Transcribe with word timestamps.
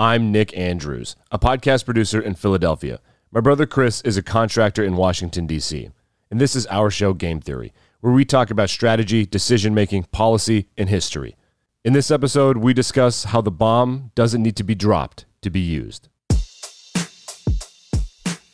I'm 0.00 0.30
Nick 0.30 0.56
Andrews, 0.56 1.16
a 1.32 1.40
podcast 1.40 1.84
producer 1.84 2.20
in 2.20 2.36
Philadelphia. 2.36 3.00
My 3.32 3.40
brother 3.40 3.66
Chris 3.66 4.00
is 4.02 4.16
a 4.16 4.22
contractor 4.22 4.84
in 4.84 4.94
Washington, 4.94 5.44
D.C. 5.48 5.90
And 6.30 6.40
this 6.40 6.54
is 6.54 6.68
our 6.68 6.88
show, 6.88 7.12
Game 7.14 7.40
Theory, 7.40 7.72
where 8.00 8.12
we 8.12 8.24
talk 8.24 8.52
about 8.52 8.70
strategy, 8.70 9.26
decision 9.26 9.74
making, 9.74 10.04
policy, 10.04 10.68
and 10.76 10.88
history. 10.88 11.34
In 11.84 11.94
this 11.94 12.12
episode, 12.12 12.58
we 12.58 12.72
discuss 12.72 13.24
how 13.24 13.40
the 13.40 13.50
bomb 13.50 14.12
doesn't 14.14 14.40
need 14.40 14.54
to 14.58 14.62
be 14.62 14.76
dropped 14.76 15.24
to 15.42 15.50
be 15.50 15.58
used. 15.58 16.08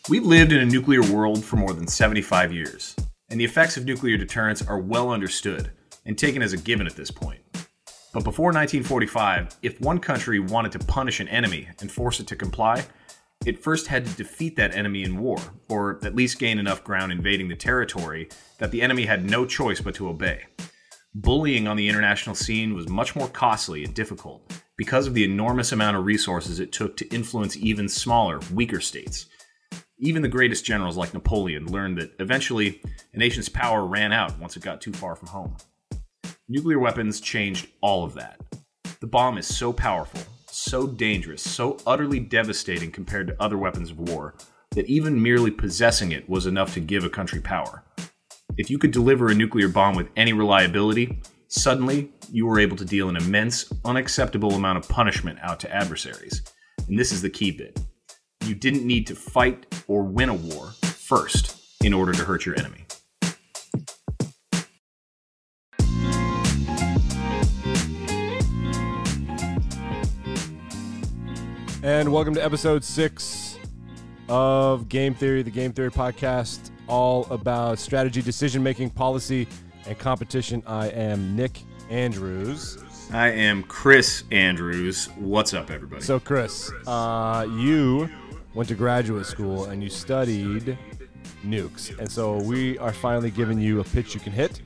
We've 0.08 0.24
lived 0.24 0.50
in 0.50 0.60
a 0.60 0.64
nuclear 0.64 1.02
world 1.02 1.44
for 1.44 1.56
more 1.56 1.74
than 1.74 1.88
75 1.88 2.54
years, 2.54 2.96
and 3.28 3.38
the 3.38 3.44
effects 3.44 3.76
of 3.76 3.84
nuclear 3.84 4.16
deterrence 4.16 4.62
are 4.62 4.78
well 4.78 5.10
understood 5.10 5.72
and 6.06 6.16
taken 6.16 6.40
as 6.40 6.54
a 6.54 6.56
given 6.56 6.86
at 6.86 6.96
this 6.96 7.10
point. 7.10 7.43
But 8.14 8.22
before 8.22 8.52
1945, 8.52 9.56
if 9.62 9.80
one 9.80 9.98
country 9.98 10.38
wanted 10.38 10.70
to 10.72 10.78
punish 10.78 11.18
an 11.18 11.26
enemy 11.26 11.68
and 11.80 11.90
force 11.90 12.20
it 12.20 12.28
to 12.28 12.36
comply, 12.36 12.86
it 13.44 13.60
first 13.60 13.88
had 13.88 14.06
to 14.06 14.14
defeat 14.14 14.54
that 14.54 14.76
enemy 14.76 15.02
in 15.02 15.18
war, 15.18 15.38
or 15.68 15.98
at 16.04 16.14
least 16.14 16.38
gain 16.38 16.60
enough 16.60 16.84
ground 16.84 17.10
invading 17.10 17.48
the 17.48 17.56
territory 17.56 18.28
that 18.58 18.70
the 18.70 18.82
enemy 18.82 19.04
had 19.04 19.28
no 19.28 19.44
choice 19.44 19.80
but 19.80 19.96
to 19.96 20.08
obey. 20.08 20.44
Bullying 21.16 21.66
on 21.66 21.76
the 21.76 21.88
international 21.88 22.36
scene 22.36 22.72
was 22.72 22.88
much 22.88 23.16
more 23.16 23.26
costly 23.26 23.82
and 23.82 23.92
difficult 23.92 24.60
because 24.76 25.08
of 25.08 25.14
the 25.14 25.24
enormous 25.24 25.72
amount 25.72 25.96
of 25.96 26.04
resources 26.04 26.60
it 26.60 26.70
took 26.70 26.96
to 26.96 27.08
influence 27.08 27.56
even 27.56 27.88
smaller, 27.88 28.38
weaker 28.52 28.80
states. 28.80 29.26
Even 29.98 30.22
the 30.22 30.28
greatest 30.28 30.64
generals 30.64 30.96
like 30.96 31.14
Napoleon 31.14 31.66
learned 31.66 31.98
that 31.98 32.12
eventually 32.20 32.80
a 33.12 33.18
nation's 33.18 33.48
power 33.48 33.84
ran 33.84 34.12
out 34.12 34.38
once 34.38 34.56
it 34.56 34.62
got 34.62 34.80
too 34.80 34.92
far 34.92 35.16
from 35.16 35.28
home. 35.28 35.56
Nuclear 36.46 36.78
weapons 36.78 37.22
changed 37.22 37.68
all 37.80 38.04
of 38.04 38.12
that. 38.12 38.38
The 39.00 39.06
bomb 39.06 39.38
is 39.38 39.46
so 39.46 39.72
powerful, 39.72 40.20
so 40.46 40.86
dangerous, 40.86 41.40
so 41.40 41.78
utterly 41.86 42.20
devastating 42.20 42.90
compared 42.92 43.28
to 43.28 43.42
other 43.42 43.56
weapons 43.56 43.90
of 43.90 43.98
war, 43.98 44.34
that 44.72 44.84
even 44.84 45.22
merely 45.22 45.50
possessing 45.50 46.12
it 46.12 46.28
was 46.28 46.44
enough 46.44 46.74
to 46.74 46.80
give 46.80 47.02
a 47.02 47.08
country 47.08 47.40
power. 47.40 47.82
If 48.58 48.68
you 48.68 48.76
could 48.76 48.90
deliver 48.90 49.28
a 49.28 49.34
nuclear 49.34 49.68
bomb 49.68 49.96
with 49.96 50.10
any 50.16 50.34
reliability, 50.34 51.22
suddenly 51.48 52.12
you 52.30 52.44
were 52.44 52.60
able 52.60 52.76
to 52.76 52.84
deal 52.84 53.08
an 53.08 53.16
immense, 53.16 53.72
unacceptable 53.86 54.52
amount 54.52 54.76
of 54.76 54.86
punishment 54.86 55.38
out 55.40 55.60
to 55.60 55.74
adversaries. 55.74 56.42
And 56.88 56.98
this 56.98 57.10
is 57.10 57.22
the 57.22 57.30
key 57.30 57.52
bit. 57.52 57.80
You 58.44 58.54
didn't 58.54 58.86
need 58.86 59.06
to 59.06 59.14
fight 59.14 59.64
or 59.88 60.02
win 60.02 60.28
a 60.28 60.34
war 60.34 60.72
first 60.82 61.56
in 61.82 61.94
order 61.94 62.12
to 62.12 62.22
hurt 62.22 62.44
your 62.44 62.58
enemy. 62.58 62.83
And 71.84 72.10
welcome 72.10 72.32
to 72.32 72.42
episode 72.42 72.82
six 72.82 73.58
of 74.30 74.88
Game 74.88 75.12
Theory, 75.12 75.42
the 75.42 75.50
Game 75.50 75.70
Theory 75.70 75.90
podcast, 75.90 76.70
all 76.88 77.26
about 77.26 77.78
strategy, 77.78 78.22
decision 78.22 78.62
making, 78.62 78.88
policy, 78.88 79.46
and 79.86 79.98
competition. 79.98 80.62
I 80.66 80.88
am 80.88 81.36
Nick 81.36 81.60
Andrews. 81.90 82.82
I 83.12 83.32
am 83.32 83.64
Chris 83.64 84.24
Andrews. 84.32 85.10
What's 85.16 85.52
up, 85.52 85.70
everybody? 85.70 86.00
So, 86.00 86.18
Chris, 86.18 86.72
uh, 86.86 87.46
you 87.58 88.08
went 88.54 88.70
to 88.70 88.74
graduate 88.74 89.26
school 89.26 89.66
and 89.66 89.82
you 89.82 89.90
studied 89.90 90.78
nukes. 91.44 91.98
And 91.98 92.10
so 92.10 92.38
we 92.38 92.78
are 92.78 92.94
finally 92.94 93.30
giving 93.30 93.60
you 93.60 93.80
a 93.80 93.84
pitch 93.84 94.14
you 94.14 94.20
can 94.20 94.32
hit. 94.32 94.62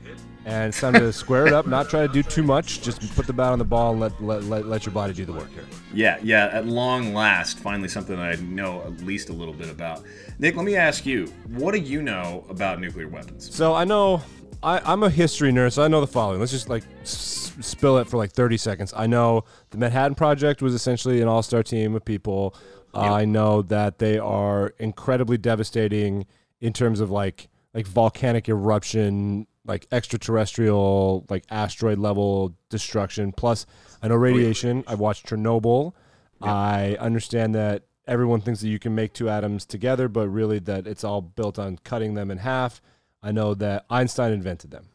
And 0.48 0.68
it's 0.70 0.80
time 0.80 0.94
to 0.94 1.12
square 1.12 1.46
it 1.46 1.52
up, 1.52 1.66
not 1.66 1.91
try 1.91 2.06
to 2.06 2.12
do 2.12 2.22
too 2.22 2.42
much. 2.42 2.80
Just 2.80 3.14
put 3.14 3.27
the 3.27 3.34
bat 3.34 3.52
on 3.52 3.58
the 3.58 3.66
ball 3.66 3.91
and 3.92 4.00
let, 4.00 4.22
let, 4.22 4.44
let, 4.44 4.66
let 4.66 4.86
your 4.86 4.94
body 4.94 5.12
do 5.12 5.27
the 5.27 5.32
work 5.32 5.52
here. 5.52 5.66
yeah, 5.92 6.18
yeah, 6.22 6.46
at 6.50 6.64
long 6.64 7.12
last, 7.12 7.58
finally 7.58 7.88
something 7.88 8.18
I 8.18 8.36
know 8.36 8.80
at 8.82 9.02
least 9.02 9.28
a 9.28 9.34
little 9.34 9.52
bit 9.52 9.69
about. 9.69 10.04
Nick, 10.38 10.56
let 10.56 10.64
me 10.64 10.74
ask 10.74 11.04
you, 11.04 11.26
what 11.48 11.74
do 11.74 11.80
you 11.80 12.00
know 12.00 12.46
about 12.48 12.80
nuclear 12.80 13.08
weapons? 13.08 13.54
So 13.54 13.74
I 13.74 13.84
know 13.84 14.22
I, 14.62 14.78
I'm 14.91 15.03
a 15.03 15.10
history 15.10 15.53
nerd, 15.53 15.75
so 15.75 15.84
I 15.84 15.88
know 15.88 16.00
the 16.00 16.06
following. 16.06 16.41
Let's 16.41 16.53
just 16.53 16.70
like 16.70 16.84
s- 17.03 17.53
spill 17.60 17.98
it 17.98 18.09
for 18.09 18.16
like 18.16 18.32
30 18.32 18.56
seconds. 18.56 18.94
I 18.97 19.06
know 19.06 19.44
the 19.69 19.76
Manhattan 19.76 20.15
Project 20.15 20.62
was 20.62 20.72
essentially 20.72 21.20
an 21.20 21.28
all-star 21.28 21.62
team 21.62 21.94
of 21.94 22.06
people. 22.06 22.54
Uh, 22.94 23.00
I 23.00 23.26
know 23.26 23.60
that 23.62 23.98
they 23.98 24.19
are 24.19 24.72
incredibly 24.78 25.36
devastating 25.36 26.25
in 26.62 26.72
terms 26.72 27.00
of 27.00 27.10
like 27.10 27.48
like 27.75 27.86
volcanic 27.86 28.48
eruption, 28.48 29.47
like 29.68 29.86
extraterrestrial, 29.92 31.26
like 31.28 31.44
asteroid 31.50 31.98
level 31.98 32.54
destruction. 32.70 33.30
Plus, 33.32 33.66
I 34.02 34.08
know 34.08 34.16
radiation. 34.16 34.82
I 34.86 34.96
watched 34.96 35.26
Chernobyl. 35.26 35.92
I 36.40 36.96
understand 36.98 37.54
that 37.54 37.82
everyone 38.06 38.40
thinks 38.40 38.60
that 38.60 38.68
you 38.68 38.78
can 38.78 38.94
make 38.94 39.12
two 39.12 39.28
atoms 39.28 39.64
together, 39.64 40.08
but 40.08 40.28
really 40.28 40.58
that 40.60 40.86
it's 40.86 41.04
all 41.04 41.20
built 41.20 41.58
on 41.58 41.78
cutting 41.84 42.14
them 42.14 42.30
in 42.30 42.38
half. 42.38 42.80
I 43.22 43.32
know 43.32 43.54
that 43.54 43.84
Einstein 43.90 44.32
invented 44.32 44.70
them, 44.70 44.86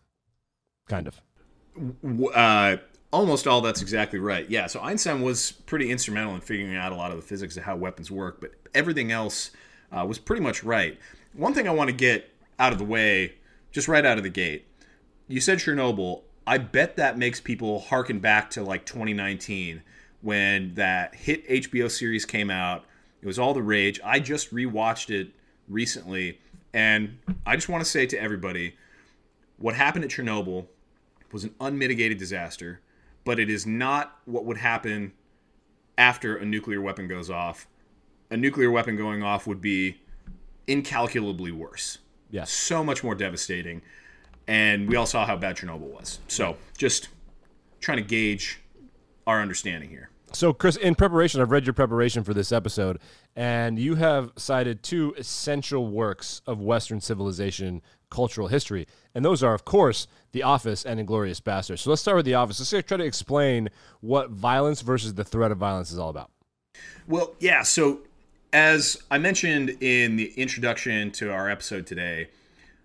kind 0.87 1.07
of. 1.07 1.21
Uh, 2.33 2.77
almost 3.11 3.47
all 3.47 3.61
that's 3.61 3.81
exactly 3.81 4.19
right. 4.19 4.49
Yeah, 4.49 4.67
so 4.67 4.81
Einstein 4.81 5.21
was 5.21 5.51
pretty 5.51 5.91
instrumental 5.91 6.33
in 6.35 6.41
figuring 6.41 6.75
out 6.75 6.91
a 6.91 6.95
lot 6.95 7.11
of 7.11 7.17
the 7.17 7.23
physics 7.23 7.55
of 7.57 7.63
how 7.63 7.75
weapons 7.75 8.09
work, 8.09 8.41
but 8.41 8.51
everything 8.73 9.11
else 9.11 9.51
uh, 9.91 10.05
was 10.05 10.17
pretty 10.17 10.41
much 10.41 10.63
right. 10.63 10.97
One 11.33 11.53
thing 11.53 11.67
I 11.67 11.71
want 11.71 11.89
to 11.89 11.95
get 11.95 12.29
out 12.59 12.71
of 12.71 12.79
the 12.79 12.85
way, 12.85 13.33
just 13.73 13.89
right 13.89 14.05
out 14.05 14.17
of 14.17 14.23
the 14.23 14.29
gate, 14.29 14.65
you 15.27 15.41
said 15.41 15.59
Chernobyl. 15.59 16.21
I 16.47 16.57
bet 16.57 16.95
that 16.97 17.17
makes 17.17 17.41
people 17.41 17.79
harken 17.79 18.19
back 18.19 18.49
to 18.51 18.63
like 18.63 18.85
2019 18.85 19.81
when 20.21 20.73
that 20.75 21.15
hit 21.15 21.47
HBO 21.49 21.91
series 21.91 22.25
came 22.25 22.49
out. 22.49 22.85
It 23.21 23.27
was 23.27 23.39
all 23.39 23.53
the 23.53 23.61
rage. 23.61 23.99
I 24.03 24.19
just 24.19 24.53
rewatched 24.53 25.09
it 25.09 25.31
recently, 25.67 26.39
and 26.73 27.17
I 27.45 27.55
just 27.55 27.69
want 27.69 27.83
to 27.83 27.89
say 27.89 28.05
to 28.05 28.21
everybody 28.21 28.75
what 29.57 29.75
happened 29.75 30.03
at 30.05 30.11
Chernobyl 30.11 30.67
was 31.31 31.43
an 31.43 31.55
unmitigated 31.59 32.17
disaster, 32.17 32.81
but 33.23 33.39
it 33.39 33.49
is 33.49 33.65
not 33.65 34.19
what 34.25 34.45
would 34.45 34.57
happen 34.57 35.13
after 35.97 36.35
a 36.35 36.45
nuclear 36.45 36.81
weapon 36.81 37.07
goes 37.07 37.29
off. 37.29 37.67
A 38.29 38.37
nuclear 38.37 38.69
weapon 38.69 38.95
going 38.97 39.23
off 39.23 39.47
would 39.47 39.61
be 39.61 40.01
incalculably 40.67 41.51
worse. 41.51 41.99
Yeah. 42.33 42.45
So 42.45 42.83
much 42.83 43.03
more 43.03 43.13
devastating. 43.13 43.83
And 44.47 44.89
we 44.89 44.95
all 44.95 45.05
saw 45.05 45.25
how 45.25 45.37
bad 45.37 45.55
Chernobyl 45.55 45.79
was. 45.79 46.19
So 46.27 46.57
just 46.77 47.09
trying 47.79 47.97
to 47.97 48.03
gauge 48.03 48.59
our 49.27 49.39
understanding 49.39 49.89
here. 49.89 50.09
So, 50.33 50.51
Chris, 50.51 50.75
in 50.75 50.95
preparation, 50.95 51.41
I've 51.41 51.51
read 51.51 51.67
your 51.67 51.75
preparation 51.75 52.23
for 52.23 52.33
this 52.33 52.51
episode, 52.51 52.99
and 53.35 53.77
you 53.77 53.93
have 53.95 54.31
cited 54.35 54.81
two 54.81 55.13
essential 55.15 55.87
works 55.87 56.41
of 56.47 56.59
Western 56.59 56.99
civilization 57.01 57.83
cultural 58.09 58.47
history. 58.47 58.87
And 59.13 59.23
those 59.23 59.43
are, 59.43 59.53
of 59.53 59.63
course, 59.63 60.07
The 60.31 60.41
Office 60.41 60.85
and 60.85 60.99
Inglourious 60.99 61.39
Basterds. 61.39 61.79
So 61.79 61.91
let's 61.91 62.01
start 62.01 62.17
with 62.17 62.25
The 62.25 62.33
Office. 62.33 62.59
Let's 62.59 62.87
try 62.87 62.97
to 62.97 63.03
explain 63.03 63.69
what 64.01 64.31
violence 64.31 64.81
versus 64.81 65.13
the 65.13 65.23
threat 65.23 65.51
of 65.51 65.59
violence 65.59 65.91
is 65.91 65.99
all 65.99 66.09
about. 66.09 66.31
Well, 67.07 67.35
yeah. 67.39 67.61
So, 67.61 67.99
as 68.53 69.01
I 69.09 69.17
mentioned 69.17 69.71
in 69.81 70.15
the 70.15 70.31
introduction 70.35 71.09
to 71.13 71.31
our 71.31 71.49
episode 71.49 71.87
today, 71.87 72.29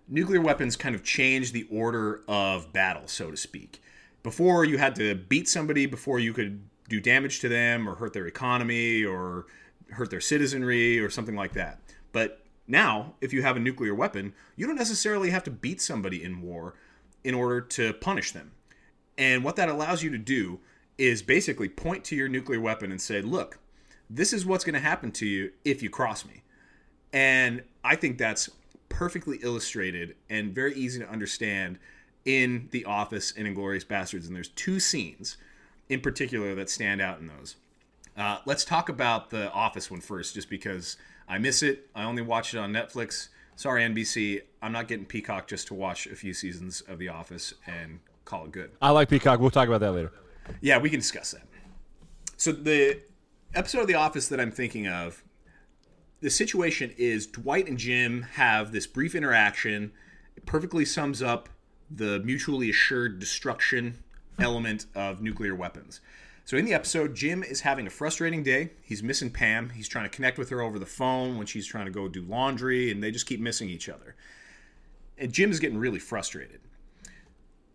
nuclear 0.07 0.41
weapons 0.41 0.75
kind 0.75 0.95
of 0.95 1.03
change 1.03 1.51
the 1.51 1.67
order 1.71 2.21
of 2.27 2.73
battle, 2.73 3.07
so 3.07 3.29
to 3.29 3.37
speak. 3.37 3.81
Before 4.23 4.65
you 4.65 4.79
had 4.79 4.95
to 4.95 5.13
beat 5.13 5.47
somebody 5.47 5.85
before 5.85 6.17
you 6.17 6.33
could 6.33 6.67
do 6.89 6.99
damage 6.99 7.39
to 7.41 7.49
them 7.49 7.87
or 7.87 7.93
hurt 7.93 8.13
their 8.13 8.25
economy 8.25 9.05
or 9.05 9.45
hurt 9.91 10.09
their 10.09 10.19
citizenry 10.19 10.99
or 10.99 11.11
something 11.11 11.35
like 11.35 11.53
that. 11.53 11.79
But 12.11 12.43
now, 12.67 13.13
if 13.21 13.31
you 13.31 13.43
have 13.43 13.55
a 13.55 13.59
nuclear 13.59 13.93
weapon, 13.93 14.33
you 14.55 14.65
don't 14.65 14.75
necessarily 14.75 15.29
have 15.29 15.43
to 15.43 15.51
beat 15.51 15.81
somebody 15.81 16.23
in 16.23 16.41
war 16.41 16.73
in 17.23 17.35
order 17.35 17.61
to 17.61 17.93
punish 17.93 18.31
them. 18.31 18.51
And 19.19 19.43
what 19.43 19.55
that 19.57 19.69
allows 19.69 20.01
you 20.01 20.09
to 20.09 20.17
do 20.17 20.61
is 20.97 21.21
basically 21.21 21.69
point 21.69 22.03
to 22.05 22.15
your 22.15 22.27
nuclear 22.27 22.59
weapon 22.59 22.91
and 22.91 22.99
say, 22.99 23.21
look, 23.21 23.59
this 24.09 24.33
is 24.33 24.45
what's 24.45 24.63
going 24.63 24.73
to 24.73 24.79
happen 24.79 25.11
to 25.11 25.25
you 25.25 25.51
if 25.63 25.83
you 25.83 25.89
cross 25.89 26.25
me. 26.25 26.43
And 27.13 27.63
I 27.83 27.95
think 27.95 28.17
that's 28.17 28.49
perfectly 28.89 29.39
illustrated 29.41 30.15
and 30.29 30.53
very 30.53 30.73
easy 30.73 30.99
to 30.99 31.09
understand 31.09 31.79
in 32.25 32.67
The 32.71 32.85
Office 32.85 33.33
and 33.35 33.47
Inglourious 33.47 33.85
Basterds. 33.85 34.27
And 34.27 34.35
there's 34.35 34.49
two 34.49 34.79
scenes 34.79 35.37
in 35.87 36.01
particular 36.01 36.55
that 36.55 36.69
stand 36.69 37.01
out 37.01 37.19
in 37.19 37.27
those. 37.27 37.55
Uh, 38.17 38.39
let's 38.45 38.65
talk 38.65 38.89
about 38.89 39.29
the 39.29 39.51
Office 39.51 39.89
one 39.89 40.01
first, 40.01 40.35
just 40.35 40.49
because 40.49 40.97
I 41.27 41.37
miss 41.37 41.63
it. 41.63 41.89
I 41.95 42.03
only 42.03 42.21
watch 42.21 42.53
it 42.53 42.57
on 42.57 42.73
Netflix. 42.73 43.29
Sorry, 43.55 43.83
NBC. 43.83 44.41
I'm 44.61 44.71
not 44.71 44.87
getting 44.87 45.05
Peacock 45.05 45.47
just 45.47 45.67
to 45.67 45.73
watch 45.73 46.07
a 46.07 46.15
few 46.15 46.33
seasons 46.33 46.81
of 46.81 46.99
The 46.99 47.09
Office 47.09 47.53
and 47.65 47.99
call 48.25 48.45
it 48.45 48.51
good. 48.51 48.71
I 48.81 48.89
like 48.89 49.09
Peacock. 49.09 49.39
We'll 49.39 49.51
talk 49.51 49.67
about 49.67 49.79
that 49.81 49.93
later. 49.93 50.11
Yeah, 50.61 50.79
we 50.79 50.89
can 50.89 50.99
discuss 50.99 51.31
that. 51.31 51.43
So 52.37 52.51
the 52.51 53.01
episode 53.53 53.81
of 53.81 53.87
The 53.87 53.95
Office 53.95 54.27
that 54.27 54.39
I'm 54.39 54.51
thinking 54.51 54.87
of, 54.87 55.23
the 56.21 56.29
situation 56.29 56.93
is 56.97 57.25
Dwight 57.25 57.67
and 57.67 57.77
Jim 57.77 58.23
have 58.33 58.71
this 58.71 58.85
brief 58.85 59.15
interaction. 59.15 59.91
It 60.35 60.45
perfectly 60.45 60.85
sums 60.85 61.21
up 61.21 61.49
the 61.89 62.19
mutually 62.19 62.69
assured 62.69 63.19
destruction 63.19 64.03
element 64.37 64.85
of 64.93 65.21
nuclear 65.21 65.55
weapons. 65.55 66.01
So 66.45 66.57
in 66.57 66.65
the 66.65 66.73
episode, 66.73 67.15
Jim 67.15 67.43
is 67.43 67.61
having 67.61 67.87
a 67.87 67.91
frustrating 67.91 68.43
day. 68.43 68.71
He's 68.81 69.03
missing 69.03 69.29
Pam. 69.29 69.69
He's 69.69 69.87
trying 69.87 70.05
to 70.05 70.09
connect 70.09 70.37
with 70.37 70.49
her 70.49 70.61
over 70.61 70.79
the 70.79 70.85
phone 70.85 71.37
when 71.37 71.47
she's 71.47 71.67
trying 71.67 71.85
to 71.85 71.91
go 71.91 72.07
do 72.07 72.21
laundry, 72.23 72.91
and 72.91 73.03
they 73.03 73.11
just 73.11 73.27
keep 73.27 73.39
missing 73.39 73.69
each 73.69 73.87
other. 73.87 74.15
And 75.17 75.31
Jim 75.31 75.51
is 75.51 75.59
getting 75.59 75.77
really 75.77 75.99
frustrated. 75.99 76.61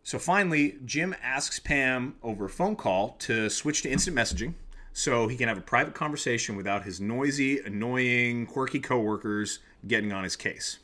So 0.03 0.19
finally, 0.19 0.77
Jim 0.85 1.15
asks 1.23 1.59
Pam 1.59 2.17
over 2.23 2.47
a 2.47 2.51
phone 2.51 2.77
call 2.77 3.17
to 3.21 3.49
switch 3.49 3.83
to 3.83 3.91
instant 3.91 4.17
messaging 4.17 4.55
so 4.97 5.27
he 5.27 5.37
can 5.37 5.49
have 5.49 5.59
a 5.59 5.61
private 5.61 5.93
conversation 5.93 6.57
without 6.57 6.85
his 6.85 7.01
noisy, 7.01 7.59
annoying, 7.59 8.47
quirky 8.47 8.79
coworkers 8.79 9.59
getting 9.89 10.13
on 10.13 10.23
his 10.23 10.37
case. 10.37 10.79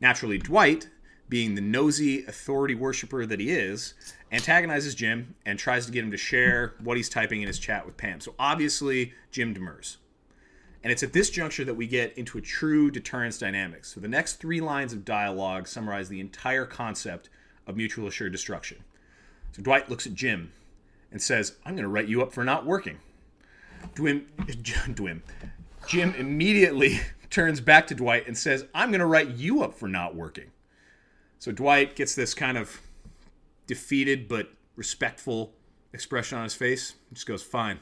Naturally, 0.00 0.38
Dwight, 0.38 0.88
being 1.28 1.56
the 1.56 1.60
nosy 1.60 2.24
authority 2.24 2.76
worshiper 2.76 3.26
that 3.26 3.40
he 3.40 3.50
is, 3.50 3.94
antagonizes 4.30 4.94
Jim 4.94 5.34
and 5.44 5.58
tries 5.58 5.86
to 5.86 5.92
get 5.92 6.04
him 6.04 6.12
to 6.12 6.16
share 6.16 6.74
what 6.80 6.96
he's 6.96 7.08
typing 7.08 7.42
in 7.42 7.48
his 7.48 7.58
chat 7.58 7.84
with 7.84 7.96
Pam. 7.96 8.20
So 8.20 8.32
obviously, 8.38 9.12
Jim 9.32 9.52
demurs. 9.52 9.96
And 10.84 10.92
it's 10.92 11.02
at 11.02 11.12
this 11.12 11.28
juncture 11.28 11.64
that 11.64 11.74
we 11.74 11.88
get 11.88 12.16
into 12.16 12.38
a 12.38 12.42
true 12.42 12.92
deterrence 12.92 13.38
dynamic. 13.38 13.84
So 13.84 13.98
the 13.98 14.06
next 14.06 14.34
three 14.34 14.60
lines 14.60 14.92
of 14.92 15.04
dialogue 15.04 15.66
summarize 15.66 16.08
the 16.08 16.20
entire 16.20 16.64
concept 16.64 17.28
of 17.66 17.76
mutual 17.76 18.06
assured 18.06 18.30
destruction. 18.30 18.84
So 19.50 19.62
Dwight 19.62 19.90
looks 19.90 20.06
at 20.06 20.14
Jim 20.14 20.52
and 21.10 21.20
says, 21.20 21.56
I'm 21.64 21.74
going 21.74 21.82
to 21.82 21.88
write 21.88 22.06
you 22.06 22.22
up 22.22 22.32
for 22.32 22.44
not 22.44 22.64
working. 22.64 23.00
Dwim, 23.94 24.26
Dwim, 24.94 25.22
Jim 25.86 26.14
immediately 26.14 27.00
turns 27.30 27.60
back 27.60 27.86
to 27.88 27.94
Dwight 27.94 28.26
and 28.26 28.36
says, 28.36 28.66
I'm 28.74 28.90
going 28.90 29.00
to 29.00 29.06
write 29.06 29.30
you 29.30 29.62
up 29.62 29.74
for 29.74 29.88
not 29.88 30.14
working. 30.14 30.50
So 31.38 31.52
Dwight 31.52 31.96
gets 31.96 32.14
this 32.14 32.34
kind 32.34 32.58
of 32.58 32.80
defeated 33.66 34.28
but 34.28 34.50
respectful 34.76 35.52
expression 35.92 36.38
on 36.38 36.44
his 36.44 36.54
face. 36.54 36.94
He 37.08 37.14
just 37.14 37.26
goes, 37.26 37.42
Fine. 37.42 37.80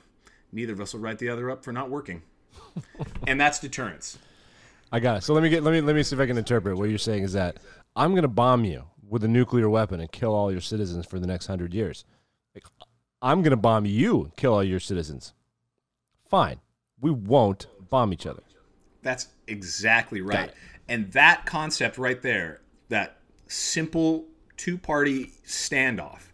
Neither 0.53 0.73
of 0.73 0.81
us 0.81 0.95
will 0.95 1.01
write 1.01 1.19
the 1.19 1.29
other 1.29 1.51
up 1.51 1.65
for 1.65 1.73
not 1.73 1.91
working. 1.91 2.23
and 3.27 3.41
that's 3.41 3.59
deterrence. 3.59 4.19
I 4.93 5.01
got 5.01 5.19
it. 5.19 5.23
So 5.25 5.35
let 5.35 5.43
me 5.43 5.49
get 5.49 5.65
let 5.65 5.73
me 5.73 5.81
let 5.81 5.97
me 5.97 6.03
see 6.05 6.15
if 6.15 6.21
I 6.21 6.27
can 6.27 6.39
interpret 6.39 6.77
what 6.77 6.89
you're 6.89 6.99
saying 6.99 7.25
is 7.25 7.33
that 7.33 7.59
I'm 7.97 8.13
going 8.13 8.23
to 8.23 8.29
bomb 8.29 8.65
you 8.65 8.85
with 9.09 9.25
a 9.25 9.29
nuclear 9.29 9.69
weapon 9.69 10.01
and 10.01 10.11
kill 10.11 10.33
all 10.33 10.53
your 10.53 10.61
citizens 10.61 11.07
for 11.07 11.19
the 11.19 11.27
next 11.27 11.49
100 11.49 11.75
years. 11.75 12.05
Like 12.55 12.65
I'm 13.21 13.43
going 13.43 13.51
to 13.51 13.57
bomb 13.57 13.87
you, 13.87 14.31
kill 14.37 14.55
all 14.55 14.63
your 14.63 14.79
citizens. 14.81 15.33
Fine. 16.35 16.59
We 17.01 17.13
won't 17.13 17.69
bomb 17.91 18.13
each 18.13 18.27
other. 18.27 18.43
That's 19.03 19.29
exactly 19.47 20.21
right. 20.21 20.51
And 20.89 21.13
that 21.13 21.47
concept 21.47 21.97
right 21.97 22.21
there, 22.21 22.61
that 22.89 23.19
simple 23.47 24.25
two 24.57 24.77
party 24.77 25.31
standoff, 25.47 26.33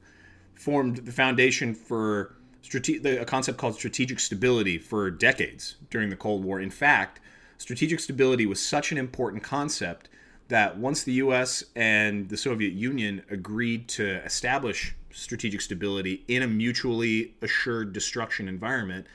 formed 0.55 1.05
the 1.05 1.12
foundation 1.12 1.75
for 1.75 2.35
strate- 2.62 3.05
a 3.05 3.26
concept 3.26 3.58
called 3.58 3.75
strategic 3.75 4.20
stability 4.20 4.79
for 4.79 5.11
decades 5.11 5.76
during 5.91 6.08
the 6.08 6.17
Cold 6.17 6.47
War. 6.47 6.58
In 6.61 6.70
fact, 6.70 7.20
strategic 7.58 8.00
stability 8.00 8.47
was 8.47 8.58
such 8.58 8.93
an 8.93 8.97
important 8.97 9.43
concept 9.43 10.08
that 10.49 10.79
once 10.79 11.02
the 11.02 11.12
US 11.25 11.62
and 11.76 12.31
the 12.31 12.38
Soviet 12.38 12.73
Union 12.73 13.23
agreed 13.29 13.87
to 13.88 14.25
establish 14.25 14.94
strategic 15.11 15.61
stability 15.61 16.25
in 16.26 16.43
a 16.43 16.47
mutually 16.47 17.35
assured 17.43 17.93
destruction 17.93 18.49
environment, 18.49 19.06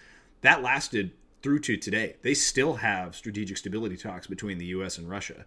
that 0.42 0.62
lasted 0.62 1.12
through 1.42 1.60
to 1.60 1.78
today. 1.78 2.16
They 2.22 2.34
still 2.34 2.76
have 2.76 3.16
strategic 3.16 3.58
stability 3.58 3.98
talks 3.98 4.28
between 4.28 4.58
the 4.58 4.66
US 4.68 4.98
and 4.98 5.10
Russia. 5.10 5.46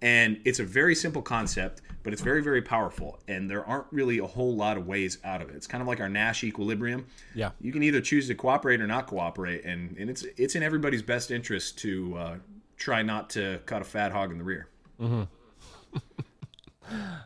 And 0.00 0.40
it's 0.44 0.60
a 0.60 0.64
very 0.64 0.94
simple 0.94 1.22
concept, 1.22 1.82
but 2.02 2.12
it's 2.12 2.22
very, 2.22 2.40
very 2.40 2.62
powerful. 2.62 3.18
And 3.26 3.50
there 3.50 3.64
aren't 3.64 3.86
really 3.90 4.18
a 4.18 4.26
whole 4.26 4.54
lot 4.54 4.76
of 4.76 4.86
ways 4.86 5.18
out 5.24 5.42
of 5.42 5.48
it. 5.48 5.56
It's 5.56 5.66
kind 5.66 5.82
of 5.82 5.88
like 5.88 6.00
our 6.00 6.08
Nash 6.08 6.44
equilibrium. 6.44 7.06
Yeah. 7.34 7.50
You 7.60 7.72
can 7.72 7.82
either 7.82 8.00
choose 8.00 8.28
to 8.28 8.34
cooperate 8.34 8.80
or 8.80 8.86
not 8.86 9.06
cooperate. 9.08 9.64
And, 9.64 9.96
and 9.98 10.08
it's, 10.08 10.24
it's 10.36 10.54
in 10.54 10.62
everybody's 10.62 11.02
best 11.02 11.30
interest 11.30 11.78
to 11.78 12.16
uh, 12.16 12.36
try 12.76 13.02
not 13.02 13.30
to 13.30 13.60
cut 13.66 13.82
a 13.82 13.84
fat 13.84 14.12
hog 14.12 14.30
in 14.30 14.38
the 14.38 14.44
rear. 14.44 14.68
Mm-hmm. 15.00 15.22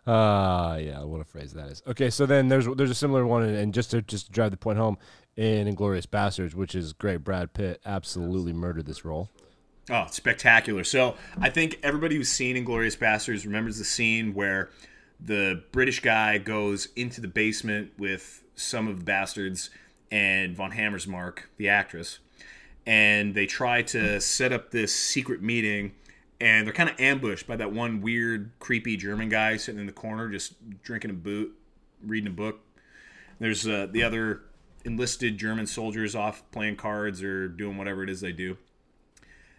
Uh 0.06 0.78
yeah, 0.80 1.02
what 1.04 1.20
a 1.20 1.24
phrase 1.24 1.52
that 1.52 1.68
is. 1.68 1.82
Okay, 1.86 2.10
so 2.10 2.26
then 2.26 2.48
there's 2.48 2.66
there's 2.76 2.90
a 2.90 2.94
similar 2.94 3.26
one, 3.26 3.42
and 3.42 3.72
just 3.72 3.90
to 3.92 4.02
just 4.02 4.26
to 4.26 4.32
drive 4.32 4.50
the 4.50 4.56
point 4.56 4.78
home 4.78 4.98
in 5.36 5.72
Inglourious 5.72 6.06
Basterds, 6.06 6.54
which 6.54 6.74
is 6.74 6.92
great. 6.92 7.18
Brad 7.18 7.52
Pitt 7.52 7.80
absolutely 7.86 8.52
murdered 8.52 8.86
this 8.86 9.04
role. 9.04 9.28
Oh, 9.90 10.06
spectacular! 10.10 10.84
So 10.84 11.16
I 11.40 11.50
think 11.50 11.78
everybody 11.82 12.16
who's 12.16 12.30
seen 12.30 12.56
Inglourious 12.56 12.96
Basterds 12.96 13.44
remembers 13.44 13.78
the 13.78 13.84
scene 13.84 14.34
where 14.34 14.70
the 15.20 15.62
British 15.72 16.00
guy 16.00 16.38
goes 16.38 16.88
into 16.96 17.20
the 17.20 17.28
basement 17.28 17.92
with 17.98 18.42
some 18.54 18.88
of 18.88 18.98
the 18.98 19.04
bastards 19.04 19.70
and 20.10 20.56
von 20.56 20.72
Hammersmark, 20.72 21.40
the 21.56 21.68
actress, 21.68 22.18
and 22.86 23.34
they 23.34 23.46
try 23.46 23.82
to 23.82 24.20
set 24.20 24.52
up 24.52 24.70
this 24.70 24.94
secret 24.94 25.42
meeting. 25.42 25.92
And 26.42 26.66
they're 26.66 26.74
kind 26.74 26.90
of 26.90 26.98
ambushed 26.98 27.46
by 27.46 27.54
that 27.54 27.72
one 27.72 28.00
weird, 28.00 28.50
creepy 28.58 28.96
German 28.96 29.28
guy 29.28 29.56
sitting 29.56 29.80
in 29.80 29.86
the 29.86 29.92
corner, 29.92 30.28
just 30.28 30.54
drinking 30.82 31.12
a 31.12 31.14
boot, 31.14 31.56
reading 32.04 32.26
a 32.26 32.34
book. 32.34 32.58
There's 33.38 33.64
uh, 33.64 33.86
the 33.88 34.02
other 34.02 34.40
enlisted 34.84 35.38
German 35.38 35.68
soldiers 35.68 36.16
off 36.16 36.42
playing 36.50 36.76
cards 36.76 37.22
or 37.22 37.46
doing 37.46 37.76
whatever 37.76 38.02
it 38.02 38.10
is 38.10 38.20
they 38.20 38.32
do. 38.32 38.56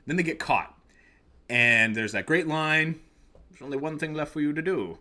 Then 0.05 0.17
they 0.17 0.23
get 0.23 0.39
caught. 0.39 0.77
And 1.49 1.95
there's 1.95 2.11
that 2.11 2.25
great 2.25 2.47
line 2.47 2.99
there's 3.53 3.61
only 3.61 3.77
one 3.77 3.99
thing 3.99 4.15
left 4.15 4.33
for 4.33 4.41
you 4.41 4.51
to 4.51 4.61
do. 4.61 4.97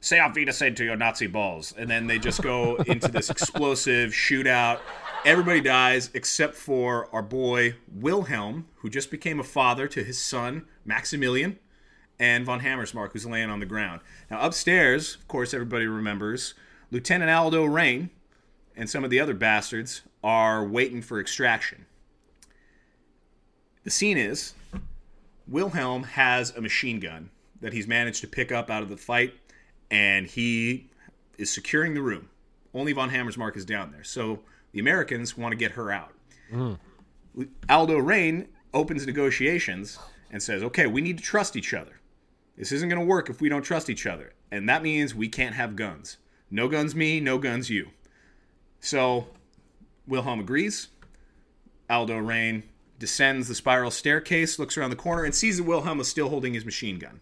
Say 0.00 0.20
auf 0.20 0.34
Wiedersehen 0.34 0.74
to 0.76 0.84
your 0.84 0.96
Nazi 0.96 1.26
balls. 1.26 1.74
And 1.76 1.90
then 1.90 2.06
they 2.06 2.18
just 2.18 2.42
go 2.42 2.76
into 2.86 3.08
this 3.08 3.30
explosive 3.30 4.12
shootout. 4.12 4.80
Everybody 5.24 5.60
dies 5.60 6.10
except 6.14 6.54
for 6.54 7.08
our 7.12 7.22
boy 7.22 7.74
Wilhelm, 7.92 8.68
who 8.76 8.90
just 8.90 9.10
became 9.10 9.40
a 9.40 9.44
father 9.44 9.88
to 9.88 10.04
his 10.04 10.22
son 10.22 10.66
Maximilian, 10.84 11.58
and 12.18 12.44
von 12.46 12.60
Hammersmark, 12.60 13.12
who's 13.12 13.26
laying 13.26 13.50
on 13.50 13.60
the 13.60 13.66
ground. 13.66 14.00
Now, 14.30 14.40
upstairs, 14.40 15.16
of 15.16 15.28
course, 15.28 15.52
everybody 15.52 15.86
remembers, 15.86 16.54
Lieutenant 16.90 17.30
Aldo 17.30 17.64
Raine 17.64 18.10
and 18.76 18.88
some 18.88 19.04
of 19.04 19.10
the 19.10 19.20
other 19.20 19.34
bastards 19.34 20.02
are 20.22 20.64
waiting 20.64 21.02
for 21.02 21.20
extraction. 21.20 21.86
The 23.84 23.90
scene 23.90 24.18
is 24.18 24.54
Wilhelm 25.48 26.02
has 26.02 26.50
a 26.56 26.60
machine 26.60 27.00
gun 27.00 27.30
that 27.60 27.72
he's 27.72 27.86
managed 27.86 28.20
to 28.20 28.26
pick 28.26 28.52
up 28.52 28.70
out 28.70 28.82
of 28.82 28.88
the 28.88 28.96
fight, 28.96 29.34
and 29.90 30.26
he 30.26 30.90
is 31.38 31.52
securing 31.52 31.94
the 31.94 32.02
room. 32.02 32.28
Only 32.74 32.92
von 32.92 33.10
Hammersmark 33.10 33.56
is 33.56 33.64
down 33.64 33.92
there. 33.92 34.04
So 34.04 34.40
the 34.72 34.80
Americans 34.80 35.36
want 35.36 35.52
to 35.52 35.56
get 35.56 35.72
her 35.72 35.90
out. 35.90 36.12
Mm. 36.52 36.78
Aldo 37.68 37.98
Raine 37.98 38.48
opens 38.74 39.06
negotiations 39.06 39.98
and 40.30 40.42
says, 40.42 40.62
okay, 40.62 40.86
we 40.86 41.00
need 41.00 41.18
to 41.18 41.24
trust 41.24 41.56
each 41.56 41.72
other. 41.74 42.00
This 42.56 42.72
isn't 42.72 42.88
going 42.88 43.00
to 43.00 43.06
work 43.06 43.28
if 43.28 43.40
we 43.40 43.48
don't 43.48 43.62
trust 43.62 43.90
each 43.90 44.06
other. 44.06 44.32
And 44.50 44.68
that 44.68 44.82
means 44.82 45.14
we 45.14 45.28
can't 45.28 45.54
have 45.54 45.76
guns. 45.76 46.18
No 46.50 46.68
guns 46.68 46.94
me, 46.94 47.20
no 47.20 47.38
guns 47.38 47.70
you. 47.70 47.90
So 48.80 49.28
Wilhelm 50.06 50.40
agrees. 50.40 50.88
Aldo 51.88 52.18
Raine 52.18 52.64
descends 52.98 53.48
the 53.48 53.54
spiral 53.54 53.90
staircase, 53.90 54.58
looks 54.58 54.76
around 54.76 54.90
the 54.90 54.96
corner, 54.96 55.24
and 55.24 55.34
sees 55.34 55.58
that 55.58 55.64
Wilhelm 55.64 56.00
is 56.00 56.08
still 56.08 56.28
holding 56.28 56.54
his 56.54 56.64
machine 56.64 56.98
gun. 56.98 57.20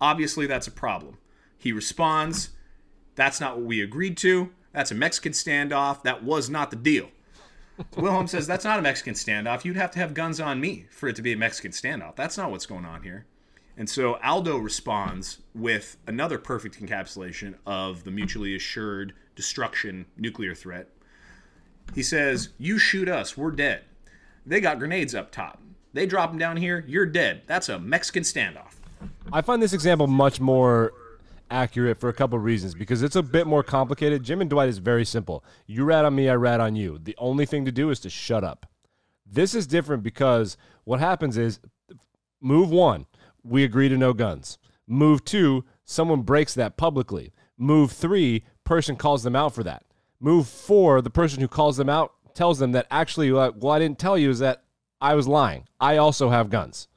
Obviously, 0.00 0.46
that's 0.46 0.66
a 0.66 0.72
problem. 0.72 1.18
He 1.58 1.72
responds, 1.72 2.50
That's 3.16 3.40
not 3.40 3.56
what 3.56 3.66
we 3.66 3.82
agreed 3.82 4.16
to. 4.18 4.50
That's 4.72 4.92
a 4.92 4.94
Mexican 4.94 5.32
standoff. 5.32 6.02
That 6.02 6.22
was 6.22 6.48
not 6.48 6.70
the 6.70 6.76
deal. 6.76 7.10
Wilhelm 7.96 8.26
says, 8.26 8.46
That's 8.46 8.64
not 8.64 8.78
a 8.78 8.82
Mexican 8.82 9.14
standoff. 9.14 9.64
You'd 9.64 9.76
have 9.76 9.90
to 9.92 9.98
have 9.98 10.14
guns 10.14 10.40
on 10.40 10.60
me 10.60 10.86
for 10.90 11.08
it 11.08 11.16
to 11.16 11.22
be 11.22 11.32
a 11.32 11.36
Mexican 11.36 11.72
standoff. 11.72 12.16
That's 12.16 12.38
not 12.38 12.50
what's 12.50 12.66
going 12.66 12.84
on 12.84 13.02
here. 13.02 13.26
And 13.76 13.88
so 13.88 14.18
Aldo 14.24 14.58
responds 14.58 15.38
with 15.54 15.96
another 16.06 16.38
perfect 16.38 16.80
encapsulation 16.80 17.54
of 17.64 18.02
the 18.04 18.10
mutually 18.10 18.56
assured 18.56 19.14
destruction 19.36 20.06
nuclear 20.16 20.54
threat. 20.54 20.88
He 21.94 22.02
says, 22.02 22.50
You 22.58 22.78
shoot 22.78 23.08
us, 23.08 23.36
we're 23.36 23.52
dead. 23.52 23.84
They 24.44 24.60
got 24.60 24.78
grenades 24.78 25.14
up 25.14 25.30
top. 25.30 25.60
They 25.92 26.06
drop 26.06 26.30
them 26.30 26.38
down 26.38 26.56
here, 26.56 26.84
you're 26.86 27.06
dead. 27.06 27.42
That's 27.46 27.68
a 27.68 27.78
Mexican 27.78 28.24
standoff. 28.24 28.74
I 29.32 29.42
find 29.42 29.62
this 29.62 29.72
example 29.72 30.06
much 30.06 30.40
more 30.40 30.92
accurate 31.50 32.00
for 32.00 32.08
a 32.08 32.12
couple 32.12 32.38
reasons 32.38 32.74
because 32.74 33.02
it's 33.02 33.16
a 33.16 33.22
bit 33.22 33.46
more 33.46 33.62
complicated. 33.62 34.22
Jim 34.22 34.40
and 34.40 34.50
Dwight 34.50 34.68
is 34.68 34.78
very 34.78 35.04
simple. 35.04 35.44
You 35.66 35.84
rat 35.84 36.04
on 36.04 36.14
me, 36.14 36.28
I 36.28 36.34
rat 36.34 36.60
on 36.60 36.76
you. 36.76 36.98
The 36.98 37.16
only 37.18 37.46
thing 37.46 37.64
to 37.64 37.72
do 37.72 37.90
is 37.90 38.00
to 38.00 38.10
shut 38.10 38.44
up. 38.44 38.66
This 39.26 39.54
is 39.54 39.66
different 39.66 40.02
because 40.02 40.56
what 40.84 41.00
happens 41.00 41.36
is 41.36 41.60
move 42.40 42.70
one, 42.70 43.06
we 43.42 43.64
agree 43.64 43.88
to 43.88 43.96
no 43.96 44.12
guns. 44.12 44.58
Move 44.86 45.24
two, 45.24 45.64
someone 45.84 46.22
breaks 46.22 46.54
that 46.54 46.76
publicly. 46.76 47.32
Move 47.56 47.92
three, 47.92 48.44
person 48.64 48.96
calls 48.96 49.22
them 49.22 49.36
out 49.36 49.54
for 49.54 49.62
that. 49.62 49.84
Move 50.20 50.48
four, 50.48 51.02
the 51.02 51.10
person 51.10 51.40
who 51.40 51.48
calls 51.48 51.76
them 51.76 51.88
out 51.88 52.12
tells 52.34 52.58
them 52.58 52.72
that 52.72 52.86
actually, 52.90 53.30
well, 53.32 53.70
I 53.70 53.78
didn't 53.78 53.98
tell 53.98 54.16
you 54.16 54.30
is 54.30 54.38
that 54.38 54.64
I 55.00 55.14
was 55.14 55.28
lying. 55.28 55.66
I 55.80 55.96
also 55.96 56.30
have 56.30 56.50
guns 56.50 56.88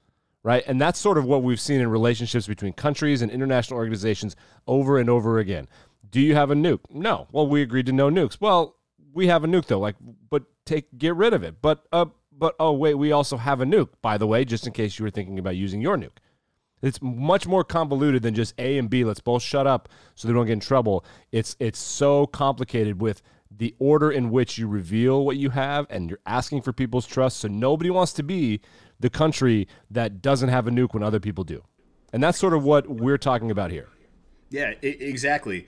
right? 0.44 0.64
And 0.68 0.80
that's 0.80 1.00
sort 1.00 1.18
of 1.18 1.26
what 1.26 1.44
we've 1.44 1.60
seen 1.60 1.82
in 1.82 1.90
relationships 1.90 2.48
between 2.48 2.74
countries 2.74 3.22
and 3.22 3.32
international 3.32 3.80
organizations 3.80 4.36
over 4.68 4.98
and 4.98 5.10
over 5.10 5.40
again. 5.40 5.68
Do 6.10 6.20
you 6.20 6.36
have 6.36 6.52
a 6.52 6.56
nuke? 6.56 6.82
No. 6.90 7.28
Well, 7.32 7.48
we 7.48 7.62
agreed 7.62 7.86
to 7.88 7.92
no 7.92 8.10
nukes. 8.10 8.38
Well, 8.40 8.76
we 9.14 9.28
have 9.28 9.44
a 9.44 9.48
nuke 9.48 9.66
though. 9.66 9.80
Like, 9.80 9.96
but 10.30 10.44
take 10.66 10.98
get 10.98 11.16
rid 11.16 11.34
of 11.34 11.44
it. 11.44 11.62
But 11.62 11.86
uh, 11.92 12.06
but 12.32 12.56
oh 12.60 12.74
wait, 12.74 12.96
we 12.96 13.12
also 13.12 13.38
have 13.38 13.62
a 13.62 13.66
nuke. 13.66 13.90
By 14.02 14.18
the 14.18 14.28
way, 14.28 14.44
just 14.46 14.68
in 14.68 14.74
case 14.74 15.00
you 15.00 15.04
were 15.04 15.12
thinking 15.12 15.40
about 15.40 15.56
using 15.56 15.82
your 15.82 15.98
nuke. 15.98 16.18
It's 16.82 17.00
much 17.02 17.46
more 17.46 17.64
convoluted 17.64 18.24
than 18.24 18.34
just 18.34 18.56
A 18.58 18.78
and 18.78 18.90
B. 18.90 19.04
Let's 19.04 19.20
both 19.20 19.44
shut 19.44 19.68
up 19.68 19.90
so 20.16 20.28
they 20.28 20.34
don't 20.34 20.48
get 20.48 20.54
in 20.54 20.60
trouble. 20.60 21.06
It's 21.32 21.56
it's 21.60 21.80
so 21.80 22.26
complicated 22.26 23.00
with 23.00 23.22
the 23.56 23.76
order 23.80 24.12
in 24.12 24.32
which 24.32 24.58
you 24.58 24.68
reveal 24.68 25.26
what 25.26 25.38
you 25.38 25.50
have 25.50 25.86
and 25.90 26.10
you're 26.10 26.20
asking 26.26 26.62
for 26.62 26.74
people's 26.74 27.06
trust. 27.06 27.38
So 27.38 27.48
nobody 27.48 27.90
wants 27.90 28.14
to 28.14 28.24
be 28.24 28.62
the 29.02 29.10
country 29.10 29.68
that 29.90 30.22
doesn't 30.22 30.50
have 30.50 30.68
a 30.68 30.72
nuke 30.72 30.94
when 30.94 31.04
other 31.04 31.20
people 31.20 31.44
do. 31.44 31.64
And 32.14 32.22
that's 32.24 32.38
sort 32.38 32.54
of 32.54 32.64
what 32.64 32.90
we're 32.90 33.18
talking 33.18 33.52
about 33.52 33.72
here. 33.72 33.90
Yeah, 34.50 34.74
I- 34.82 34.86
exactly. 34.86 35.68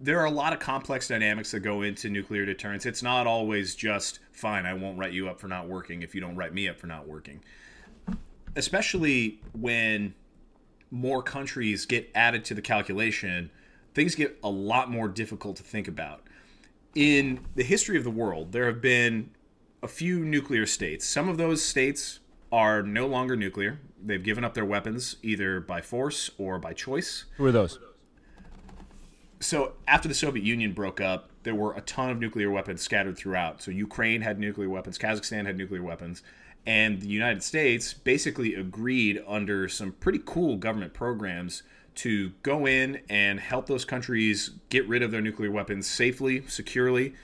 There 0.00 0.18
are 0.20 0.26
a 0.26 0.30
lot 0.30 0.52
of 0.52 0.58
complex 0.58 1.08
dynamics 1.08 1.52
that 1.52 1.60
go 1.60 1.82
into 1.82 2.10
nuclear 2.10 2.44
deterrence. 2.44 2.84
It's 2.84 3.02
not 3.02 3.26
always 3.26 3.74
just 3.74 4.18
fine, 4.32 4.66
I 4.66 4.74
won't 4.74 4.98
write 4.98 5.12
you 5.12 5.28
up 5.28 5.40
for 5.40 5.48
not 5.48 5.68
working 5.68 6.02
if 6.02 6.14
you 6.14 6.20
don't 6.20 6.36
write 6.36 6.52
me 6.52 6.68
up 6.68 6.78
for 6.78 6.86
not 6.86 7.06
working 7.06 7.40
especially 8.56 9.40
when 9.52 10.14
more 10.90 11.22
countries 11.22 11.86
get 11.86 12.10
added 12.14 12.44
to 12.46 12.54
the 12.54 12.62
calculation, 12.62 13.50
things 13.94 14.14
get 14.14 14.38
a 14.42 14.48
lot 14.50 14.90
more 14.90 15.08
difficult 15.08 15.56
to 15.56 15.62
think 15.62 15.88
about. 15.88 16.22
In 16.94 17.40
the 17.56 17.64
history 17.64 17.96
of 17.96 18.04
the 18.04 18.10
world, 18.10 18.52
there 18.52 18.66
have 18.66 18.80
been 18.80 19.30
a 19.82 19.88
few 19.88 20.20
nuclear 20.24 20.66
states. 20.66 21.04
Some 21.06 21.28
of 21.28 21.36
those 21.36 21.62
states 21.62 22.20
are 22.54 22.82
no 22.82 23.06
longer 23.06 23.34
nuclear. 23.34 23.80
They've 24.00 24.22
given 24.22 24.44
up 24.44 24.54
their 24.54 24.64
weapons 24.64 25.16
either 25.22 25.60
by 25.60 25.80
force 25.80 26.30
or 26.38 26.58
by 26.58 26.72
choice. 26.72 27.24
Who 27.36 27.46
are 27.46 27.52
those? 27.52 27.78
So, 29.40 29.72
after 29.88 30.08
the 30.08 30.14
Soviet 30.14 30.44
Union 30.44 30.72
broke 30.72 31.00
up, 31.00 31.30
there 31.42 31.54
were 31.54 31.74
a 31.74 31.80
ton 31.80 32.10
of 32.10 32.20
nuclear 32.20 32.50
weapons 32.50 32.80
scattered 32.80 33.16
throughout. 33.16 33.60
So, 33.60 33.70
Ukraine 33.70 34.20
had 34.20 34.38
nuclear 34.38 34.68
weapons, 34.68 34.98
Kazakhstan 34.98 35.46
had 35.46 35.56
nuclear 35.56 35.82
weapons 35.82 36.22
and 36.66 37.00
the 37.00 37.08
United 37.08 37.42
States 37.42 37.92
basically 37.92 38.54
agreed 38.54 39.22
under 39.26 39.68
some 39.68 39.92
pretty 39.92 40.20
cool 40.24 40.56
government 40.56 40.94
programs 40.94 41.62
to 41.96 42.30
go 42.42 42.66
in 42.66 43.00
and 43.08 43.38
help 43.38 43.66
those 43.66 43.84
countries 43.84 44.50
get 44.68 44.88
rid 44.88 45.02
of 45.02 45.10
their 45.10 45.20
nuclear 45.20 45.50
weapons 45.50 45.86
safely, 45.86 46.44
securely. 46.48 47.14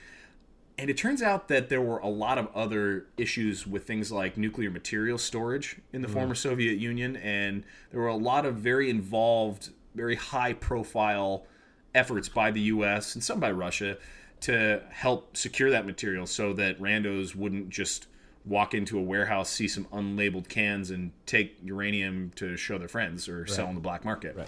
And 0.81 0.89
it 0.89 0.97
turns 0.97 1.21
out 1.21 1.47
that 1.49 1.69
there 1.69 1.79
were 1.79 1.99
a 1.99 2.07
lot 2.07 2.39
of 2.39 2.47
other 2.55 3.05
issues 3.15 3.67
with 3.67 3.85
things 3.85 4.11
like 4.11 4.35
nuclear 4.35 4.71
material 4.71 5.19
storage 5.19 5.75
in 5.93 6.01
the 6.01 6.07
mm. 6.07 6.13
former 6.13 6.33
Soviet 6.33 6.79
Union. 6.79 7.17
And 7.17 7.63
there 7.91 8.01
were 8.01 8.07
a 8.07 8.15
lot 8.15 8.47
of 8.47 8.55
very 8.55 8.89
involved, 8.89 9.69
very 9.93 10.15
high 10.15 10.53
profile 10.53 11.45
efforts 11.93 12.29
by 12.29 12.49
the 12.49 12.61
US 12.61 13.13
and 13.13 13.23
some 13.23 13.39
by 13.39 13.51
Russia 13.51 13.95
to 14.39 14.81
help 14.89 15.37
secure 15.37 15.69
that 15.69 15.85
material 15.85 16.25
so 16.25 16.51
that 16.53 16.79
randos 16.81 17.35
wouldn't 17.35 17.69
just 17.69 18.07
walk 18.43 18.73
into 18.73 18.97
a 18.97 19.03
warehouse, 19.03 19.51
see 19.51 19.67
some 19.67 19.85
unlabeled 19.93 20.49
cans, 20.49 20.89
and 20.89 21.11
take 21.27 21.57
uranium 21.61 22.31
to 22.37 22.57
show 22.57 22.79
their 22.79 22.87
friends 22.87 23.29
or 23.29 23.41
right. 23.41 23.49
sell 23.51 23.67
on 23.67 23.75
the 23.75 23.81
black 23.81 24.03
market. 24.03 24.35
Right. 24.35 24.47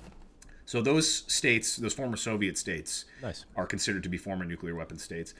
So 0.65 0.82
those 0.82 1.24
states, 1.27 1.75
those 1.75 1.93
former 1.93 2.15
Soviet 2.17 2.58
states, 2.58 3.05
nice. 3.22 3.46
are 3.55 3.65
considered 3.65 4.03
to 4.03 4.10
be 4.10 4.17
former 4.17 4.46
nuclear 4.46 4.75
weapon 4.75 4.98
states. 4.98 5.34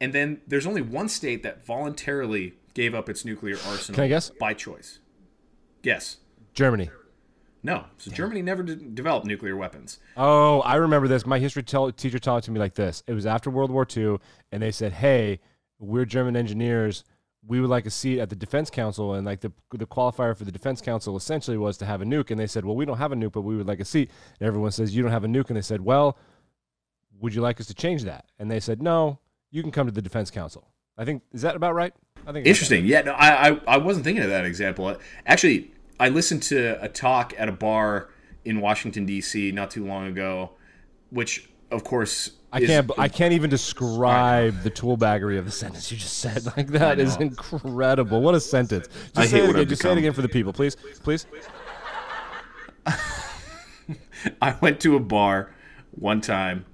And 0.00 0.12
then 0.12 0.40
there's 0.46 0.66
only 0.66 0.82
one 0.82 1.08
state 1.08 1.42
that 1.44 1.64
voluntarily 1.64 2.54
gave 2.74 2.94
up 2.94 3.08
its 3.08 3.24
nuclear 3.24 3.56
arsenal 3.66 3.94
Can 3.94 4.04
I 4.04 4.08
guess? 4.08 4.30
by 4.30 4.54
choice. 4.54 4.98
Yes. 5.82 6.16
Germany. 6.52 6.90
No. 7.62 7.84
So 7.98 8.10
Damn. 8.10 8.16
Germany 8.16 8.42
never 8.42 8.62
developed 8.62 9.26
nuclear 9.26 9.56
weapons. 9.56 9.98
Oh, 10.16 10.60
I 10.60 10.76
remember 10.76 11.08
this. 11.08 11.26
My 11.26 11.38
history 11.38 11.62
tell- 11.62 11.90
teacher 11.92 12.18
taught 12.18 12.38
it 12.38 12.42
to 12.44 12.50
me 12.50 12.58
like 12.60 12.74
this. 12.74 13.02
It 13.06 13.12
was 13.14 13.26
after 13.26 13.50
World 13.50 13.70
War 13.70 13.86
II, 13.96 14.18
and 14.52 14.62
they 14.62 14.70
said, 14.72 14.92
"Hey, 14.94 15.40
we're 15.78 16.04
German 16.04 16.36
engineers 16.36 17.04
we 17.46 17.60
would 17.60 17.70
like 17.70 17.86
a 17.86 17.90
seat 17.90 18.20
at 18.20 18.28
the 18.28 18.36
defense 18.36 18.70
council 18.70 19.14
and 19.14 19.24
like 19.24 19.40
the 19.40 19.52
the 19.72 19.86
qualifier 19.86 20.36
for 20.36 20.44
the 20.44 20.52
defense 20.52 20.80
council 20.80 21.16
essentially 21.16 21.56
was 21.56 21.76
to 21.78 21.86
have 21.86 22.02
a 22.02 22.04
nuke 22.04 22.30
and 22.30 22.40
they 22.40 22.46
said 22.46 22.64
well 22.64 22.74
we 22.74 22.84
don't 22.84 22.98
have 22.98 23.12
a 23.12 23.14
nuke 23.14 23.32
but 23.32 23.42
we 23.42 23.56
would 23.56 23.66
like 23.66 23.80
a 23.80 23.84
seat 23.84 24.10
and 24.40 24.46
everyone 24.46 24.70
says 24.70 24.94
you 24.94 25.02
don't 25.02 25.12
have 25.12 25.24
a 25.24 25.28
nuke 25.28 25.48
and 25.48 25.56
they 25.56 25.62
said 25.62 25.80
well 25.80 26.18
would 27.18 27.34
you 27.34 27.40
like 27.40 27.58
us 27.60 27.66
to 27.66 27.74
change 27.74 28.02
that? 28.04 28.26
And 28.38 28.50
they 28.50 28.60
said 28.60 28.82
no 28.82 29.18
you 29.50 29.62
can 29.62 29.70
come 29.70 29.86
to 29.86 29.92
the 29.92 30.02
defense 30.02 30.30
council. 30.30 30.68
I 30.98 31.04
think 31.04 31.22
is 31.32 31.42
that 31.42 31.56
about 31.56 31.74
right? 31.74 31.92
I 32.26 32.32
think 32.32 32.46
interesting. 32.46 32.84
yeah 32.86 33.02
no, 33.02 33.12
I, 33.12 33.50
I 33.50 33.60
i 33.68 33.76
wasn't 33.76 34.04
thinking 34.04 34.24
of 34.24 34.30
that 34.30 34.44
example. 34.44 34.96
Actually 35.26 35.70
i 35.98 36.08
listened 36.08 36.42
to 36.44 36.82
a 36.82 36.88
talk 36.88 37.32
at 37.38 37.48
a 37.48 37.52
bar 37.52 38.10
in 38.44 38.60
washington 38.60 39.06
d.c 39.06 39.50
not 39.52 39.70
too 39.70 39.84
long 39.86 40.06
ago 40.06 40.50
which 41.10 41.48
of 41.70 41.84
course 41.84 42.32
I 42.56 42.66
can't. 42.66 42.90
I 42.98 43.08
can't 43.08 43.34
even 43.34 43.50
describe 43.50 44.62
the 44.62 44.70
toolbaggery 44.70 45.38
of 45.38 45.44
the 45.44 45.50
sentence 45.50 45.92
you 45.92 45.98
just 45.98 46.18
said. 46.18 46.44
Like 46.56 46.68
that 46.68 46.98
is 46.98 47.16
incredible. 47.16 48.22
What 48.22 48.34
a 48.34 48.40
sentence! 48.40 48.88
Just 48.88 49.18
I 49.18 49.26
say 49.26 49.40
it 49.40 49.50
again. 49.50 49.68
Just 49.68 49.82
say 49.82 49.92
it 49.92 49.98
again 49.98 50.14
for 50.14 50.22
the 50.22 50.28
people, 50.28 50.52
please. 50.54 50.76
Please. 51.02 51.26
I 54.40 54.56
went 54.60 54.80
to 54.80 54.96
a 54.96 55.00
bar 55.00 55.54
one 55.90 56.20
time 56.22 56.64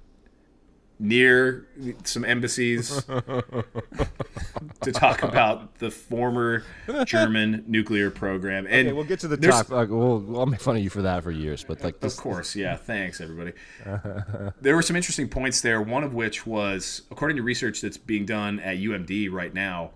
near 1.03 1.67
some 2.05 2.23
embassies 2.23 3.03
to 3.03 4.91
talk 4.93 5.21
about 5.23 5.77
the 5.79 5.91
former 5.91 6.63
German 7.05 7.65
nuclear 7.67 8.09
program. 8.09 8.65
And 8.67 8.87
okay, 8.87 8.93
we'll 8.93 9.03
get 9.03 9.19
to 9.19 9.27
the 9.27 9.35
top. 9.35 9.69
Like, 9.69 9.89
we'll, 9.89 10.39
I'll 10.39 10.45
make 10.45 10.61
fun 10.61 10.77
of 10.77 10.83
you 10.83 10.89
for 10.89 11.01
that 11.01 11.23
for 11.23 11.31
years, 11.31 11.63
but 11.63 11.83
like, 11.83 11.99
this, 11.99 12.15
of 12.15 12.23
course, 12.23 12.55
yeah. 12.55 12.77
Thanks, 12.77 13.19
everybody. 13.19 13.51
there 14.61 14.75
were 14.75 14.81
some 14.81 14.95
interesting 14.95 15.27
points 15.27 15.59
there. 15.59 15.81
One 15.81 16.03
of 16.05 16.13
which 16.13 16.47
was, 16.47 17.01
according 17.11 17.35
to 17.37 17.43
research 17.43 17.81
that's 17.81 17.97
being 17.97 18.25
done 18.25 18.61
at 18.61 18.77
UMD 18.77 19.29
right 19.29 19.53
now, 19.53 19.91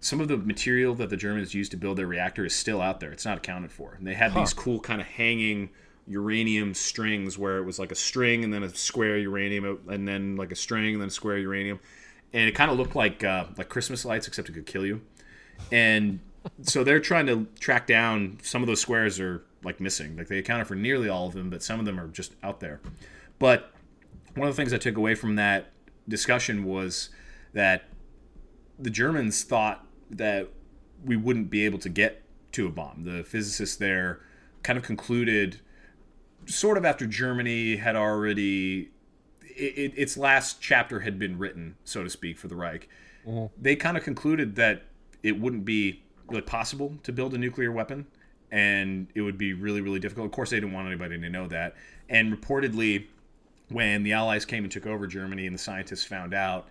some 0.00 0.20
of 0.20 0.28
the 0.28 0.38
material 0.38 0.94
that 0.94 1.10
the 1.10 1.16
Germans 1.18 1.52
used 1.54 1.70
to 1.72 1.76
build 1.76 1.98
their 1.98 2.06
reactor 2.06 2.46
is 2.46 2.54
still 2.54 2.80
out 2.80 3.00
there. 3.00 3.12
It's 3.12 3.26
not 3.26 3.36
accounted 3.36 3.70
for. 3.70 3.92
And 3.92 4.06
they 4.06 4.14
had 4.14 4.30
huh. 4.30 4.40
these 4.40 4.54
cool 4.54 4.80
kind 4.80 5.02
of 5.02 5.06
hanging 5.06 5.68
uranium 6.10 6.74
strings 6.74 7.38
where 7.38 7.58
it 7.58 7.64
was 7.64 7.78
like 7.78 7.92
a 7.92 7.94
string 7.94 8.42
and 8.42 8.52
then 8.52 8.64
a 8.64 8.68
square 8.74 9.16
uranium 9.16 9.78
and 9.88 10.06
then 10.08 10.34
like 10.36 10.50
a 10.50 10.56
string 10.56 10.94
and 10.94 11.00
then 11.00 11.08
a 11.08 11.12
square 11.12 11.38
uranium. 11.38 11.78
And 12.32 12.48
it 12.48 12.52
kind 12.52 12.70
of 12.70 12.76
looked 12.76 12.96
like 12.96 13.22
uh, 13.22 13.46
like 13.56 13.68
christmas 13.68 14.04
lights 14.04 14.26
except 14.26 14.48
it 14.48 14.52
could 14.52 14.66
kill 14.66 14.84
you. 14.84 15.00
And 15.70 16.18
so 16.62 16.82
they're 16.82 17.00
trying 17.00 17.26
to 17.26 17.46
track 17.60 17.86
down 17.86 18.38
some 18.42 18.62
of 18.62 18.66
those 18.66 18.80
squares 18.80 19.20
are 19.20 19.44
like 19.62 19.80
missing. 19.80 20.16
Like 20.16 20.26
they 20.26 20.38
accounted 20.38 20.66
for 20.66 20.74
nearly 20.74 21.08
all 21.08 21.28
of 21.28 21.34
them 21.34 21.48
but 21.48 21.62
some 21.62 21.78
of 21.78 21.86
them 21.86 22.00
are 22.00 22.08
just 22.08 22.34
out 22.42 22.58
there. 22.58 22.80
But 23.38 23.72
one 24.34 24.48
of 24.48 24.54
the 24.54 24.60
things 24.60 24.72
i 24.72 24.78
took 24.78 24.96
away 24.96 25.14
from 25.14 25.36
that 25.36 25.70
discussion 26.08 26.64
was 26.64 27.10
that 27.52 27.84
the 28.78 28.90
germans 28.90 29.42
thought 29.42 29.84
that 30.08 30.48
we 31.04 31.16
wouldn't 31.16 31.50
be 31.50 31.64
able 31.64 31.78
to 31.78 31.88
get 31.88 32.22
to 32.52 32.66
a 32.66 32.70
bomb. 32.70 33.04
The 33.04 33.22
physicists 33.22 33.76
there 33.76 34.20
kind 34.62 34.76
of 34.76 34.84
concluded 34.84 35.60
sort 36.50 36.76
of 36.76 36.84
after 36.84 37.06
Germany 37.06 37.76
had 37.76 37.96
already 37.96 38.90
it, 39.42 39.78
it, 39.78 39.92
its 39.96 40.16
last 40.16 40.60
chapter 40.60 41.00
had 41.00 41.18
been 41.18 41.38
written, 41.38 41.76
so 41.84 42.02
to 42.02 42.10
speak, 42.10 42.38
for 42.38 42.48
the 42.48 42.56
Reich. 42.56 42.88
Mm-hmm. 43.26 43.46
They 43.60 43.76
kind 43.76 43.96
of 43.96 44.02
concluded 44.02 44.56
that 44.56 44.84
it 45.22 45.38
wouldn't 45.38 45.64
be 45.64 46.02
really 46.28 46.42
possible 46.42 46.94
to 47.02 47.12
build 47.12 47.34
a 47.34 47.38
nuclear 47.38 47.70
weapon, 47.70 48.06
and 48.50 49.08
it 49.14 49.20
would 49.20 49.38
be 49.38 49.52
really, 49.52 49.80
really 49.80 50.00
difficult. 50.00 50.26
Of 50.26 50.32
course, 50.32 50.50
they 50.50 50.56
didn't 50.56 50.72
want 50.72 50.86
anybody 50.86 51.18
to 51.20 51.30
know 51.30 51.46
that. 51.48 51.76
And 52.08 52.32
reportedly, 52.32 53.06
when 53.68 54.02
the 54.02 54.12
Allies 54.12 54.44
came 54.44 54.64
and 54.64 54.72
took 54.72 54.86
over 54.86 55.06
Germany, 55.06 55.46
and 55.46 55.54
the 55.54 55.58
scientists 55.58 56.04
found 56.04 56.34
out, 56.34 56.68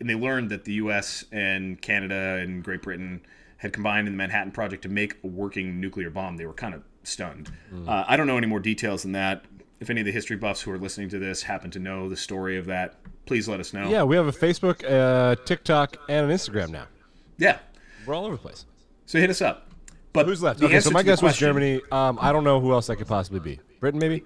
and 0.00 0.08
they 0.08 0.14
learned 0.14 0.50
that 0.50 0.64
the 0.64 0.74
U.S. 0.74 1.24
and 1.30 1.80
Canada 1.80 2.40
and 2.42 2.64
Great 2.64 2.82
Britain 2.82 3.20
had 3.64 3.72
combined 3.72 4.06
in 4.06 4.12
the 4.12 4.18
Manhattan 4.18 4.52
Project 4.52 4.82
to 4.82 4.90
make 4.90 5.16
a 5.24 5.26
working 5.26 5.80
nuclear 5.80 6.10
bomb, 6.10 6.36
they 6.36 6.44
were 6.44 6.52
kind 6.52 6.74
of 6.74 6.82
stunned. 7.02 7.50
Mm. 7.72 7.88
Uh, 7.88 8.04
I 8.06 8.14
don't 8.18 8.26
know 8.26 8.36
any 8.36 8.46
more 8.46 8.60
details 8.60 9.02
than 9.02 9.12
that. 9.12 9.46
If 9.80 9.88
any 9.88 10.02
of 10.02 10.04
the 10.04 10.12
history 10.12 10.36
buffs 10.36 10.60
who 10.60 10.70
are 10.70 10.78
listening 10.78 11.08
to 11.08 11.18
this 11.18 11.42
happen 11.42 11.70
to 11.70 11.78
know 11.78 12.10
the 12.10 12.16
story 12.16 12.58
of 12.58 12.66
that, 12.66 12.96
please 13.24 13.48
let 13.48 13.60
us 13.60 13.72
know. 13.72 13.88
Yeah, 13.88 14.02
we 14.02 14.16
have 14.16 14.26
a 14.26 14.32
Facebook, 14.32 14.84
uh, 14.86 15.36
TikTok, 15.46 15.96
and 16.10 16.30
an 16.30 16.36
Instagram 16.36 16.68
now. 16.68 16.86
Yeah, 17.38 17.58
we're 18.06 18.14
all 18.14 18.26
over 18.26 18.36
the 18.36 18.42
place. 18.42 18.66
So 19.06 19.18
hit 19.18 19.30
us 19.30 19.40
up. 19.40 19.70
But 20.12 20.26
who's 20.26 20.42
left? 20.42 20.62
Okay, 20.62 20.80
so 20.80 20.90
my 20.90 21.02
guess 21.02 21.22
was 21.22 21.34
Germany. 21.34 21.80
Um, 21.90 22.18
I 22.20 22.32
don't 22.32 22.44
know 22.44 22.60
who 22.60 22.72
else 22.72 22.86
that 22.88 22.96
could 22.96 23.08
possibly 23.08 23.40
be. 23.40 23.60
Britain, 23.80 23.98
maybe. 23.98 24.22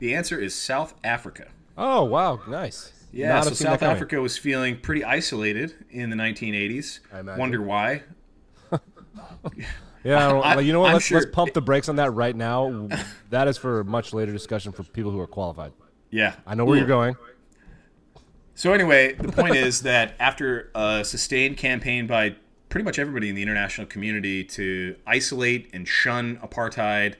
The 0.00 0.14
answer 0.14 0.38
is 0.38 0.54
South 0.54 0.92
Africa. 1.02 1.48
Oh 1.78 2.04
wow, 2.04 2.40
nice. 2.46 2.92
Yeah, 3.10 3.34
Not 3.34 3.44
so 3.44 3.54
South 3.54 3.82
Africa 3.82 4.20
was 4.20 4.36
feeling 4.36 4.78
pretty 4.78 5.02
isolated 5.02 5.74
in 5.90 6.10
the 6.10 6.16
1980s. 6.16 7.00
I 7.12 7.20
imagine. 7.20 7.40
Wonder 7.40 7.62
why? 7.62 8.02
Yeah, 10.04 10.40
I, 10.40 10.60
you 10.60 10.72
know 10.72 10.80
what? 10.80 10.94
Let's, 10.94 11.04
sure 11.04 11.20
let's 11.20 11.30
pump 11.30 11.52
the 11.54 11.60
brakes 11.60 11.88
on 11.88 11.96
that 11.96 12.10
right 12.10 12.34
now. 12.34 12.88
that 13.30 13.46
is 13.46 13.56
for 13.56 13.80
a 13.80 13.84
much 13.84 14.12
later 14.12 14.32
discussion 14.32 14.72
for 14.72 14.82
people 14.82 15.12
who 15.12 15.20
are 15.20 15.26
qualified. 15.26 15.72
Yeah, 16.10 16.34
I 16.46 16.54
know 16.54 16.64
where 16.64 16.74
Ooh. 16.74 16.80
you're 16.80 16.88
going. 16.88 17.16
So 18.54 18.72
anyway, 18.72 19.14
the 19.14 19.32
point 19.32 19.56
is 19.56 19.82
that 19.82 20.14
after 20.18 20.70
a 20.74 21.04
sustained 21.04 21.56
campaign 21.56 22.06
by 22.06 22.36
pretty 22.68 22.84
much 22.84 22.98
everybody 22.98 23.28
in 23.28 23.34
the 23.34 23.42
international 23.42 23.86
community 23.86 24.44
to 24.44 24.96
isolate 25.06 25.70
and 25.72 25.86
shun 25.86 26.36
apartheid 26.38 27.14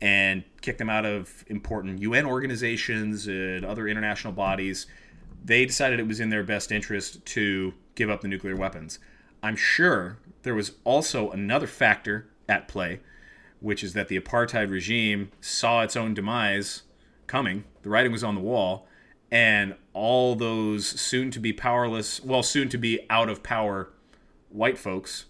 and 0.00 0.44
kick 0.60 0.78
them 0.78 0.90
out 0.90 1.04
of 1.04 1.44
important 1.48 2.00
UN 2.00 2.26
organizations 2.26 3.26
and 3.26 3.64
other 3.64 3.86
international 3.86 4.32
bodies, 4.32 4.86
they 5.44 5.66
decided 5.66 6.00
it 6.00 6.06
was 6.06 6.20
in 6.20 6.30
their 6.30 6.42
best 6.42 6.72
interest 6.72 7.24
to 7.26 7.74
give 7.94 8.10
up 8.10 8.20
the 8.20 8.28
nuclear 8.28 8.56
weapons. 8.56 8.98
I'm 9.42 9.56
sure 9.56 10.18
there 10.42 10.54
was 10.54 10.72
also 10.84 11.30
another 11.30 11.66
factor 11.66 12.28
at 12.48 12.68
play, 12.68 13.00
which 13.60 13.82
is 13.84 13.92
that 13.94 14.08
the 14.08 14.18
apartheid 14.18 14.70
regime 14.70 15.30
saw 15.40 15.82
its 15.82 15.96
own 15.96 16.14
demise 16.14 16.82
coming. 17.26 17.64
The 17.82 17.90
writing 17.90 18.12
was 18.12 18.24
on 18.24 18.34
the 18.34 18.40
wall, 18.40 18.86
and 19.30 19.74
all 19.92 20.34
those 20.34 20.86
soon 20.86 21.30
to 21.30 21.40
be 21.40 21.52
powerless, 21.52 22.22
well, 22.22 22.42
soon 22.42 22.68
to 22.70 22.78
be 22.78 23.00
out 23.08 23.28
of 23.28 23.42
power 23.42 23.90
white 24.50 24.78
folks 24.78 25.26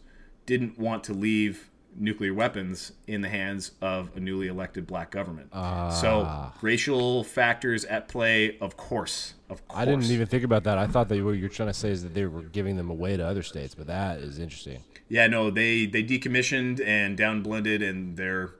didn't 0.47 0.78
want 0.78 1.04
to 1.04 1.12
leave 1.12 1.71
nuclear 1.96 2.32
weapons 2.32 2.92
in 3.06 3.20
the 3.20 3.28
hands 3.28 3.72
of 3.80 4.11
a 4.16 4.20
newly 4.20 4.49
elected 4.49 4.87
black 4.87 5.11
government. 5.11 5.49
Ah. 5.52 5.90
So 5.90 6.52
racial 6.62 7.25
factors 7.25 7.84
at 7.84 8.08
play, 8.08 8.58
of 8.58 8.76
course, 8.76 9.34
of 9.49 9.66
course. 9.68 9.80
I 9.80 9.84
didn't 9.84 10.04
even 10.04 10.26
think 10.26 10.44
about 10.44 10.64
that. 10.64 10.78
I 10.78 10.87
thought 10.87 11.08
that 11.08 11.22
what 11.25 11.32
you're 11.32 11.49
trying 11.49 11.68
to 11.68 11.75
say 11.75 11.90
is 11.90 12.02
that 12.02 12.14
they 12.14 12.25
were 12.26 12.42
giving 12.42 12.76
them 12.76 12.90
away 12.90 13.16
to 13.16 13.26
other 13.26 13.42
states, 13.42 13.75
but 13.75 13.87
that 13.87 14.18
is 14.18 14.38
interesting. 14.38 14.82
Yeah, 15.08 15.26
no, 15.26 15.50
they 15.50 15.87
they 15.87 16.02
decommissioned 16.02 16.84
and 16.84 17.16
down 17.16 17.42
blended, 17.42 17.82
and 17.82 18.16
they're, 18.16 18.54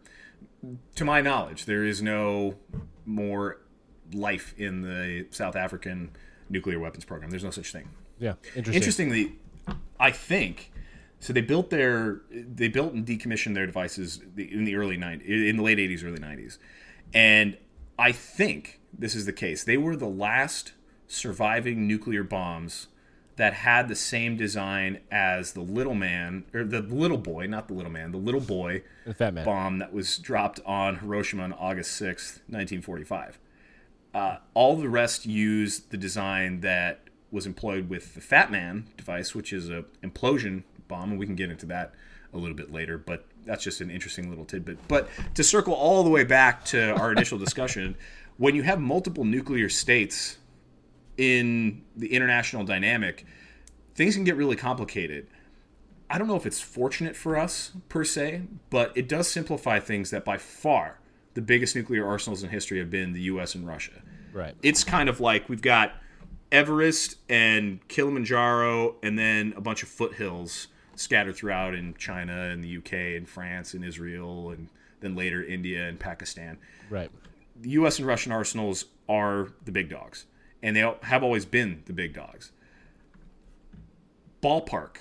to 0.97 1.05
my 1.05 1.23
knowledge, 1.23 1.65
there 1.65 1.85
is 1.85 2.03
no 2.03 2.57
more 3.07 3.59
life 4.13 4.55
in 4.59 4.83
the 4.83 5.27
South 5.31 5.57
African 5.57 6.11
nuclear 6.51 6.79
weapons 6.79 7.05
program. 7.05 7.31
There's 7.31 7.45
no 7.45 7.51
such 7.51 7.73
thing. 7.73 7.89
Yeah, 8.19 8.35
interesting. 8.55 8.75
Interestingly, 8.75 9.33
I 9.99 10.11
think 10.11 10.72
so. 11.23 11.33
They 11.33 11.41
built 11.41 11.71
their 11.71 12.21
they 12.31 12.69
built 12.69 12.93
and 12.93 13.07
decommissioned 13.07 13.55
their 13.55 13.67
devices 13.67 14.21
in 14.37 14.65
the 14.65 14.77
early 14.77 14.99
90s, 14.99 15.49
in 15.49 15.57
the 15.57 15.63
late 15.63 15.79
80s, 15.79 16.05
early 16.05 16.19
90s, 16.19 16.59
and 17.15 17.57
I 17.99 18.13
think 18.13 18.81
this 18.93 19.15
is 19.15 19.27
the 19.27 19.33
case. 19.33 19.65
They 19.65 19.77
were 19.77 19.97
the 19.97 20.07
last 20.07 20.73
surviving 21.07 21.87
nuclear 21.87 22.23
bombs 22.23 22.89
that 23.37 23.55
had 23.55 23.89
the 23.89 23.95
same 23.95 24.37
design 24.37 25.01
as 25.11 25.53
the 25.53 25.61
little 25.61 25.95
man 25.95 26.45
or 26.53 26.65
the 26.65 26.81
little 26.81 27.19
boy, 27.19 27.47
not 27.47 27.69
the 27.69 27.75
little 27.75 27.91
man, 27.91 28.13
the 28.13 28.19
little 28.19 28.41
boy 28.41 28.83
The 29.07 29.15
fat 29.15 29.35
man. 29.35 29.45
bomb 29.45 29.79
that 29.79 29.93
was 29.93 30.19
dropped 30.19 30.61
on 30.67 30.97
Hiroshima 30.97 31.45
on 31.45 31.53
August 31.55 32.01
6th, 32.01 32.41
1945. 32.49 33.39
Uh, 34.15 34.37
all 34.53 34.77
the 34.77 34.89
rest 34.89 35.25
used 35.25 35.91
the 35.91 35.97
design 35.97 36.61
that 36.61 37.01
was 37.31 37.47
employed 37.47 37.89
with 37.89 38.15
the 38.15 38.21
Fat 38.21 38.51
Man 38.51 38.87
device, 38.99 39.35
which 39.35 39.53
is 39.53 39.71
a 39.71 39.85
implosion 40.03 40.65
bomb, 40.89 41.11
and 41.11 41.19
we 41.19 41.27
can 41.27 41.35
get 41.35 41.51
into 41.51 41.67
that 41.67 41.95
a 42.33 42.39
little 42.39 42.57
bit 42.57 42.73
later. 42.73 42.99
But 42.99 43.27
that's 43.45 43.65
just 43.65 43.81
an 43.81 43.91
interesting 43.91 44.29
little 44.29 44.45
tidbit. 44.45 44.79
But 44.89 45.09
to 45.35 45.45
circle 45.45 45.75
all 45.75 46.03
the 46.03 46.11
way 46.11 46.25
back 46.25 46.65
to 46.67 46.95
our 46.95 47.13
initial 47.13 47.39
discussion, 47.47 47.97
when 48.37 48.55
you 48.55 48.63
have 48.63 48.81
multiple 48.81 49.25
nuclear 49.25 49.69
states 49.69 50.39
in 51.17 51.83
the 51.97 52.13
international 52.15 52.65
dynamic, 52.65 53.27
things 53.95 54.15
can 54.15 54.25
get 54.25 54.37
really 54.37 54.57
complicated. 54.57 55.27
I 56.09 56.19
don't 56.19 56.29
know 56.29 56.37
if 56.37 56.47
it's 56.47 56.61
fortunate 56.61 57.17
for 57.17 57.37
us 57.37 57.73
per 57.89 58.05
se, 58.05 58.43
but 58.71 58.93
it 58.97 59.09
does 59.09 59.29
simplify 59.29 59.81
things 59.81 60.11
that 60.11 60.25
by 60.25 60.39
far 60.39 60.99
the 61.35 61.41
biggest 61.41 61.75
nuclear 61.75 62.07
arsenals 62.07 62.43
in 62.43 62.51
history 62.51 62.79
have 62.79 62.91
been 62.91 63.13
the 63.13 63.23
US 63.23 63.55
and 63.55 63.67
Russia. 63.67 64.03
Right. 64.33 64.55
It's 64.63 64.85
kind 64.85 65.09
of 65.09 65.21
like 65.21 65.49
we've 65.49 65.63
got 65.63 65.95
Everest 66.51 67.17
and 67.29 67.87
Kilimanjaro 67.89 68.97
and 69.03 69.19
then 69.19 69.55
a 69.57 69.61
bunch 69.61 69.83
of 69.83 69.89
foothills 69.89 70.69
scattered 70.97 71.35
throughout 71.37 71.75
in 71.75 71.95
China 71.95 72.33
and 72.51 72.63
the 72.63 72.77
UK 72.79 72.93
and 73.17 73.29
France 73.29 73.75
and 73.75 73.85
Israel 73.85 74.51
and 74.51 74.69
then 75.01 75.15
later 75.17 75.43
India 75.43 75.89
and 75.89 75.99
Pakistan 75.99 76.59
Right. 76.91 77.11
the 77.61 77.71
U.S. 77.71 77.99
and 77.99 78.07
Russian 78.07 78.31
arsenals 78.33 78.85
are 79.09 79.49
the 79.65 79.73
big 79.73 79.89
dogs, 79.89 80.27
and 80.63 80.77
they 80.77 80.81
have 81.03 81.23
always 81.23 81.45
been 81.45 81.83
the 81.87 81.93
big 81.93 82.15
dogs. 82.15 82.53
Ballpark. 84.43 84.99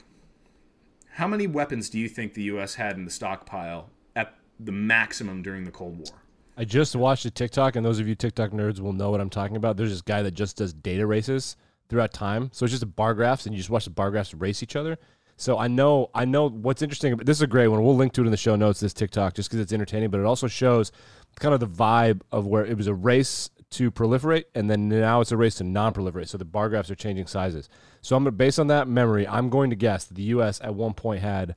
How 1.16 1.28
many 1.28 1.48
weapons 1.48 1.90
do 1.90 2.00
you 2.00 2.08
think 2.08 2.34
the 2.34 2.44
U.S. 2.44 2.76
had 2.76 2.96
in 2.96 3.06
the 3.06 3.12
stockpile 3.12 3.90
at 4.16 4.36
the 4.60 4.72
maximum 4.72 5.42
during 5.42 5.66
the 5.66 5.72
Cold 5.72 5.98
War? 5.98 6.18
I 6.58 6.66
just 6.66 6.96
watched 6.96 7.26
a 7.26 7.32
TikTok, 7.32 7.76
and 7.76 7.86
those 7.86 8.00
of 8.00 8.08
you 8.08 8.16
TikTok 8.16 8.52
nerds 8.52 8.80
will 8.80 8.94
know 8.94 9.10
what 9.10 9.20
I'm 9.22 9.30
talking 9.30 9.56
about. 9.56 9.78
There's 9.78 9.90
this 9.92 10.02
guy 10.02 10.22
that 10.22 10.32
just 10.32 10.58
does 10.58 10.74
data 10.74 11.06
races 11.06 11.58
throughout 11.90 12.14
time. 12.14 12.50
So 12.54 12.66
it's 12.66 12.72
just 12.72 12.84
a 12.84 12.88
bar 12.88 13.14
graphs, 13.14 13.46
and 13.46 13.54
you 13.56 13.60
just 13.60 13.70
watch 13.70 13.86
the 13.86 13.92
bar 13.92 14.12
graphs 14.12 14.34
race 14.34 14.62
each 14.62 14.76
other. 14.76 14.98
So 15.42 15.58
I 15.58 15.68
know, 15.68 16.12
I 16.14 16.26
know 16.26 16.50
what's 16.50 16.84
interesting. 16.84 17.14
About 17.14 17.26
this 17.26 17.40
is 17.40 17.42
a 17.42 17.48
great 17.48 17.68
one. 17.68 17.84
We'll 17.84 17.96
link 17.96 18.14
to 18.14 18.22
it 18.22 18.26
in 18.26 18.32
the 18.32 18.38
show 18.38 18.56
notes. 18.56 18.80
This 18.80 18.94
TikTok, 18.94 19.34
just 19.34 19.50
because 19.50 19.60
it's 19.60 19.74
entertaining, 19.74 20.12
but 20.12 20.20
it 20.20 20.26
also 20.28 20.48
shows 20.48 20.92
kind 21.40 21.52
of 21.56 21.60
the 21.60 21.68
vibe 21.68 22.22
of 22.32 22.46
where 22.46 22.64
it 22.64 22.78
was 22.78 22.86
a 22.86 22.94
race 22.94 23.50
to 23.72 23.90
proliferate, 23.90 24.44
and 24.54 24.70
then 24.70 24.88
now 24.88 25.20
it's 25.20 25.32
a 25.32 25.38
race 25.38 25.56
to 25.56 25.64
non-proliferate. 25.64 26.28
So 26.28 26.38
the 26.38 26.46
bar 26.46 26.70
graphs 26.70 26.92
are 26.92 26.96
changing 26.96 27.26
sizes. 27.26 27.70
So 28.02 28.16
I'm 28.16 28.24
based 28.36 28.60
on 28.60 28.68
that 28.68 28.88
memory, 28.88 29.28
I'm 29.28 29.50
going 29.50 29.72
to 29.72 29.76
guess 29.76 30.06
that 30.06 30.14
the 30.14 30.22
U.S. 30.24 30.62
at 30.62 30.76
one 30.76 30.94
point 30.94 31.24
had. 31.24 31.56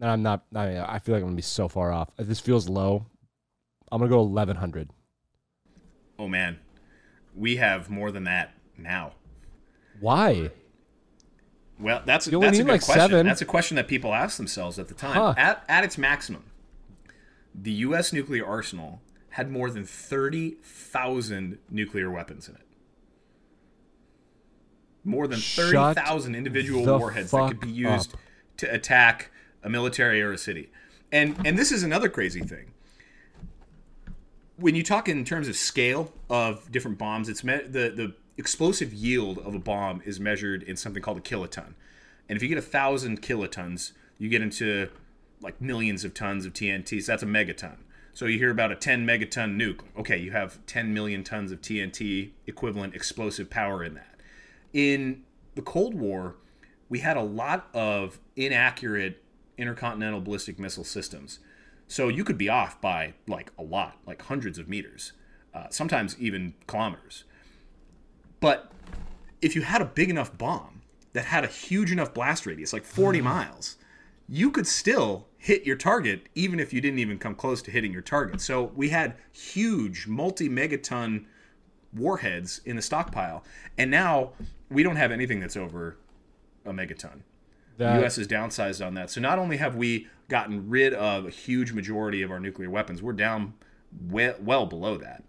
And 0.00 0.10
I'm 0.10 0.22
not. 0.24 0.42
I, 0.52 0.66
mean, 0.66 0.78
I 0.78 0.98
feel 0.98 1.14
like 1.14 1.22
I'm 1.22 1.28
gonna 1.28 1.36
be 1.36 1.42
so 1.42 1.68
far 1.68 1.92
off. 1.92 2.10
This 2.16 2.40
feels 2.40 2.68
low. 2.68 3.06
I'm 3.92 4.00
gonna 4.00 4.10
go 4.10 4.20
1100. 4.20 4.90
Oh 6.18 6.26
man, 6.26 6.58
we 7.36 7.58
have 7.58 7.88
more 7.88 8.10
than 8.10 8.24
that 8.24 8.52
now. 8.76 9.12
Why? 10.00 10.50
Well, 11.78 12.02
that's 12.06 12.26
You 12.26 12.38
that's 12.40 12.58
a 12.58 12.62
good 12.62 12.70
like 12.70 12.82
question. 12.82 13.00
seven. 13.10 13.26
That's 13.26 13.42
a 13.42 13.46
question 13.46 13.76
that 13.76 13.88
people 13.88 14.14
ask 14.14 14.36
themselves 14.36 14.78
at 14.78 14.88
the 14.88 14.94
time. 14.94 15.14
Huh. 15.14 15.34
At 15.36 15.64
at 15.68 15.84
its 15.84 15.98
maximum, 15.98 16.44
the 17.54 17.72
U.S. 17.72 18.12
nuclear 18.12 18.46
arsenal 18.46 19.00
had 19.30 19.50
more 19.50 19.70
than 19.70 19.84
thirty 19.84 20.56
thousand 20.62 21.58
nuclear 21.70 22.10
weapons 22.10 22.48
in 22.48 22.54
it. 22.54 22.66
More 25.04 25.26
than 25.26 25.40
thirty 25.40 25.94
thousand 25.94 26.34
individual 26.36 26.84
warheads 26.98 27.30
that 27.32 27.48
could 27.48 27.60
be 27.60 27.70
used 27.70 28.14
up. 28.14 28.20
to 28.58 28.72
attack 28.72 29.30
a 29.64 29.68
military 29.70 30.22
or 30.22 30.32
a 30.32 30.38
city. 30.38 30.70
And 31.10 31.36
and 31.44 31.58
this 31.58 31.72
is 31.72 31.82
another 31.82 32.08
crazy 32.08 32.40
thing. 32.40 32.72
When 34.56 34.76
you 34.76 34.84
talk 34.84 35.08
in 35.08 35.24
terms 35.24 35.48
of 35.48 35.56
scale 35.56 36.12
of 36.30 36.70
different 36.70 36.98
bombs, 36.98 37.28
it's 37.28 37.42
me- 37.42 37.62
the 37.66 37.90
the 37.90 38.14
explosive 38.36 38.92
yield 38.92 39.38
of 39.38 39.54
a 39.54 39.58
bomb 39.58 40.02
is 40.04 40.18
measured 40.18 40.62
in 40.62 40.76
something 40.76 41.02
called 41.02 41.18
a 41.18 41.20
kiloton. 41.20 41.74
And 42.28 42.36
if 42.36 42.42
you 42.42 42.48
get 42.48 42.58
a 42.58 42.62
thousand 42.62 43.22
kilotons, 43.22 43.92
you 44.18 44.28
get 44.28 44.42
into 44.42 44.88
like 45.40 45.60
millions 45.60 46.04
of 46.04 46.14
tons 46.14 46.46
of 46.46 46.52
TNT. 46.52 47.02
So 47.02 47.12
that's 47.12 47.22
a 47.22 47.26
megaton. 47.26 47.76
So 48.14 48.26
you 48.26 48.38
hear 48.38 48.50
about 48.50 48.70
a 48.70 48.76
10 48.76 49.06
megaton 49.06 49.56
nuke. 49.56 49.80
Okay, 49.98 50.18
you 50.18 50.32
have 50.32 50.64
10 50.66 50.92
million 50.92 51.24
tons 51.24 51.50
of 51.50 51.60
TNT 51.60 52.30
equivalent 52.46 52.94
explosive 52.94 53.50
power 53.50 53.82
in 53.82 53.94
that. 53.94 54.20
In 54.72 55.22
the 55.54 55.62
Cold 55.62 55.94
War, 55.94 56.36
we 56.88 57.00
had 57.00 57.16
a 57.16 57.22
lot 57.22 57.68
of 57.72 58.20
inaccurate 58.36 59.22
intercontinental 59.56 60.20
ballistic 60.20 60.58
missile 60.58 60.84
systems. 60.84 61.38
So 61.88 62.08
you 62.08 62.24
could 62.24 62.38
be 62.38 62.48
off 62.48 62.80
by 62.80 63.14
like 63.26 63.50
a 63.58 63.62
lot, 63.62 63.98
like 64.06 64.22
hundreds 64.22 64.58
of 64.58 64.68
meters, 64.68 65.12
uh, 65.54 65.66
sometimes 65.70 66.18
even 66.18 66.54
kilometers. 66.66 67.24
But 68.42 68.72
if 69.40 69.54
you 69.54 69.62
had 69.62 69.80
a 69.80 69.84
big 69.84 70.10
enough 70.10 70.36
bomb 70.36 70.82
that 71.12 71.24
had 71.26 71.44
a 71.44 71.46
huge 71.46 71.92
enough 71.92 72.12
blast 72.12 72.44
radius, 72.44 72.72
like 72.72 72.84
40 72.84 73.18
mm-hmm. 73.18 73.28
miles, 73.28 73.76
you 74.28 74.50
could 74.50 74.66
still 74.66 75.28
hit 75.38 75.64
your 75.64 75.76
target 75.76 76.28
even 76.34 76.58
if 76.58 76.72
you 76.72 76.80
didn't 76.80 76.98
even 76.98 77.18
come 77.18 77.36
close 77.36 77.62
to 77.62 77.70
hitting 77.70 77.92
your 77.92 78.02
target. 78.02 78.40
So 78.40 78.64
we 78.74 78.88
had 78.88 79.14
huge 79.30 80.08
multi 80.08 80.48
megaton 80.48 81.26
warheads 81.94 82.60
in 82.64 82.74
the 82.74 82.82
stockpile. 82.82 83.44
And 83.78 83.90
now 83.90 84.32
we 84.68 84.82
don't 84.82 84.96
have 84.96 85.12
anything 85.12 85.38
that's 85.38 85.56
over 85.56 85.96
a 86.64 86.72
megaton. 86.72 87.20
That, 87.78 87.94
the 87.94 88.00
U.S. 88.00 88.18
is 88.18 88.26
downsized 88.26 88.84
on 88.84 88.94
that. 88.94 89.10
So 89.10 89.20
not 89.20 89.38
only 89.38 89.56
have 89.58 89.76
we 89.76 90.08
gotten 90.28 90.68
rid 90.68 90.94
of 90.94 91.26
a 91.26 91.30
huge 91.30 91.72
majority 91.72 92.22
of 92.22 92.32
our 92.32 92.40
nuclear 92.40 92.70
weapons, 92.70 93.02
we're 93.02 93.12
down 93.12 93.54
well, 94.10 94.34
well 94.40 94.66
below 94.66 94.96
that. 94.98 95.22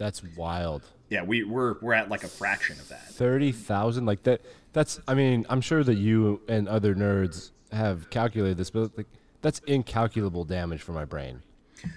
That's 0.00 0.22
wild. 0.34 0.82
Yeah, 1.10 1.24
we, 1.24 1.44
we're 1.44 1.76
we're 1.82 1.92
at 1.92 2.08
like 2.08 2.24
a 2.24 2.28
fraction 2.28 2.80
of 2.80 2.88
that. 2.88 3.06
Thirty 3.10 3.52
thousand, 3.52 4.06
like 4.06 4.22
that. 4.22 4.40
That's. 4.72 4.98
I 5.06 5.12
mean, 5.12 5.44
I'm 5.50 5.60
sure 5.60 5.84
that 5.84 5.96
you 5.96 6.40
and 6.48 6.66
other 6.66 6.94
nerds 6.94 7.50
have 7.70 8.08
calculated 8.08 8.56
this, 8.56 8.70
but 8.70 8.96
like 8.96 9.06
that's 9.42 9.58
incalculable 9.66 10.44
damage 10.44 10.80
for 10.80 10.92
my 10.92 11.04
brain. 11.04 11.42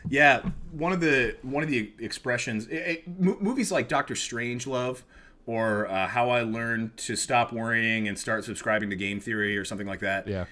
Yeah, 0.10 0.42
one 0.72 0.92
of 0.92 1.00
the 1.00 1.38
one 1.44 1.64
of 1.64 1.70
the 1.70 1.94
expressions, 1.98 2.68
it, 2.68 2.76
it, 2.76 3.20
mo- 3.20 3.38
movies 3.40 3.72
like 3.72 3.88
Doctor 3.88 4.16
Strangelove 4.16 5.04
or 5.46 5.88
uh, 5.88 6.08
How 6.08 6.30
I 6.30 6.42
Learned 6.42 6.98
to 6.98 7.16
Stop 7.16 7.54
Worrying 7.54 8.10
and 8.10 8.20
Start 8.20 8.44
Subscribing 8.44 8.90
to 8.90 8.98
Game 8.98 9.22
Theory 9.22 9.58
or 9.58 9.64
something 9.64 9.88
like 9.88 10.02
that. 10.02 10.28
Yeah. 10.28 10.46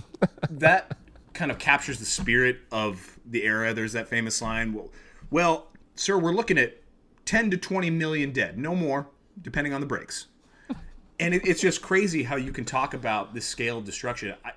that 0.50 0.96
kind 1.32 1.50
of 1.50 1.58
captures 1.58 1.98
the 1.98 2.06
spirit 2.06 2.58
of 2.70 3.18
the 3.24 3.44
era. 3.44 3.72
There's 3.72 3.92
that 3.92 4.08
famous 4.08 4.42
line, 4.42 4.74
well, 4.74 4.90
well, 5.30 5.68
sir, 5.94 6.18
we're 6.18 6.32
looking 6.32 6.58
at 6.58 6.82
10 7.28 7.50
to 7.50 7.58
20 7.58 7.90
million 7.90 8.32
dead, 8.32 8.56
no 8.56 8.74
more, 8.74 9.06
depending 9.42 9.74
on 9.74 9.82
the 9.82 9.86
breaks. 9.86 10.28
and 11.20 11.34
it, 11.34 11.46
it's 11.46 11.60
just 11.60 11.82
crazy 11.82 12.22
how 12.22 12.36
you 12.36 12.52
can 12.52 12.64
talk 12.64 12.94
about 12.94 13.34
this 13.34 13.44
scale 13.44 13.76
of 13.76 13.84
destruction. 13.84 14.34
I, 14.46 14.52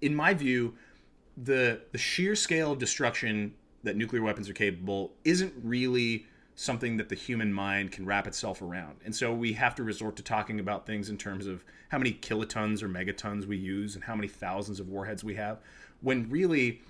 in 0.00 0.14
my 0.14 0.32
view, 0.32 0.72
the 1.36 1.82
the 1.92 1.98
sheer 1.98 2.34
scale 2.34 2.72
of 2.72 2.78
destruction 2.78 3.52
that 3.82 3.96
nuclear 3.96 4.22
weapons 4.22 4.48
are 4.48 4.54
capable 4.54 5.12
isn't 5.24 5.52
really 5.62 6.24
something 6.54 6.96
that 6.96 7.10
the 7.10 7.14
human 7.14 7.52
mind 7.52 7.92
can 7.92 8.06
wrap 8.06 8.26
itself 8.26 8.62
around. 8.62 8.96
And 9.04 9.14
so 9.14 9.34
we 9.34 9.52
have 9.52 9.74
to 9.74 9.82
resort 9.82 10.16
to 10.16 10.22
talking 10.22 10.60
about 10.60 10.86
things 10.86 11.10
in 11.10 11.18
terms 11.18 11.46
of 11.46 11.62
how 11.90 11.98
many 11.98 12.14
kilotons 12.14 12.82
or 12.82 12.88
megatons 12.88 13.44
we 13.44 13.58
use 13.58 13.96
and 13.96 14.04
how 14.04 14.14
many 14.14 14.28
thousands 14.28 14.80
of 14.80 14.88
warheads 14.88 15.22
we 15.22 15.34
have, 15.34 15.58
when 16.00 16.30
really, 16.30 16.80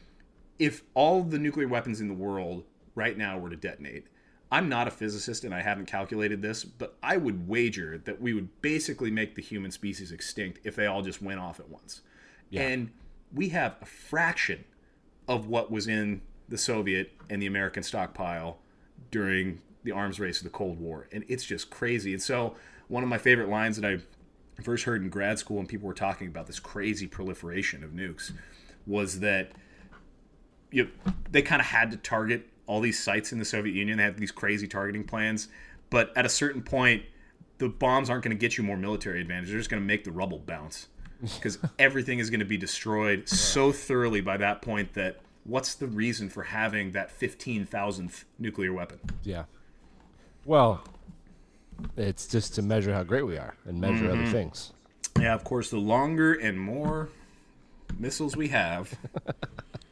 if 0.60 0.84
all 0.94 1.24
the 1.24 1.40
nuclear 1.40 1.66
weapons 1.66 2.00
in 2.00 2.06
the 2.06 2.14
world 2.14 2.62
right 2.94 3.18
now 3.18 3.36
were 3.36 3.50
to 3.50 3.56
detonate, 3.56 4.06
I'm 4.54 4.68
not 4.68 4.86
a 4.86 4.90
physicist 4.92 5.42
and 5.42 5.52
I 5.52 5.62
haven't 5.62 5.86
calculated 5.86 6.40
this, 6.40 6.62
but 6.62 6.96
I 7.02 7.16
would 7.16 7.48
wager 7.48 7.98
that 8.04 8.20
we 8.20 8.34
would 8.34 8.62
basically 8.62 9.10
make 9.10 9.34
the 9.34 9.42
human 9.42 9.72
species 9.72 10.12
extinct 10.12 10.60
if 10.62 10.76
they 10.76 10.86
all 10.86 11.02
just 11.02 11.20
went 11.20 11.40
off 11.40 11.58
at 11.58 11.68
once. 11.68 12.02
Yeah. 12.50 12.62
And 12.62 12.92
we 13.34 13.48
have 13.48 13.74
a 13.82 13.84
fraction 13.84 14.62
of 15.26 15.48
what 15.48 15.72
was 15.72 15.88
in 15.88 16.22
the 16.48 16.56
Soviet 16.56 17.10
and 17.28 17.42
the 17.42 17.46
American 17.46 17.82
stockpile 17.82 18.58
during 19.10 19.60
the 19.82 19.90
arms 19.90 20.20
race 20.20 20.38
of 20.38 20.44
the 20.44 20.50
Cold 20.50 20.78
War. 20.78 21.08
And 21.10 21.24
it's 21.26 21.44
just 21.44 21.68
crazy. 21.70 22.12
And 22.12 22.22
so, 22.22 22.54
one 22.86 23.02
of 23.02 23.08
my 23.08 23.18
favorite 23.18 23.48
lines 23.48 23.80
that 23.80 23.90
I 23.90 24.62
first 24.62 24.84
heard 24.84 25.02
in 25.02 25.08
grad 25.08 25.40
school 25.40 25.56
when 25.56 25.66
people 25.66 25.88
were 25.88 25.94
talking 25.94 26.28
about 26.28 26.46
this 26.46 26.60
crazy 26.60 27.08
proliferation 27.08 27.82
of 27.82 27.90
nukes 27.90 28.30
was 28.86 29.18
that 29.18 29.50
you 30.70 30.84
know, 30.84 31.12
they 31.28 31.42
kind 31.42 31.60
of 31.60 31.66
had 31.66 31.90
to 31.90 31.96
target 31.96 32.46
all 32.66 32.81
these 32.81 33.03
sites 33.03 33.33
in 33.33 33.38
the 33.38 33.44
Soviet 33.44 33.74
Union. 33.74 33.98
They 33.98 34.05
had 34.05 34.16
these 34.16 34.33
crazy 34.33 34.66
targeting 34.66 35.05
plans. 35.05 35.48
But 35.90 36.16
at 36.16 36.27
a 36.27 36.29
certain 36.29 36.62
point, 36.62 37.05
the 37.59 37.68
bombs 37.68 38.11
aren't 38.11 38.24
going 38.24 38.37
to 38.37 38.40
get 38.40 38.59
you 38.59 38.64
more 38.64 38.77
military 38.77 39.20
advantage. 39.20 39.48
They're 39.48 39.59
just 39.59 39.70
going 39.70 39.83
to 39.83 39.87
make 39.87 40.05
the 40.05 40.12
rubble 40.12 40.38
bounce 40.38 40.88
because 41.22 41.59
everything 41.79 42.18
is 42.18 42.31
going 42.31 42.40
to 42.40 42.46
be 42.46 42.57
destroyed 42.57 43.29
so 43.29 43.72
thoroughly 43.72 44.20
by 44.20 44.37
that 44.38 44.62
point 44.62 44.94
that 44.94 45.20
what's 45.44 45.74
the 45.74 45.87
reason 45.87 46.29
for 46.29 46.42
having 46.42 46.92
that 46.92 47.16
15,000th 47.18 48.24
nuclear 48.38 48.72
weapon? 48.72 48.98
Yeah. 49.22 49.44
Well, 50.44 50.85
it's 51.96 52.27
just 52.27 52.55
to 52.55 52.62
measure 52.62 52.92
how 52.92 53.03
great 53.03 53.27
we 53.27 53.37
are 53.38 53.55
and 53.66 53.81
measure 53.81 54.05
mm-hmm. 54.05 54.22
other 54.22 54.31
things. 54.31 54.72
Yeah, 55.18 55.35
of 55.35 55.44
course, 55.44 55.70
the 55.70 55.79
longer 55.79 56.35
and 56.35 56.59
more 56.59 57.09
missiles 57.98 58.37
we 58.37 58.48
have. 58.48 58.98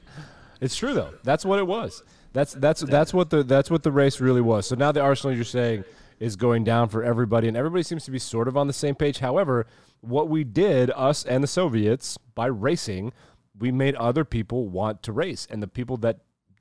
it's 0.62 0.76
true 0.76 0.94
though. 0.94 1.12
That's 1.22 1.44
what 1.44 1.58
it 1.58 1.66
was. 1.66 2.02
That's 2.32 2.54
that's 2.54 2.80
that's 2.80 3.12
what 3.12 3.28
the 3.28 3.42
that's 3.42 3.70
what 3.70 3.82
the 3.82 3.92
race 3.92 4.20
really 4.20 4.40
was. 4.40 4.66
So 4.66 4.74
now 4.74 4.92
the 4.92 5.00
arsenal 5.00 5.34
you're 5.34 5.44
saying 5.44 5.84
is 6.18 6.36
going 6.36 6.64
down 6.64 6.88
for 6.88 7.02
everybody 7.02 7.48
and 7.48 7.56
everybody 7.56 7.82
seems 7.82 8.04
to 8.04 8.10
be 8.10 8.18
sort 8.18 8.48
of 8.48 8.56
on 8.56 8.66
the 8.66 8.72
same 8.72 8.94
page. 8.94 9.18
However, 9.18 9.66
what 10.00 10.28
we 10.28 10.44
did 10.44 10.90
us 10.96 11.24
and 11.24 11.42
the 11.44 11.48
Soviets 11.48 12.16
by 12.34 12.46
racing 12.46 13.12
we 13.58 13.70
made 13.70 13.94
other 13.96 14.24
people 14.24 14.68
want 14.68 15.02
to 15.04 15.12
race. 15.12 15.46
And 15.50 15.62
the 15.62 15.68
people 15.68 15.96
that 15.98 16.18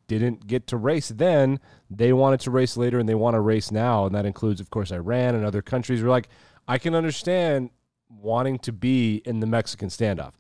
didn't 0.08 0.48
get 0.48 0.68
to 0.68 0.78
race 0.78 1.10
then, 1.10 1.60
they 1.90 2.14
wanted 2.14 2.42
to 2.42 2.52
race 2.52 2.76
later 2.76 3.00
and 3.00 3.08
they 3.08 3.16
want 3.16 3.36
to 3.36 3.40
race 3.40 3.72
now. 3.72 4.06
And 4.06 4.16
that 4.16 4.26
includes, 4.26 4.60
of 4.60 4.70
course, 4.70 4.92
Iran 4.92 5.36
and 5.36 5.46
other 5.46 5.62
countries. 5.62 6.04
We're 6.04 6.10
like, 6.10 6.30
I 6.68 6.78
can 6.78 6.96
understand 6.96 7.70
wanting 8.10 8.60
to 8.60 8.74
be 8.74 9.22
in 9.26 9.40
the 9.40 9.48
Mexican 9.48 9.90
standoff. 9.90 10.34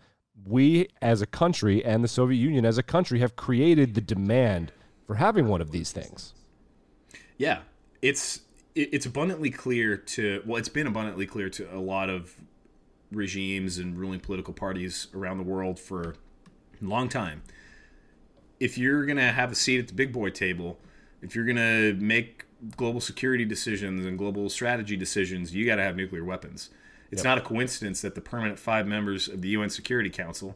We, 0.46 0.88
as 1.02 1.22
a 1.22 1.28
country, 1.28 1.84
and 1.84 2.04
the 2.04 2.08
Soviet 2.08 2.38
Union 2.38 2.66
as 2.66 2.78
a 2.78 2.84
country, 2.84 3.20
have 3.20 3.36
created 3.36 3.94
the 3.94 4.02
demand 4.02 4.72
for 5.06 5.16
having 5.16 5.48
one 5.48 5.62
of 5.62 5.72
these 5.72 5.92
things. 5.92 6.34
Yeah, 7.38 7.60
it's 8.02 8.42
it's 8.74 9.06
abundantly 9.06 9.50
clear 9.50 9.98
to 9.98 10.42
well, 10.46 10.58
it's 10.58 10.70
been 10.70 10.88
abundantly 10.88 11.26
clear 11.26 11.50
to 11.50 11.76
a 11.76 11.80
lot 11.80 12.10
of 12.10 12.36
regimes 13.12 13.78
and 13.78 13.98
ruling 13.98 14.20
political 14.20 14.54
parties 14.54 15.08
around 15.14 15.38
the 15.38 15.44
world 15.44 15.80
for 15.80 16.16
a 16.82 16.86
long 16.86 17.10
time. 17.10 17.44
If 18.60 18.78
you're 18.78 19.06
to 19.18 19.24
have 19.24 19.52
a 19.52 19.56
seat 19.56 19.80
at 19.80 19.88
the 19.88 19.94
big 19.94 20.14
boy 20.14 20.30
table, 20.30 20.80
if 21.22 21.36
you're 21.36 21.46
to 21.58 21.94
make 21.96 22.46
global 22.78 23.02
security 23.02 23.44
decisions 23.44 24.06
and 24.06 24.18
global 24.18 24.50
strategy 24.50 24.96
decisions, 24.96 25.54
you 25.54 25.66
got 25.66 25.76
to 25.76 25.84
have 25.84 25.96
nuclear 25.96 26.24
weapons. 26.24 26.70
It's 27.12 27.20
yep. 27.20 27.26
not 27.26 27.38
a 27.38 27.42
coincidence 27.42 28.02
that 28.02 28.16
the 28.16 28.22
permanent 28.22 28.58
five 28.58 28.88
members 28.88 29.28
of 29.28 29.42
the 29.42 29.50
UN 29.50 29.70
Security 29.70 30.10
Council 30.10 30.56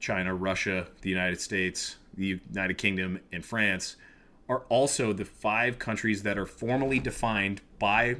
China, 0.00 0.34
Russia, 0.34 0.88
the 1.02 1.08
United 1.08 1.40
States, 1.40 1.96
the 2.14 2.40
United 2.50 2.76
Kingdom, 2.76 3.20
and 3.32 3.44
France 3.44 3.96
are 4.48 4.64
also 4.68 5.12
the 5.12 5.24
five 5.24 5.78
countries 5.78 6.24
that 6.24 6.36
are 6.36 6.44
formally 6.44 6.98
defined 6.98 7.60
by 7.78 8.16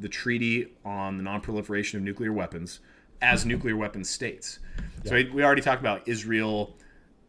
the 0.00 0.08
Treaty 0.08 0.68
on 0.86 1.18
the 1.18 1.22
Nonproliferation 1.22 1.94
of 1.94 2.02
Nuclear 2.02 2.32
Weapons 2.32 2.80
as 3.20 3.44
nuclear 3.44 3.76
weapons 3.76 4.08
states. 4.08 4.60
So 5.04 5.14
we 5.14 5.42
already 5.42 5.60
talked 5.60 5.80
about 5.80 6.06
Israel, 6.06 6.76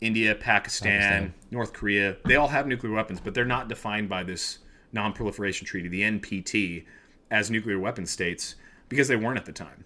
India, 0.02 0.36
Pakistan, 0.36 0.92
Pakistan, 0.92 1.34
North 1.52 1.74
Korea, 1.74 2.18
they 2.26 2.36
all 2.36 2.48
have 2.48 2.68
nuclear 2.68 2.94
weapons, 2.94 3.20
but 3.20 3.34
they're 3.34 3.46
not 3.46 3.68
defined 3.68 4.08
by 4.08 4.24
this 4.24 4.60
non-proliferation 4.94 5.66
treaty, 5.68 5.88
the 5.88 6.02
NPT, 6.02 6.86
as 7.32 7.52
nuclear 7.52 7.80
weapon 7.80 8.06
states 8.06 8.56
because 8.90 9.08
they 9.08 9.16
weren't 9.16 9.38
at 9.38 9.46
the 9.46 9.54
time. 9.54 9.86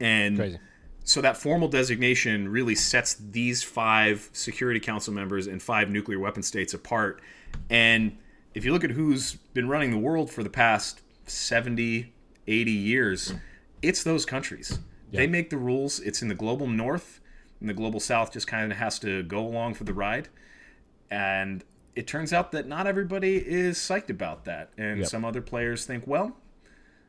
And 0.00 0.36
Crazy. 0.36 0.58
so 1.04 1.20
that 1.20 1.36
formal 1.36 1.68
designation 1.68 2.48
really 2.48 2.74
sets 2.74 3.14
these 3.14 3.62
five 3.62 4.28
Security 4.32 4.80
Council 4.80 5.12
members 5.12 5.46
and 5.46 5.60
five 5.62 5.90
nuclear 5.90 6.18
weapon 6.18 6.42
states 6.42 6.74
apart. 6.74 7.20
And 7.68 8.16
if 8.54 8.64
you 8.64 8.72
look 8.72 8.84
at 8.84 8.90
who's 8.90 9.34
been 9.54 9.68
running 9.68 9.90
the 9.90 9.98
world 9.98 10.30
for 10.30 10.42
the 10.42 10.50
past 10.50 11.00
70, 11.26 12.12
80 12.46 12.70
years, 12.70 13.32
it's 13.82 14.04
those 14.04 14.24
countries. 14.24 14.78
They 15.10 15.26
make 15.26 15.48
the 15.48 15.56
rules. 15.56 16.00
It's 16.00 16.20
in 16.20 16.28
the 16.28 16.34
global 16.34 16.66
north 16.66 17.20
and 17.60 17.68
the 17.68 17.74
global 17.74 18.00
south 18.00 18.32
just 18.32 18.46
kind 18.46 18.70
of 18.70 18.78
has 18.78 18.98
to 19.00 19.22
go 19.24 19.40
along 19.40 19.74
for 19.74 19.84
the 19.84 19.92
ride. 19.92 20.28
And 21.10 21.64
it 21.94 22.06
turns 22.06 22.32
out 22.32 22.52
that 22.52 22.68
not 22.68 22.86
everybody 22.86 23.36
is 23.36 23.78
psyched 23.78 24.10
about 24.10 24.44
that. 24.44 24.70
And 24.76 25.00
yep. 25.00 25.08
some 25.08 25.24
other 25.24 25.40
players 25.40 25.84
think, 25.84 26.06
well, 26.06 26.36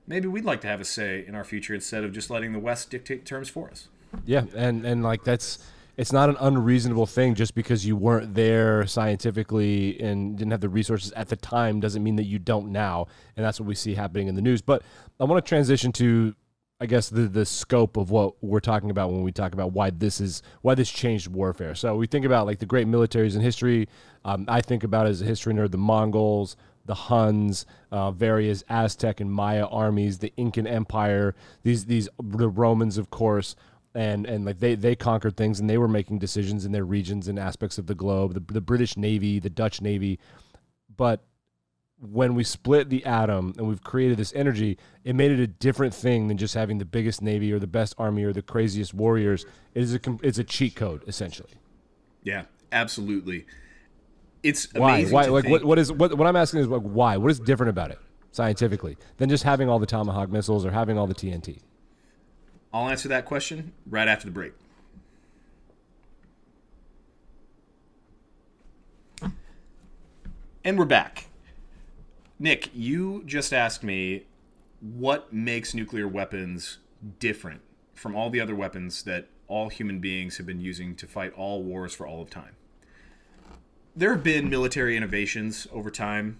maybe 0.10 0.28
we'd 0.28 0.44
like 0.44 0.60
to 0.62 0.68
have 0.68 0.82
a 0.82 0.86
say 0.86 1.24
in 1.26 1.36
our 1.36 1.46
future 1.46 1.74
instead 1.74 2.04
of 2.04 2.12
just 2.12 2.30
letting 2.30 2.52
the 2.52 2.60
West 2.60 2.90
dictate 2.90 3.26
terms 3.26 3.48
for 3.48 3.70
us. 3.70 3.88
Yeah, 4.26 4.46
and 4.56 4.86
and 4.86 5.04
like 5.04 5.24
that's 5.24 5.60
it's 5.96 6.12
not 6.12 6.30
an 6.30 6.38
unreasonable 6.40 7.06
thing 7.06 7.36
just 7.36 7.54
because 7.54 7.86
you 7.86 7.96
weren't 7.96 8.34
there 8.34 8.86
scientifically 8.88 10.00
and 10.02 10.38
didn't 10.38 10.52
have 10.52 10.62
the 10.62 10.70
resources 10.70 11.12
at 11.12 11.30
the 11.30 11.36
time 11.36 11.80
doesn't 11.80 12.04
mean 12.04 12.16
that 12.16 12.24
you 12.24 12.40
don't 12.40 12.72
now. 12.72 13.08
And 13.38 13.46
that's 13.46 13.60
what 13.60 13.68
we 13.68 13.76
see 13.76 13.94
happening 13.94 14.28
in 14.28 14.36
the 14.36 14.42
news. 14.42 14.62
But 14.62 14.82
I 15.20 15.26
want 15.26 15.44
to 15.44 15.48
transition 15.48 15.92
to 15.94 16.36
I 16.82 16.86
guess 16.86 17.10
the 17.10 17.24
the 17.24 17.46
scope 17.46 17.98
of 17.98 18.10
what 18.10 18.42
we're 18.42 18.62
talking 18.62 18.90
about 18.90 19.12
when 19.12 19.22
we 19.22 19.34
talk 19.34 19.54
about 19.54 19.74
why 19.74 19.90
this 19.90 20.22
is 20.22 20.42
why 20.62 20.74
this 20.74 20.90
changed 20.90 21.28
warfare. 21.28 21.76
So 21.76 21.96
we 21.98 22.08
think 22.08 22.26
about 22.26 22.46
like 22.46 22.60
the 22.60 22.66
great 22.66 22.88
militaries 22.88 23.36
in 23.36 23.42
history. 23.42 23.90
Um, 24.24 24.46
I 24.48 24.62
think 24.62 24.84
about 24.84 25.06
as 25.06 25.22
a 25.22 25.26
history 25.26 25.54
nerd 25.54 25.72
the 25.72 25.78
Mongols, 25.78 26.56
the 26.90 26.96
Huns, 26.96 27.68
uh, 27.92 28.10
various 28.10 28.64
Aztec 28.68 29.20
and 29.20 29.32
Maya 29.32 29.68
armies, 29.68 30.18
the 30.18 30.34
Incan 30.38 30.66
Empire, 30.66 31.36
these 31.62 31.86
these 31.86 32.10
the 32.20 32.50
Romans, 32.50 32.98
of 32.98 33.12
course, 33.12 33.56
and 33.94 34.26
and 34.26 34.44
like 34.44 34.60
they 34.60 34.74
they 34.74 34.96
conquered 34.96 35.38
things 35.38 35.60
and 35.60 35.70
they 35.70 35.78
were 35.78 35.88
making 35.88 36.18
decisions 36.18 36.66
in 36.66 36.72
their 36.72 36.84
regions 36.84 37.28
and 37.28 37.38
aspects 37.38 37.78
of 37.78 37.86
the 37.86 37.94
globe. 37.94 38.34
The, 38.34 38.54
the 38.54 38.60
British 38.60 38.98
Navy, 38.98 39.38
the 39.38 39.52
Dutch 39.52 39.82
Navy, 39.82 40.18
but 40.98 41.24
when 42.00 42.34
we 42.34 42.44
split 42.44 42.90
the 42.90 43.06
atom 43.06 43.54
and 43.60 43.68
we've 43.68 43.84
created 43.84 44.18
this 44.18 44.34
energy, 44.34 44.80
it 45.04 45.16
made 45.16 45.30
it 45.30 45.40
a 45.40 45.46
different 45.46 45.94
thing 45.94 46.28
than 46.28 46.38
just 46.38 46.56
having 46.56 46.80
the 46.80 46.86
biggest 46.86 47.22
navy 47.22 47.54
or 47.54 47.60
the 47.60 47.68
best 47.68 47.94
army 48.00 48.24
or 48.24 48.34
the 48.34 48.42
craziest 48.42 48.96
warriors. 48.96 49.46
It 49.76 49.84
is 49.84 49.94
a 49.94 50.00
it's 50.24 50.40
a 50.40 50.44
cheat 50.44 50.76
code 50.76 51.04
essentially. 51.06 51.52
Yeah, 52.24 52.46
absolutely. 52.72 53.46
It's 54.44 54.74
why 54.74 55.04
why 55.06 55.26
like 55.26 55.44
think. 55.44 55.52
what 55.52 55.66
what 55.66 55.80
is 55.80 55.92
what 55.92 56.18
what 56.18 56.28
I'm 56.28 56.36
asking 56.36 56.62
is 56.62 56.68
like 56.68 56.82
why 56.82 57.18
what 57.18 57.30
is 57.32 57.40
different 57.40 57.70
about 57.70 57.92
it 57.92 58.00
scientifically 58.32 58.98
than 59.18 59.30
just 59.30 59.44
having 59.44 59.70
all 59.70 59.80
the 59.80 59.86
tomahawk 59.86 60.30
missiles 60.30 60.66
or 60.66 60.72
having 60.72 60.98
all 60.98 61.08
the 61.08 61.16
TNT. 61.16 61.60
I'll 62.74 62.88
answer 62.88 63.10
that 63.10 63.26
question 63.26 63.74
right 63.88 64.08
after 64.08 64.26
the 64.26 64.32
break. 64.32 64.54
And 70.64 70.78
we're 70.78 70.86
back. 70.86 71.28
Nick, 72.38 72.70
you 72.74 73.24
just 73.26 73.54
asked 73.54 73.84
me 73.84 74.26
what 74.82 75.34
makes 75.34 75.74
nuclear 75.74 76.08
weapons 76.08 76.78
different 77.18 77.62
from 77.96 78.16
all 78.16 78.30
the 78.30 78.40
other 78.40 78.56
weapons 78.56 79.04
that 79.04 79.28
all 79.48 79.70
human 79.70 80.00
beings 80.00 80.38
have 80.38 80.46
been 80.46 80.60
using 80.60 80.96
to 80.96 81.08
fight 81.08 81.34
all 81.34 81.64
wars 81.64 81.94
for 81.94 82.06
all 82.06 82.22
of 82.22 82.30
time. 82.30 82.56
There 83.96 84.14
have 84.14 84.24
been 84.24 84.50
military 84.50 84.96
innovations 84.96 85.68
over 85.72 85.90
time, 85.90 86.40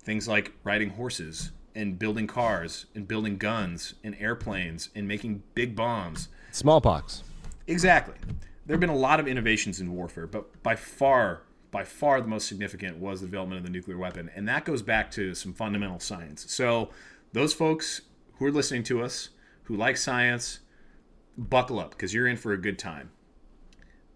things 0.00 0.28
like 0.28 0.52
riding 0.64 0.90
horses 0.90 1.50
and 1.74 1.98
building 1.98 2.26
cars 2.26 2.86
and 2.94 3.06
building 3.08 3.36
guns 3.36 3.94
and 4.04 4.16
airplanes 4.18 4.90
and 4.94 5.08
making 5.08 5.42
big 5.54 5.74
bombs. 5.74 6.28
Smallpox. 6.50 7.22
Exactly. 7.66 8.14
There 8.66 8.74
have 8.74 8.80
been 8.80 8.90
a 8.90 8.96
lot 8.96 9.20
of 9.20 9.26
innovations 9.26 9.80
in 9.80 9.92
warfare, 9.92 10.26
but 10.26 10.62
by 10.62 10.76
far 10.76 11.42
by 11.70 11.84
far 11.84 12.20
the 12.20 12.26
most 12.26 12.48
significant 12.48 12.98
was 12.98 13.20
the 13.20 13.26
development 13.26 13.58
of 13.58 13.64
the 13.64 13.70
nuclear 13.70 13.96
weapon. 13.96 14.30
And 14.34 14.48
that 14.48 14.64
goes 14.64 14.82
back 14.82 15.10
to 15.12 15.34
some 15.34 15.52
fundamental 15.52 16.00
science. 16.00 16.52
So, 16.52 16.90
those 17.32 17.54
folks 17.54 18.02
who 18.38 18.46
are 18.46 18.50
listening 18.50 18.82
to 18.84 19.02
us, 19.02 19.30
who 19.64 19.76
like 19.76 19.96
science, 19.96 20.60
buckle 21.38 21.78
up 21.78 21.90
because 21.90 22.12
you're 22.12 22.26
in 22.26 22.36
for 22.36 22.52
a 22.52 22.58
good 22.58 22.78
time. 22.78 23.10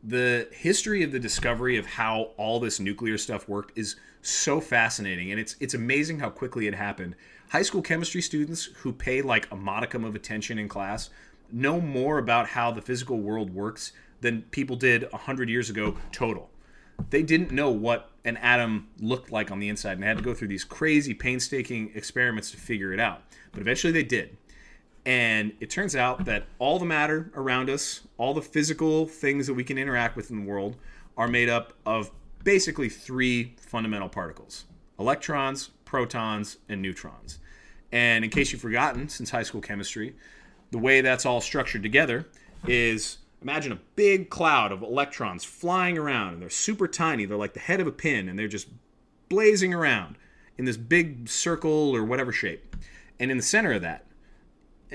The 0.07 0.49
history 0.53 1.03
of 1.03 1.13
the 1.13 1.19
discovery 1.19 1.79
of 1.79 1.87
how 1.87 2.33
all 2.37 2.61
this 2.61 2.79
nuclear 2.79 3.17
stuff 3.17 3.49
worked 3.49 3.77
is 3.77 3.97
so 4.21 4.61
fascinating 4.61 5.31
and 5.31 5.41
it's 5.41 5.57
it's 5.61 5.75
amazing 5.75 6.19
how 6.19 6.31
quickly 6.31 6.67
it 6.67 6.75
happened. 6.75 7.15
High 7.51 7.63
school 7.63 7.83
chemistry 7.83 8.21
students 8.21 8.65
who 8.77 8.93
pay 8.93 9.23
like 9.23 9.51
a 9.51 9.57
modicum 9.57 10.05
of 10.05 10.15
attention 10.15 10.59
in 10.59 10.69
class 10.69 11.11
know 11.51 11.81
more 11.81 12.19
about 12.19 12.49
how 12.49 12.71
the 12.71 12.83
physical 12.83 13.19
world 13.19 13.55
works 13.55 13.93
than 14.21 14.43
people 14.51 14.77
did 14.77 15.11
100 15.13 15.49
years 15.49 15.71
ago 15.71 15.97
total. 16.13 16.51
They 17.11 17.23
didn't 17.23 17.51
know 17.51 17.71
what 17.71 18.11
an 18.25 18.37
atom 18.39 18.89
looked 19.01 19.31
like 19.31 19.51
on 19.51 19.59
the 19.59 19.69
inside 19.69 19.93
and 19.93 20.03
they 20.03 20.07
had 20.07 20.19
to 20.19 20.23
go 20.23 20.35
through 20.35 20.49
these 20.49 20.65
crazy 20.65 21.15
painstaking 21.15 21.93
experiments 21.95 22.51
to 22.51 22.57
figure 22.57 22.93
it 22.93 23.01
out. 23.01 23.23
But 23.53 23.61
eventually 23.61 23.93
they 23.93 24.03
did. 24.03 24.37
And 25.07 25.53
it 25.61 25.69
turns 25.69 25.95
out 25.95 26.25
that 26.25 26.47
all 26.59 26.79
the 26.79 26.87
matter 26.87 27.31
around 27.37 27.69
us, 27.69 28.03
all 28.17 28.33
the 28.33 28.43
physical 28.43 29.07
things 29.07 29.47
that 29.47 29.55
we 29.55 29.65
can 29.65 29.77
interact 29.77 30.17
with 30.17 30.31
in 30.31 30.41
the 30.41 30.47
world, 30.47 30.77
are 31.17 31.29
made 31.29 31.49
up 31.49 31.75
of 31.85 32.11
basically 32.43 32.89
three 32.89 33.55
fundamental 33.59 34.09
particles 34.09 34.65
electrons, 34.99 35.71
protons, 35.85 36.59
and 36.69 36.81
neutrons. 36.81 37.39
And 37.93 38.25
in 38.25 38.31
case 38.31 38.53
you've 38.53 38.61
forgotten, 38.61 39.09
since 39.09 39.31
high 39.31 39.43
school 39.43 39.61
chemistry, 39.61 40.15
the 40.71 40.79
way 40.79 41.01
that's 41.01 41.27
all 41.27 41.41
structured 41.41 41.83
together 41.83 42.27
is 42.67 43.19
imagine 43.43 43.73
a 43.73 43.79
big 43.95 44.31
cloud 44.31 44.73
of 44.73 44.83
electrons 44.83 45.45
flying 45.45 45.99
around, 45.99 46.35
and 46.35 46.43
they're 46.43 46.51
super 46.51 46.89
tiny. 46.89 47.27
They're 47.27 47.37
like 47.37 47.53
the 47.53 47.61
head 47.61 47.81
of 47.81 47.87
a 47.87 47.93
pin, 47.93 48.29
and 48.29 48.39
they're 48.39 48.49
just 48.49 48.69
blazing 49.29 49.75
around 49.75 50.17
in 50.57 50.65
this 50.65 50.77
big 50.77 51.29
circle 51.29 51.95
or 51.95 52.05
whatever 52.05 52.33
shape. 52.33 52.77
And 53.21 53.31
in 53.31 53.37
the 53.37 53.43
center 53.43 53.73
of 53.73 53.83
that, 53.83 54.07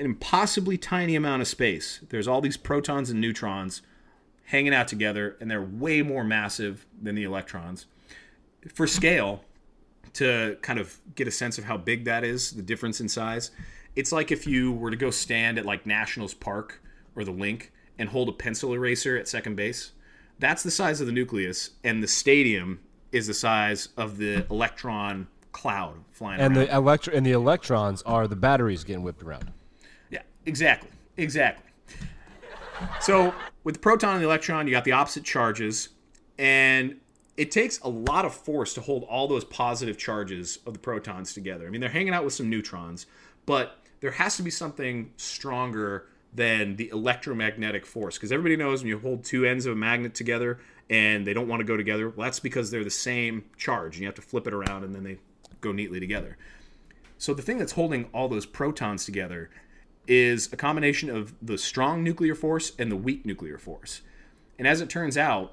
an 0.00 0.06
impossibly 0.06 0.78
tiny 0.78 1.14
amount 1.14 1.42
of 1.42 1.48
space. 1.48 2.00
There's 2.08 2.26
all 2.26 2.40
these 2.40 2.56
protons 2.56 3.10
and 3.10 3.20
neutrons 3.20 3.82
hanging 4.46 4.74
out 4.74 4.88
together, 4.88 5.36
and 5.40 5.50
they're 5.50 5.62
way 5.62 6.02
more 6.02 6.24
massive 6.24 6.86
than 7.00 7.14
the 7.14 7.22
electrons. 7.22 7.86
For 8.74 8.86
scale, 8.86 9.44
to 10.14 10.56
kind 10.62 10.78
of 10.78 10.98
get 11.14 11.28
a 11.28 11.30
sense 11.30 11.58
of 11.58 11.64
how 11.64 11.76
big 11.76 12.04
that 12.04 12.24
is, 12.24 12.52
the 12.52 12.62
difference 12.62 13.00
in 13.00 13.08
size, 13.08 13.50
it's 13.94 14.10
like 14.10 14.32
if 14.32 14.46
you 14.46 14.72
were 14.72 14.90
to 14.90 14.96
go 14.96 15.10
stand 15.10 15.58
at 15.58 15.66
like 15.66 15.86
Nationals 15.86 16.34
Park 16.34 16.82
or 17.14 17.22
the 17.22 17.30
Linc 17.30 17.72
and 17.98 18.08
hold 18.08 18.28
a 18.28 18.32
pencil 18.32 18.72
eraser 18.72 19.16
at 19.16 19.28
second 19.28 19.56
base. 19.56 19.92
That's 20.38 20.62
the 20.62 20.70
size 20.70 21.00
of 21.00 21.06
the 21.06 21.12
nucleus, 21.12 21.70
and 21.84 22.02
the 22.02 22.08
stadium 22.08 22.80
is 23.12 23.26
the 23.26 23.34
size 23.34 23.90
of 23.96 24.16
the 24.16 24.46
electron 24.50 25.28
cloud 25.52 25.96
flying 26.12 26.40
and 26.40 26.56
around. 26.56 26.66
the 26.66 26.74
electro 26.74 27.14
and 27.14 27.26
the 27.26 27.32
electrons 27.32 28.02
are 28.02 28.26
the 28.26 28.36
batteries 28.36 28.84
getting 28.84 29.02
whipped 29.02 29.22
around. 29.22 29.52
Exactly. 30.50 30.90
Exactly. 31.16 31.70
So 33.00 33.32
with 33.62 33.76
the 33.76 33.80
proton 33.80 34.14
and 34.14 34.20
the 34.20 34.26
electron, 34.26 34.66
you 34.66 34.72
got 34.72 34.82
the 34.84 34.90
opposite 34.90 35.22
charges, 35.22 35.90
and 36.38 36.96
it 37.36 37.52
takes 37.52 37.78
a 37.82 37.88
lot 37.88 38.24
of 38.24 38.34
force 38.34 38.74
to 38.74 38.80
hold 38.80 39.04
all 39.04 39.28
those 39.28 39.44
positive 39.44 39.96
charges 39.96 40.58
of 40.66 40.72
the 40.72 40.80
protons 40.80 41.32
together. 41.32 41.68
I 41.68 41.70
mean, 41.70 41.80
they're 41.80 41.88
hanging 41.88 42.12
out 42.12 42.24
with 42.24 42.34
some 42.34 42.50
neutrons, 42.50 43.06
but 43.46 43.78
there 44.00 44.10
has 44.10 44.36
to 44.38 44.42
be 44.42 44.50
something 44.50 45.12
stronger 45.16 46.06
than 46.34 46.74
the 46.74 46.88
electromagnetic 46.88 47.86
force. 47.86 48.16
Because 48.16 48.32
everybody 48.32 48.56
knows 48.56 48.80
when 48.80 48.88
you 48.88 48.98
hold 48.98 49.22
two 49.22 49.44
ends 49.44 49.66
of 49.66 49.74
a 49.74 49.76
magnet 49.76 50.14
together 50.14 50.58
and 50.88 51.24
they 51.24 51.32
don't 51.32 51.46
want 51.46 51.60
to 51.60 51.64
go 51.64 51.76
together, 51.76 52.08
well, 52.08 52.24
that's 52.24 52.40
because 52.40 52.72
they're 52.72 52.82
the 52.82 52.90
same 52.90 53.44
charge, 53.56 53.94
and 53.94 54.00
you 54.00 54.06
have 54.06 54.16
to 54.16 54.22
flip 54.22 54.48
it 54.48 54.52
around, 54.52 54.82
and 54.82 54.92
then 54.96 55.04
they 55.04 55.18
go 55.60 55.70
neatly 55.70 56.00
together. 56.00 56.36
So 57.18 57.34
the 57.34 57.42
thing 57.42 57.58
that's 57.58 57.72
holding 57.72 58.06
all 58.12 58.28
those 58.28 58.46
protons 58.46 59.04
together 59.04 59.50
is 60.10 60.52
a 60.52 60.56
combination 60.56 61.08
of 61.08 61.32
the 61.40 61.56
strong 61.56 62.02
nuclear 62.02 62.34
force 62.34 62.72
and 62.80 62.90
the 62.90 62.96
weak 62.96 63.24
nuclear 63.24 63.56
force. 63.56 64.00
And 64.58 64.66
as 64.66 64.80
it 64.80 64.90
turns 64.90 65.16
out, 65.16 65.52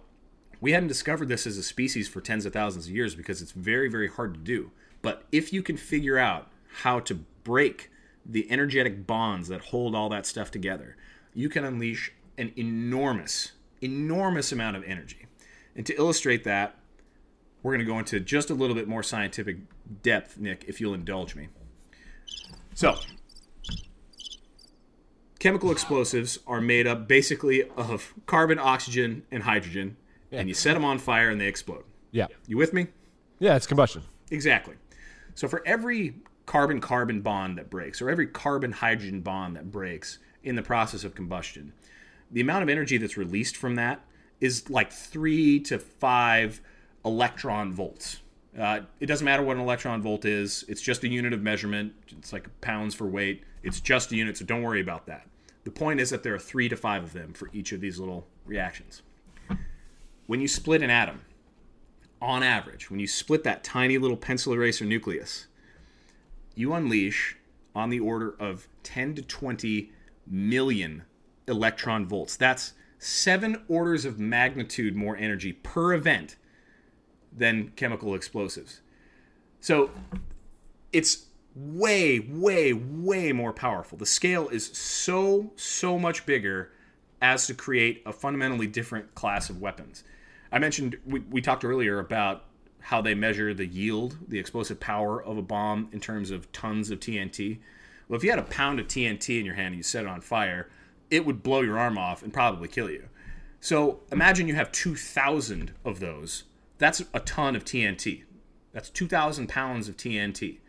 we 0.59 0.71
hadn't 0.71 0.87
discovered 0.87 1.27
this 1.27 1.45
as 1.45 1.57
a 1.57 1.63
species 1.63 2.07
for 2.07 2.21
tens 2.21 2.43
of 2.43 2.53
thousands 2.53 2.87
of 2.87 2.91
years 2.91 3.13
because 3.13 3.39
it's 3.39 3.51
very, 3.51 3.87
very 3.87 4.07
hard 4.07 4.33
to 4.33 4.39
do. 4.39 4.71
But 5.03 5.25
if 5.31 5.53
you 5.53 5.61
can 5.61 5.77
figure 5.77 6.17
out 6.17 6.49
how 6.81 6.99
to 7.01 7.19
break 7.43 7.91
the 8.25 8.49
energetic 8.49 9.05
bonds 9.05 9.47
that 9.49 9.61
hold 9.65 9.93
all 9.93 10.09
that 10.09 10.25
stuff 10.25 10.49
together, 10.49 10.97
you 11.35 11.49
can 11.49 11.63
unleash 11.63 12.11
an 12.39 12.51
enormous, 12.57 13.51
enormous 13.81 14.51
amount 14.51 14.75
of 14.75 14.83
energy. 14.85 15.27
And 15.75 15.85
to 15.85 15.95
illustrate 15.95 16.43
that, 16.45 16.75
we're 17.61 17.73
going 17.73 17.85
to 17.85 17.91
go 17.91 17.99
into 17.99 18.19
just 18.19 18.49
a 18.49 18.55
little 18.55 18.75
bit 18.75 18.87
more 18.87 19.03
scientific 19.03 19.57
depth, 20.01 20.39
Nick, 20.39 20.65
if 20.67 20.81
you'll 20.81 20.95
indulge 20.95 21.35
me. 21.35 21.49
So, 22.73 22.97
chemical 25.39 25.71
explosives 25.71 26.39
are 26.47 26.61
made 26.61 26.87
up 26.87 27.07
basically 27.07 27.63
of 27.71 28.13
carbon, 28.25 28.59
oxygen, 28.59 29.23
and 29.31 29.43
hydrogen, 29.43 29.97
and 30.31 30.47
you 30.47 30.53
set 30.53 30.73
them 30.73 30.85
on 30.85 30.99
fire 30.99 31.29
and 31.29 31.39
they 31.39 31.47
explode. 31.47 31.83
Yeah. 32.11 32.27
You 32.47 32.57
with 32.57 32.73
me? 32.73 32.87
Yeah, 33.39 33.55
it's 33.55 33.67
combustion. 33.67 34.03
Exactly. 34.31 34.75
So 35.35 35.47
for 35.47 35.61
every 35.65 36.15
carbon 36.45 36.81
carbon 36.81 37.21
bond 37.21 37.57
that 37.57 37.69
breaks, 37.69 38.01
or 38.01 38.09
every 38.09 38.27
carbon 38.27 38.71
hydrogen 38.71 39.21
bond 39.21 39.55
that 39.55 39.71
breaks 39.71 40.19
in 40.43 40.55
the 40.55 40.63
process 40.63 41.03
of 41.03 41.13
combustion, 41.13 41.73
the 42.31 42.41
amount 42.41 42.63
of 42.63 42.69
energy 42.69 42.97
that's 42.97 43.17
released 43.17 43.55
from 43.55 43.75
that 43.75 44.01
is 44.41 44.69
like 44.69 44.91
three 44.91 45.59
to 45.59 45.79
five 45.79 46.61
electron 47.05 47.73
volts. 47.73 48.21
Uh, 48.57 48.81
it 48.99 49.05
doesn't 49.05 49.25
matter 49.25 49.43
what 49.43 49.55
an 49.55 49.61
electron 49.61 50.01
volt 50.01 50.25
is, 50.25 50.65
it's 50.67 50.81
just 50.81 51.03
a 51.03 51.07
unit 51.07 51.31
of 51.31 51.41
measurement. 51.41 51.93
It's 52.17 52.33
like 52.33 52.49
pounds 52.59 52.95
for 52.95 53.05
weight. 53.05 53.43
It's 53.67 53.81
just 53.81 54.13
a 54.13 54.15
unit, 54.15 54.37
so 54.37 54.45
don't 54.45 54.63
worry 54.63 54.79
about 54.79 55.07
that. 55.07 55.27
The 55.65 55.71
point 55.71 55.99
is 55.99 56.09
that 56.11 56.23
there 56.23 56.33
are 56.33 56.39
three 56.39 56.69
to 56.69 56.77
five 56.77 57.03
of 57.03 57.11
them 57.11 57.33
for 57.33 57.49
each 57.51 57.73
of 57.73 57.81
these 57.81 57.99
little 57.99 58.25
reactions. 58.45 59.01
When 60.25 60.39
you 60.39 60.47
split 60.47 60.81
an 60.81 60.89
atom, 60.89 61.19
on 62.21 62.43
average, 62.43 62.89
when 62.89 63.01
you 63.01 63.07
split 63.07 63.43
that 63.43 63.65
tiny 63.65 63.97
little 63.97 64.15
pencil 64.15 64.53
eraser 64.53 64.85
nucleus, 64.85 65.47
you 66.55 66.73
unleash 66.73 67.35
on 67.75 67.89
the 67.89 67.99
order 67.99 68.35
of 68.39 68.69
10 68.83 69.15
to 69.15 69.21
20 69.21 69.91
million 70.25 71.03
electron 71.45 72.07
volts. 72.07 72.37
That's 72.37 72.73
seven 72.99 73.63
orders 73.67 74.05
of 74.05 74.17
magnitude 74.17 74.95
more 74.95 75.17
energy 75.17 75.51
per 75.51 75.93
event 75.93 76.37
than 77.35 77.73
chemical 77.75 78.15
explosives. 78.15 78.79
So 79.59 79.91
it's 80.93 81.26
way, 81.57 82.19
way, 82.19 82.71
way 82.73 83.31
more 83.31 83.51
powerful. 83.51 83.97
The 83.97 84.05
scale 84.05 84.47
is 84.49 84.67
so, 84.67 85.51
so 85.55 85.97
much 85.97 86.25
bigger 86.25 86.71
as 87.21 87.47
to 87.47 87.53
create 87.55 88.03
a 88.05 88.13
fundamentally 88.13 88.67
different 88.67 89.15
class 89.15 89.49
of 89.49 89.59
weapons. 89.59 90.03
I 90.51 90.59
mentioned, 90.59 90.97
we, 91.05 91.21
we 91.21 91.41
talked 91.41 91.65
earlier 91.65 91.99
about 91.99 92.45
how 92.79 93.01
they 93.01 93.15
measure 93.15 93.53
the 93.53 93.65
yield, 93.65 94.17
the 94.27 94.39
explosive 94.39 94.79
power 94.79 95.21
of 95.21 95.37
a 95.37 95.41
bomb 95.41 95.89
in 95.91 95.99
terms 95.99 96.29
of 96.31 96.51
tons 96.51 96.91
of 96.91 96.99
TNT. 96.99 97.57
Well, 98.07 98.17
if 98.17 98.23
you 98.23 98.29
had 98.29 98.39
a 98.39 98.43
pound 98.43 98.79
of 98.79 98.87
TNT 98.87 99.39
in 99.39 99.45
your 99.45 99.55
hand 99.55 99.67
and 99.67 99.77
you 99.77 99.83
set 99.83 100.03
it 100.03 100.09
on 100.09 100.21
fire, 100.21 100.69
it 101.09 101.25
would 101.25 101.41
blow 101.41 101.61
your 101.61 101.79
arm 101.79 101.97
off 101.97 102.21
and 102.21 102.31
probably 102.31 102.67
kill 102.67 102.89
you. 102.89 103.09
So 103.59 104.01
imagine 104.11 104.47
you 104.47 104.55
have 104.55 104.71
2,000 104.71 105.73
of 105.83 105.99
those. 105.99 106.43
That's 106.77 107.01
a 107.13 107.19
ton 107.21 107.55
of 107.55 107.65
TNT. 107.65 108.23
That's 108.71 108.89
2,000 108.91 109.49
pounds 109.49 109.89
of 109.89 109.97
TNT. 109.97 110.59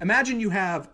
Imagine 0.00 0.40
you 0.40 0.50
have 0.50 0.88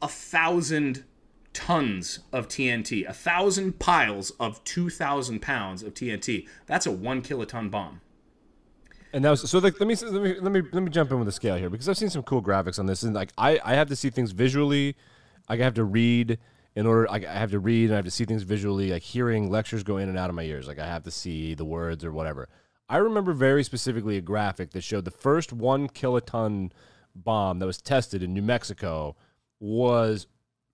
a 0.00 0.08
thousand 0.08 1.04
tons 1.52 2.20
of 2.32 2.48
TNT, 2.48 3.08
a 3.08 3.12
thousand 3.12 3.78
piles 3.78 4.30
of 4.38 4.62
2,000 4.64 5.40
pounds 5.40 5.82
of 5.82 5.94
TNT. 5.94 6.46
That's 6.66 6.86
a 6.86 6.92
one 6.92 7.22
kiloton 7.22 7.70
bomb. 7.70 8.00
And 9.12 9.24
that 9.24 9.30
was 9.30 9.48
so. 9.48 9.58
Like, 9.60 9.78
let 9.78 9.86
me 9.86 9.94
let 9.94 10.22
me 10.22 10.40
let 10.40 10.50
me 10.50 10.62
let 10.72 10.82
me 10.82 10.90
jump 10.90 11.12
in 11.12 11.18
with 11.18 11.26
the 11.26 11.32
scale 11.32 11.54
here 11.54 11.70
because 11.70 11.88
I've 11.88 11.96
seen 11.96 12.10
some 12.10 12.24
cool 12.24 12.42
graphics 12.42 12.80
on 12.80 12.86
this, 12.86 13.04
and 13.04 13.14
like 13.14 13.30
I 13.38 13.60
I 13.64 13.74
have 13.74 13.88
to 13.90 13.96
see 13.96 14.10
things 14.10 14.32
visually. 14.32 14.96
I 15.48 15.56
have 15.58 15.74
to 15.74 15.84
read 15.84 16.36
in 16.74 16.84
order. 16.84 17.06
Like, 17.08 17.24
I 17.24 17.34
have 17.34 17.52
to 17.52 17.60
read 17.60 17.84
and 17.84 17.92
I 17.92 17.96
have 17.96 18.04
to 18.06 18.10
see 18.10 18.24
things 18.24 18.42
visually. 18.42 18.90
Like 18.90 19.02
hearing 19.02 19.50
lectures 19.50 19.84
go 19.84 19.98
in 19.98 20.08
and 20.08 20.18
out 20.18 20.30
of 20.30 20.34
my 20.34 20.42
ears. 20.42 20.66
Like 20.66 20.80
I 20.80 20.86
have 20.86 21.04
to 21.04 21.12
see 21.12 21.54
the 21.54 21.64
words 21.64 22.04
or 22.04 22.10
whatever. 22.10 22.48
I 22.88 22.96
remember 22.96 23.32
very 23.32 23.62
specifically 23.62 24.16
a 24.16 24.20
graphic 24.20 24.72
that 24.72 24.82
showed 24.82 25.04
the 25.04 25.12
first 25.12 25.52
one 25.52 25.88
kiloton 25.88 26.72
bomb 27.14 27.58
that 27.58 27.66
was 27.66 27.80
tested 27.80 28.22
in 28.22 28.34
New 28.34 28.42
Mexico 28.42 29.16
was 29.60 30.26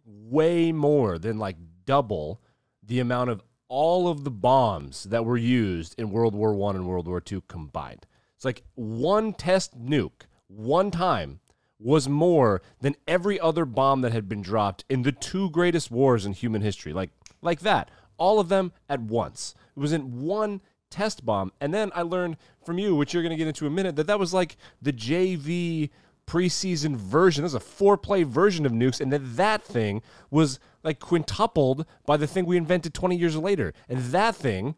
way 0.04 0.72
more 0.72 1.18
than 1.18 1.38
like 1.38 1.56
double 1.84 2.40
the 2.82 3.00
amount 3.00 3.30
of 3.30 3.42
all 3.68 4.08
of 4.08 4.24
the 4.24 4.30
bombs 4.30 5.04
that 5.04 5.24
were 5.24 5.36
used 5.36 5.94
in 5.98 6.10
World 6.10 6.34
War 6.34 6.52
One 6.52 6.74
and 6.74 6.86
World 6.86 7.06
War 7.06 7.20
Two 7.20 7.42
combined. 7.42 8.06
It's 8.36 8.44
like 8.44 8.62
one 8.74 9.32
test 9.32 9.78
nuke, 9.78 10.22
one 10.48 10.90
time, 10.90 11.40
was 11.78 12.08
more 12.08 12.62
than 12.80 12.96
every 13.06 13.38
other 13.38 13.64
bomb 13.64 14.00
that 14.00 14.12
had 14.12 14.28
been 14.28 14.42
dropped 14.42 14.84
in 14.88 15.02
the 15.02 15.12
two 15.12 15.50
greatest 15.50 15.90
wars 15.90 16.26
in 16.26 16.32
human 16.32 16.62
history. 16.62 16.92
Like 16.92 17.10
like 17.42 17.60
that. 17.60 17.90
All 18.16 18.38
of 18.38 18.48
them 18.48 18.72
at 18.88 19.00
once. 19.00 19.54
It 19.74 19.80
was 19.80 19.92
in 19.92 20.22
one 20.22 20.60
test 20.90 21.24
bomb. 21.24 21.52
And 21.60 21.72
then 21.72 21.90
I 21.94 22.02
learned 22.02 22.36
from 22.64 22.78
you, 22.78 22.94
which 22.94 23.14
you're 23.14 23.22
going 23.22 23.30
to 23.30 23.36
get 23.36 23.48
into 23.48 23.66
in 23.66 23.72
a 23.72 23.74
minute, 23.74 23.96
that 23.96 24.06
that 24.08 24.18
was 24.18 24.34
like 24.34 24.56
the 24.82 24.92
JV 24.92 25.90
preseason 26.30 26.94
version. 26.94 27.42
This 27.42 27.50
is 27.50 27.56
a 27.56 27.60
four 27.60 27.96
play 27.96 28.22
version 28.22 28.64
of 28.64 28.72
nukes, 28.72 29.00
and 29.00 29.12
that 29.12 29.36
that 29.36 29.64
thing 29.64 30.00
was 30.30 30.60
like 30.84 31.00
quintupled 31.00 31.84
by 32.06 32.16
the 32.16 32.26
thing 32.26 32.46
we 32.46 32.56
invented 32.56 32.94
20 32.94 33.16
years 33.16 33.36
later. 33.36 33.72
And 33.88 33.98
that 34.12 34.36
thing, 34.36 34.76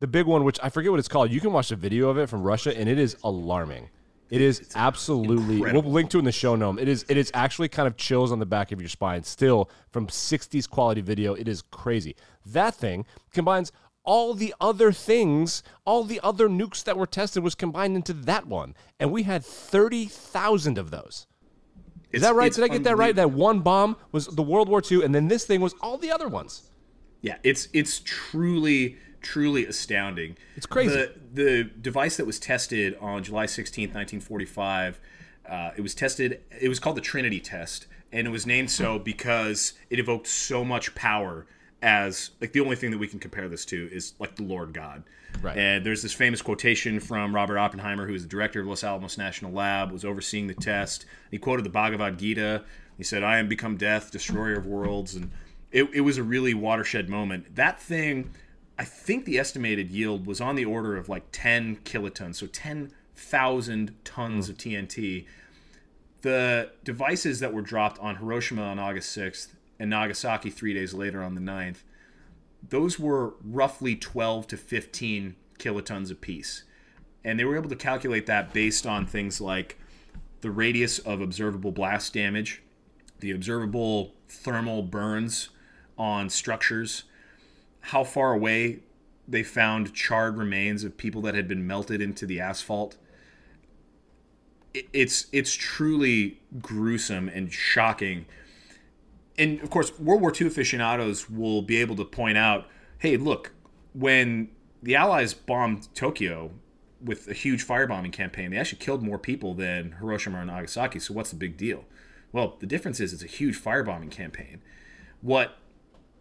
the 0.00 0.06
big 0.06 0.26
one, 0.26 0.44
which 0.44 0.58
I 0.62 0.70
forget 0.70 0.90
what 0.90 0.98
it's 0.98 1.08
called. 1.08 1.30
You 1.30 1.40
can 1.40 1.52
watch 1.52 1.70
a 1.70 1.76
video 1.76 2.08
of 2.08 2.16
it 2.16 2.28
from 2.28 2.42
Russia, 2.42 2.76
and 2.76 2.88
it 2.88 2.98
is 2.98 3.16
alarming. 3.22 3.90
It 4.30 4.40
is 4.40 4.60
it's 4.60 4.74
absolutely. 4.74 5.56
Incredible. 5.56 5.82
We'll 5.82 5.92
link 5.92 6.08
to 6.10 6.16
it 6.16 6.20
in 6.20 6.24
the 6.24 6.32
show 6.32 6.56
note. 6.56 6.80
It 6.80 6.88
is. 6.88 7.04
It 7.10 7.18
is 7.18 7.30
actually 7.34 7.68
kind 7.68 7.86
of 7.86 7.98
chills 7.98 8.32
on 8.32 8.38
the 8.38 8.46
back 8.46 8.72
of 8.72 8.80
your 8.80 8.88
spine. 8.88 9.22
Still 9.24 9.70
from 9.90 10.06
'60s 10.06 10.68
quality 10.68 11.02
video. 11.02 11.34
It 11.34 11.48
is 11.48 11.60
crazy. 11.70 12.16
That 12.46 12.74
thing 12.74 13.04
combines 13.32 13.72
all 14.04 14.34
the 14.34 14.54
other 14.60 14.92
things, 14.92 15.62
all 15.84 16.04
the 16.04 16.20
other 16.22 16.48
nukes 16.48 16.84
that 16.84 16.96
were 16.96 17.06
tested 17.06 17.42
was 17.42 17.54
combined 17.54 17.96
into 17.96 18.12
that 18.12 18.46
one, 18.46 18.74
and 19.00 19.10
we 19.10 19.24
had 19.24 19.44
thirty 19.44 20.06
thousand 20.06 20.78
of 20.78 20.90
those. 20.90 21.26
Is 22.12 22.22
that 22.22 22.34
right? 22.34 22.52
Did 22.52 22.64
I 22.64 22.68
get 22.68 22.84
that 22.84 22.96
right? 22.96 23.16
That 23.16 23.32
one 23.32 23.60
bomb 23.60 23.96
was 24.12 24.26
the 24.26 24.42
World 24.42 24.68
War 24.68 24.82
II, 24.88 25.02
and 25.02 25.14
then 25.14 25.28
this 25.28 25.44
thing 25.44 25.60
was 25.60 25.74
all 25.80 25.98
the 25.98 26.12
other 26.12 26.28
ones. 26.28 26.70
Yeah, 27.22 27.38
it's 27.42 27.68
it's 27.72 28.00
truly 28.04 28.98
truly 29.24 29.66
astounding. 29.66 30.36
It's 30.54 30.66
crazy. 30.66 30.94
The, 30.94 31.12
the 31.32 31.64
device 31.64 32.18
that 32.18 32.26
was 32.26 32.38
tested 32.38 32.96
on 33.00 33.24
July 33.24 33.46
16th, 33.46 33.94
1945, 33.94 35.00
uh, 35.48 35.70
it 35.76 35.80
was 35.80 35.94
tested, 35.94 36.42
it 36.60 36.68
was 36.68 36.78
called 36.78 36.96
the 36.96 37.00
Trinity 37.00 37.40
test, 37.40 37.86
and 38.12 38.26
it 38.26 38.30
was 38.30 38.46
named 38.46 38.70
so 38.70 38.98
because 38.98 39.72
it 39.88 39.98
evoked 39.98 40.26
so 40.26 40.64
much 40.64 40.94
power 40.94 41.46
as 41.84 42.30
like 42.40 42.52
the 42.52 42.60
only 42.60 42.76
thing 42.76 42.90
that 42.90 42.98
we 42.98 43.06
can 43.06 43.20
compare 43.20 43.46
this 43.48 43.66
to 43.66 43.88
is 43.92 44.14
like 44.18 44.34
the 44.36 44.42
Lord 44.42 44.72
God. 44.72 45.04
Right. 45.42 45.56
And 45.56 45.84
there's 45.84 46.02
this 46.02 46.14
famous 46.14 46.40
quotation 46.40 46.98
from 46.98 47.34
Robert 47.34 47.58
Oppenheimer, 47.58 48.06
who 48.06 48.14
is 48.14 48.22
the 48.22 48.28
director 48.28 48.60
of 48.60 48.66
Los 48.66 48.82
Alamos 48.82 49.18
National 49.18 49.52
Lab, 49.52 49.92
was 49.92 50.04
overseeing 50.04 50.46
the 50.46 50.54
test. 50.54 51.04
He 51.30 51.38
quoted 51.38 51.64
the 51.64 51.70
Bhagavad 51.70 52.18
Gita. 52.18 52.64
He 52.96 53.04
said, 53.04 53.22
"I 53.22 53.38
am 53.38 53.48
become 53.48 53.76
death, 53.76 54.10
destroyer 54.10 54.56
of 54.56 54.66
worlds," 54.66 55.14
and 55.14 55.30
it, 55.70 55.90
it 55.92 56.00
was 56.00 56.16
a 56.16 56.22
really 56.22 56.54
watershed 56.54 57.10
moment. 57.10 57.54
That 57.54 57.78
thing 57.78 58.30
I 58.78 58.84
think 58.84 59.26
the 59.26 59.38
estimated 59.38 59.90
yield 59.90 60.26
was 60.26 60.40
on 60.40 60.56
the 60.56 60.64
order 60.64 60.96
of 60.96 61.08
like 61.08 61.24
10 61.32 61.76
kilotons, 61.84 62.36
so 62.36 62.46
10,000 62.46 63.94
tons 64.04 64.46
mm. 64.46 64.50
of 64.50 64.56
TNT. 64.56 65.26
The 66.22 66.70
devices 66.82 67.40
that 67.40 67.52
were 67.52 67.60
dropped 67.60 67.98
on 67.98 68.16
Hiroshima 68.16 68.62
on 68.62 68.78
August 68.78 69.16
6th 69.16 69.48
and 69.78 69.90
Nagasaki 69.90 70.50
three 70.50 70.74
days 70.74 70.94
later 70.94 71.22
on 71.22 71.34
the 71.34 71.40
9th, 71.40 71.78
those 72.68 72.98
were 72.98 73.34
roughly 73.42 73.96
12 73.96 74.46
to 74.48 74.56
15 74.56 75.36
kilotons 75.58 76.10
apiece. 76.10 76.64
And 77.24 77.38
they 77.38 77.44
were 77.44 77.56
able 77.56 77.70
to 77.70 77.76
calculate 77.76 78.26
that 78.26 78.52
based 78.52 78.86
on 78.86 79.06
things 79.06 79.40
like 79.40 79.78
the 80.40 80.50
radius 80.50 80.98
of 80.98 81.20
observable 81.20 81.72
blast 81.72 82.12
damage, 82.12 82.62
the 83.20 83.30
observable 83.30 84.14
thermal 84.28 84.82
burns 84.82 85.48
on 85.96 86.28
structures 86.28 87.04
how 87.88 88.02
far 88.02 88.32
away 88.32 88.80
they 89.28 89.42
found 89.42 89.92
charred 89.92 90.38
remains 90.38 90.84
of 90.84 90.96
people 90.96 91.20
that 91.22 91.34
had 91.34 91.46
been 91.46 91.66
melted 91.66 92.00
into 92.00 92.24
the 92.24 92.40
asphalt. 92.40 92.96
It's 94.72 95.26
it's 95.32 95.54
truly 95.54 96.40
gruesome 96.60 97.28
and 97.28 97.52
shocking. 97.52 98.24
And 99.36 99.60
of 99.60 99.70
course, 99.70 99.98
World 99.98 100.20
War 100.20 100.32
II 100.38 100.46
aficionados 100.46 101.28
will 101.28 101.62
be 101.62 101.76
able 101.78 101.96
to 101.96 102.04
point 102.04 102.38
out, 102.38 102.66
hey, 102.98 103.16
look, 103.16 103.52
when 103.92 104.50
the 104.82 104.94
Allies 104.94 105.34
bombed 105.34 105.92
Tokyo 105.94 106.50
with 107.02 107.28
a 107.28 107.34
huge 107.34 107.66
firebombing 107.66 108.12
campaign, 108.12 108.50
they 108.50 108.56
actually 108.56 108.78
killed 108.78 109.02
more 109.02 109.18
people 109.18 109.54
than 109.54 109.92
Hiroshima 110.00 110.38
and 110.38 110.48
Nagasaki. 110.48 110.98
So 110.98 111.14
what's 111.14 111.30
the 111.30 111.36
big 111.36 111.56
deal? 111.56 111.84
Well, 112.32 112.56
the 112.60 112.66
difference 112.66 113.00
is 113.00 113.12
it's 113.12 113.22
a 113.22 113.26
huge 113.26 113.60
firebombing 113.60 114.10
campaign. 114.10 114.60
What 115.20 115.58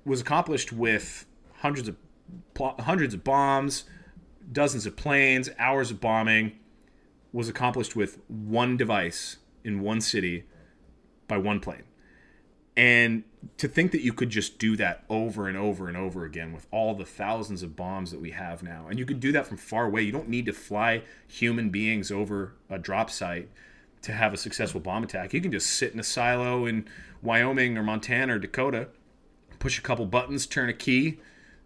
was 0.05 0.21
accomplished 0.21 0.71
with 0.71 1.25
hundreds 1.57 1.87
of 1.87 1.95
hundreds 2.79 3.13
of 3.13 3.23
bombs, 3.23 3.85
dozens 4.51 4.85
of 4.85 4.95
planes, 4.95 5.49
hours 5.57 5.91
of 5.91 5.99
bombing 5.99 6.53
was 7.31 7.49
accomplished 7.49 7.95
with 7.95 8.19
one 8.27 8.77
device 8.77 9.37
in 9.63 9.81
one 9.81 10.01
city 10.01 10.45
by 11.27 11.37
one 11.37 11.59
plane. 11.59 11.83
And 12.75 13.23
to 13.57 13.67
think 13.67 13.91
that 13.91 14.01
you 14.01 14.13
could 14.13 14.29
just 14.29 14.57
do 14.57 14.75
that 14.77 15.03
over 15.09 15.47
and 15.47 15.57
over 15.57 15.87
and 15.87 15.95
over 15.95 16.25
again 16.25 16.53
with 16.53 16.65
all 16.71 16.95
the 16.95 17.05
thousands 17.05 17.61
of 17.61 17.75
bombs 17.75 18.11
that 18.11 18.19
we 18.19 18.31
have 18.31 18.63
now, 18.63 18.87
and 18.89 18.97
you 18.97 19.05
could 19.05 19.19
do 19.19 19.31
that 19.33 19.45
from 19.45 19.57
far 19.57 19.85
away. 19.85 20.01
You 20.01 20.11
don't 20.11 20.29
need 20.29 20.45
to 20.47 20.53
fly 20.53 21.03
human 21.27 21.69
beings 21.69 22.11
over 22.11 22.53
a 22.69 22.79
drop 22.79 23.11
site 23.11 23.49
to 24.01 24.11
have 24.11 24.33
a 24.33 24.37
successful 24.37 24.79
bomb 24.79 25.03
attack. 25.03 25.33
You 25.33 25.41
can 25.41 25.51
just 25.51 25.69
sit 25.69 25.93
in 25.93 25.99
a 25.99 26.03
silo 26.03 26.65
in 26.65 26.87
Wyoming 27.21 27.77
or 27.77 27.83
Montana 27.83 28.35
or 28.35 28.39
Dakota, 28.39 28.87
push 29.59 29.77
a 29.77 29.81
couple 29.81 30.05
buttons, 30.05 30.45
turn 30.45 30.69
a 30.69 30.73
key, 30.73 31.19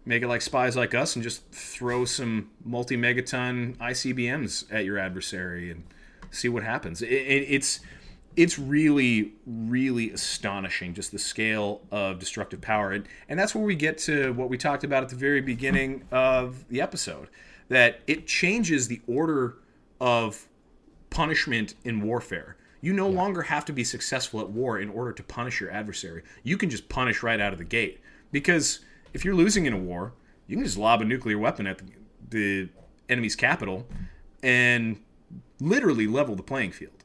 make 0.04 0.22
it 0.22 0.28
like 0.28 0.42
spies 0.42 0.76
like 0.76 0.94
us 0.94 1.16
and 1.16 1.22
just 1.22 1.50
throw 1.50 2.04
some 2.04 2.50
multi 2.64 2.96
megaton 2.96 3.76
ICBMs 3.76 4.66
at 4.70 4.84
your 4.84 4.98
adversary 4.98 5.70
and 5.70 5.84
see 6.30 6.48
what 6.48 6.62
happens. 6.62 7.02
It, 7.02 7.10
it, 7.10 7.46
it's 7.48 7.80
it's 8.38 8.58
really 8.58 9.32
really 9.46 10.10
astonishing 10.10 10.94
just 10.94 11.12
the 11.12 11.18
scale 11.18 11.80
of 11.90 12.18
destructive 12.18 12.60
power 12.60 12.92
and, 12.92 13.06
and 13.28 13.38
that's 13.38 13.54
where 13.54 13.64
we 13.64 13.74
get 13.74 13.98
to 13.98 14.32
what 14.32 14.48
we 14.48 14.56
talked 14.56 14.84
about 14.84 15.02
at 15.02 15.08
the 15.08 15.16
very 15.16 15.40
beginning 15.40 16.02
of 16.10 16.66
the 16.68 16.80
episode 16.80 17.28
that 17.68 18.00
it 18.06 18.26
changes 18.26 18.88
the 18.88 19.00
order 19.06 19.56
of 20.00 20.46
punishment 21.10 21.74
in 21.84 22.00
warfare 22.00 22.56
you 22.80 22.92
no 22.92 23.10
yeah. 23.10 23.16
longer 23.16 23.42
have 23.42 23.64
to 23.64 23.72
be 23.72 23.82
successful 23.82 24.40
at 24.40 24.48
war 24.48 24.78
in 24.78 24.88
order 24.88 25.12
to 25.12 25.22
punish 25.22 25.60
your 25.60 25.70
adversary 25.70 26.22
you 26.42 26.56
can 26.56 26.70
just 26.70 26.88
punish 26.88 27.22
right 27.22 27.40
out 27.40 27.52
of 27.52 27.58
the 27.58 27.64
gate 27.64 28.00
because 28.30 28.80
if 29.12 29.24
you're 29.24 29.34
losing 29.34 29.66
in 29.66 29.72
a 29.72 29.78
war, 29.78 30.12
you 30.46 30.56
can 30.56 30.64
just 30.64 30.76
lob 30.76 31.00
a 31.00 31.04
nuclear 31.04 31.38
weapon 31.38 31.66
at 31.66 31.78
the, 31.78 31.84
the 32.30 32.68
enemy's 33.08 33.36
capital 33.36 33.86
and 34.42 35.00
literally 35.60 36.06
level 36.06 36.34
the 36.34 36.42
playing 36.42 36.72
field. 36.72 36.97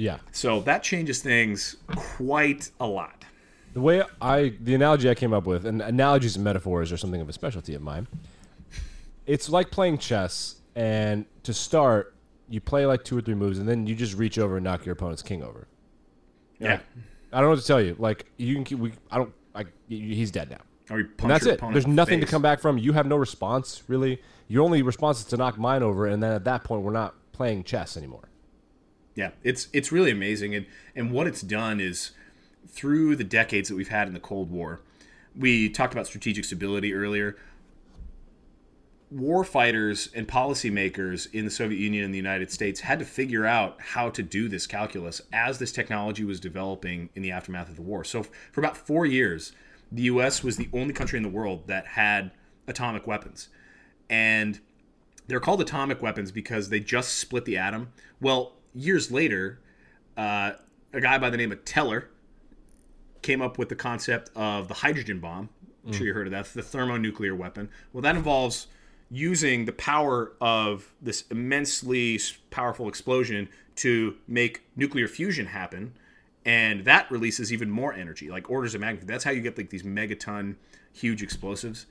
Yeah. 0.00 0.18
So 0.32 0.60
that 0.62 0.82
changes 0.82 1.20
things 1.20 1.76
quite 1.94 2.70
a 2.80 2.86
lot. 2.86 3.24
The 3.74 3.82
way 3.82 4.02
I, 4.20 4.54
the 4.60 4.74
analogy 4.74 5.10
I 5.10 5.14
came 5.14 5.34
up 5.34 5.46
with, 5.46 5.66
and 5.66 5.82
analogies 5.82 6.36
and 6.36 6.44
metaphors 6.44 6.90
are 6.90 6.96
something 6.96 7.20
of 7.20 7.28
a 7.28 7.32
specialty 7.32 7.74
of 7.74 7.82
mine. 7.82 8.08
It's 9.26 9.50
like 9.50 9.70
playing 9.70 9.98
chess, 9.98 10.56
and 10.74 11.26
to 11.42 11.52
start, 11.52 12.14
you 12.48 12.60
play 12.60 12.86
like 12.86 13.04
two 13.04 13.18
or 13.18 13.20
three 13.20 13.34
moves, 13.34 13.58
and 13.58 13.68
then 13.68 13.86
you 13.86 13.94
just 13.94 14.16
reach 14.16 14.38
over 14.38 14.56
and 14.56 14.64
knock 14.64 14.86
your 14.86 14.94
opponent's 14.94 15.22
king 15.22 15.42
over. 15.42 15.68
Yeah. 16.58 16.80
I 17.32 17.36
don't 17.36 17.44
know 17.44 17.50
what 17.50 17.60
to 17.60 17.66
tell 17.66 17.80
you. 17.80 17.94
Like 17.98 18.24
you 18.38 18.54
can 18.54 18.64
keep. 18.64 18.78
We, 18.78 18.92
I 19.10 19.18
don't. 19.18 19.32
I, 19.54 19.66
he's 19.88 20.30
dead 20.30 20.50
now. 20.50 20.94
Or 20.96 21.08
that's 21.18 21.46
it. 21.46 21.60
There's 21.72 21.86
nothing 21.86 22.18
face. 22.20 22.26
to 22.26 22.30
come 22.30 22.42
back 22.42 22.58
from. 22.58 22.78
You 22.78 22.92
have 22.94 23.06
no 23.06 23.16
response, 23.16 23.84
really. 23.86 24.20
Your 24.48 24.64
only 24.64 24.82
response 24.82 25.20
is 25.20 25.26
to 25.26 25.36
knock 25.36 25.58
mine 25.58 25.82
over, 25.82 26.06
and 26.06 26.22
then 26.22 26.32
at 26.32 26.44
that 26.44 26.64
point, 26.64 26.82
we're 26.82 26.90
not 26.90 27.14
playing 27.32 27.62
chess 27.62 27.96
anymore. 27.96 28.29
Yeah, 29.14 29.30
it's 29.42 29.68
it's 29.72 29.92
really 29.92 30.10
amazing, 30.10 30.54
and 30.54 30.66
and 30.94 31.10
what 31.12 31.26
it's 31.26 31.42
done 31.42 31.80
is 31.80 32.12
through 32.66 33.16
the 33.16 33.24
decades 33.24 33.68
that 33.68 33.74
we've 33.74 33.88
had 33.88 34.06
in 34.08 34.14
the 34.14 34.20
Cold 34.20 34.50
War. 34.50 34.80
We 35.36 35.68
talked 35.68 35.92
about 35.92 36.06
strategic 36.06 36.44
stability 36.44 36.94
earlier. 36.94 37.36
War 39.10 39.42
fighters 39.42 40.08
and 40.14 40.28
policymakers 40.28 41.32
in 41.32 41.44
the 41.44 41.50
Soviet 41.50 41.78
Union 41.78 42.04
and 42.04 42.14
the 42.14 42.18
United 42.18 42.52
States 42.52 42.80
had 42.80 43.00
to 43.00 43.04
figure 43.04 43.44
out 43.44 43.80
how 43.80 44.08
to 44.10 44.22
do 44.22 44.48
this 44.48 44.68
calculus 44.68 45.20
as 45.32 45.58
this 45.58 45.72
technology 45.72 46.22
was 46.22 46.38
developing 46.38 47.10
in 47.16 47.22
the 47.22 47.32
aftermath 47.32 47.68
of 47.68 47.74
the 47.74 47.82
war. 47.82 48.04
So, 48.04 48.22
for 48.22 48.60
about 48.60 48.76
four 48.76 49.06
years, 49.06 49.52
the 49.90 50.02
US 50.02 50.44
was 50.44 50.56
the 50.56 50.68
only 50.72 50.92
country 50.92 51.16
in 51.16 51.24
the 51.24 51.28
world 51.28 51.66
that 51.66 51.86
had 51.86 52.30
atomic 52.68 53.06
weapons. 53.06 53.48
And 54.08 54.60
they're 55.26 55.40
called 55.40 55.60
atomic 55.60 56.02
weapons 56.02 56.30
because 56.30 56.68
they 56.68 56.80
just 56.80 57.18
split 57.18 57.44
the 57.44 57.56
atom. 57.56 57.92
Well, 58.20 58.54
years 58.74 59.10
later, 59.10 59.60
uh, 60.16 60.52
a 60.92 61.00
guy 61.00 61.18
by 61.18 61.30
the 61.30 61.36
name 61.36 61.52
of 61.52 61.64
Teller 61.64 62.08
came 63.22 63.42
up 63.42 63.58
with 63.58 63.68
the 63.68 63.76
concept 63.76 64.30
of 64.34 64.68
the 64.68 64.74
hydrogen 64.74 65.20
bomb. 65.20 65.50
I'm 65.84 65.92
mm. 65.92 65.94
sure 65.94 66.06
you 66.06 66.14
heard 66.14 66.26
of 66.26 66.32
that, 66.32 66.46
the 66.46 66.62
thermonuclear 66.62 67.34
weapon. 67.34 67.68
Well, 67.92 68.02
that 68.02 68.16
involves 68.16 68.66
using 69.10 69.64
the 69.64 69.72
power 69.72 70.32
of 70.40 70.92
this 71.02 71.24
immensely 71.30 72.18
powerful 72.50 72.88
explosion 72.88 73.48
to 73.76 74.16
make 74.28 74.62
nuclear 74.76 75.08
fusion 75.08 75.46
happen 75.46 75.94
and 76.44 76.84
that 76.84 77.10
releases 77.10 77.52
even 77.52 77.70
more 77.70 77.92
energy, 77.92 78.30
like 78.30 78.48
orders 78.50 78.74
of 78.74 78.80
magnitude. 78.80 79.08
That's 79.08 79.24
how 79.24 79.30
you 79.30 79.42
get 79.42 79.56
like 79.58 79.70
these 79.70 79.82
megaton, 79.82 80.56
huge 80.92 81.22
explosives, 81.22 81.86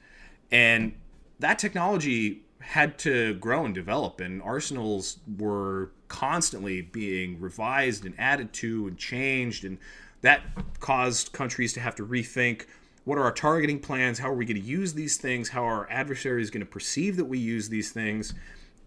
and 0.52 0.94
that 1.40 1.60
technology 1.60 2.42
had 2.62 2.98
to 3.00 3.36
grow 3.36 3.66
and 3.66 3.74
develop, 3.74 4.20
and 4.20 4.42
arsenals 4.42 5.20
were 5.38 5.92
constantly 6.08 6.82
being 6.82 7.40
revised 7.40 8.06
and 8.06 8.14
added 8.18 8.54
to 8.54 8.88
and 8.88 8.98
changed, 8.98 9.64
and 9.64 9.78
that 10.22 10.42
caused 10.80 11.32
countries 11.32 11.74
to 11.74 11.80
have 11.80 11.96
to 11.96 12.06
rethink 12.06 12.66
what 13.06 13.18
are 13.18 13.24
our 13.24 13.32
targeting 13.32 13.80
plans, 13.80 14.20
how 14.20 14.30
are 14.30 14.36
we 14.36 14.46
going 14.46 14.62
to 14.62 14.68
use 14.68 14.94
these 14.94 15.18
things, 15.18 15.50
how 15.50 15.64
are 15.64 15.80
our 15.80 15.90
adversaries 15.90 16.52
going 16.52 16.60
to 16.60 16.66
perceive 16.70 17.16
that 17.18 17.26
we 17.26 17.40
use 17.40 17.70
these 17.70 17.92
things. 17.92 18.34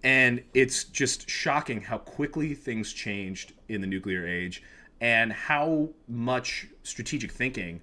And 0.04 0.42
it's 0.54 0.84
just 0.84 1.28
shocking 1.28 1.80
how 1.80 1.98
quickly 1.98 2.54
things 2.54 2.92
changed 2.92 3.52
in 3.68 3.80
the 3.80 3.86
nuclear 3.86 4.26
age 4.26 4.62
and 5.00 5.32
how 5.32 5.88
much 6.08 6.68
strategic 6.82 7.32
thinking 7.32 7.80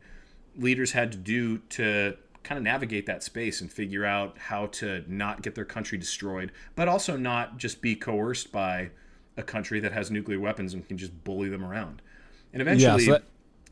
leaders 0.57 0.91
had 0.91 1.11
to 1.11 1.17
do 1.17 1.57
to 1.57 2.15
kind 2.43 2.57
of 2.57 2.63
navigate 2.63 3.05
that 3.05 3.23
space 3.23 3.61
and 3.61 3.71
figure 3.71 4.05
out 4.05 4.37
how 4.37 4.67
to 4.67 5.03
not 5.07 5.41
get 5.41 5.55
their 5.55 5.65
country 5.65 5.97
destroyed, 5.97 6.51
but 6.75 6.87
also 6.87 7.17
not 7.17 7.57
just 7.57 7.81
be 7.81 7.95
coerced 7.95 8.51
by 8.51 8.89
a 9.37 9.43
country 9.43 9.79
that 9.79 9.91
has 9.91 10.09
nuclear 10.11 10.39
weapons 10.39 10.73
and 10.73 10.87
can 10.87 10.97
just 10.97 11.23
bully 11.23 11.49
them 11.49 11.63
around. 11.63 12.01
And 12.53 12.61
eventually, 12.61 13.03
yeah, 13.03 13.05
so 13.05 13.11
that, 13.13 13.23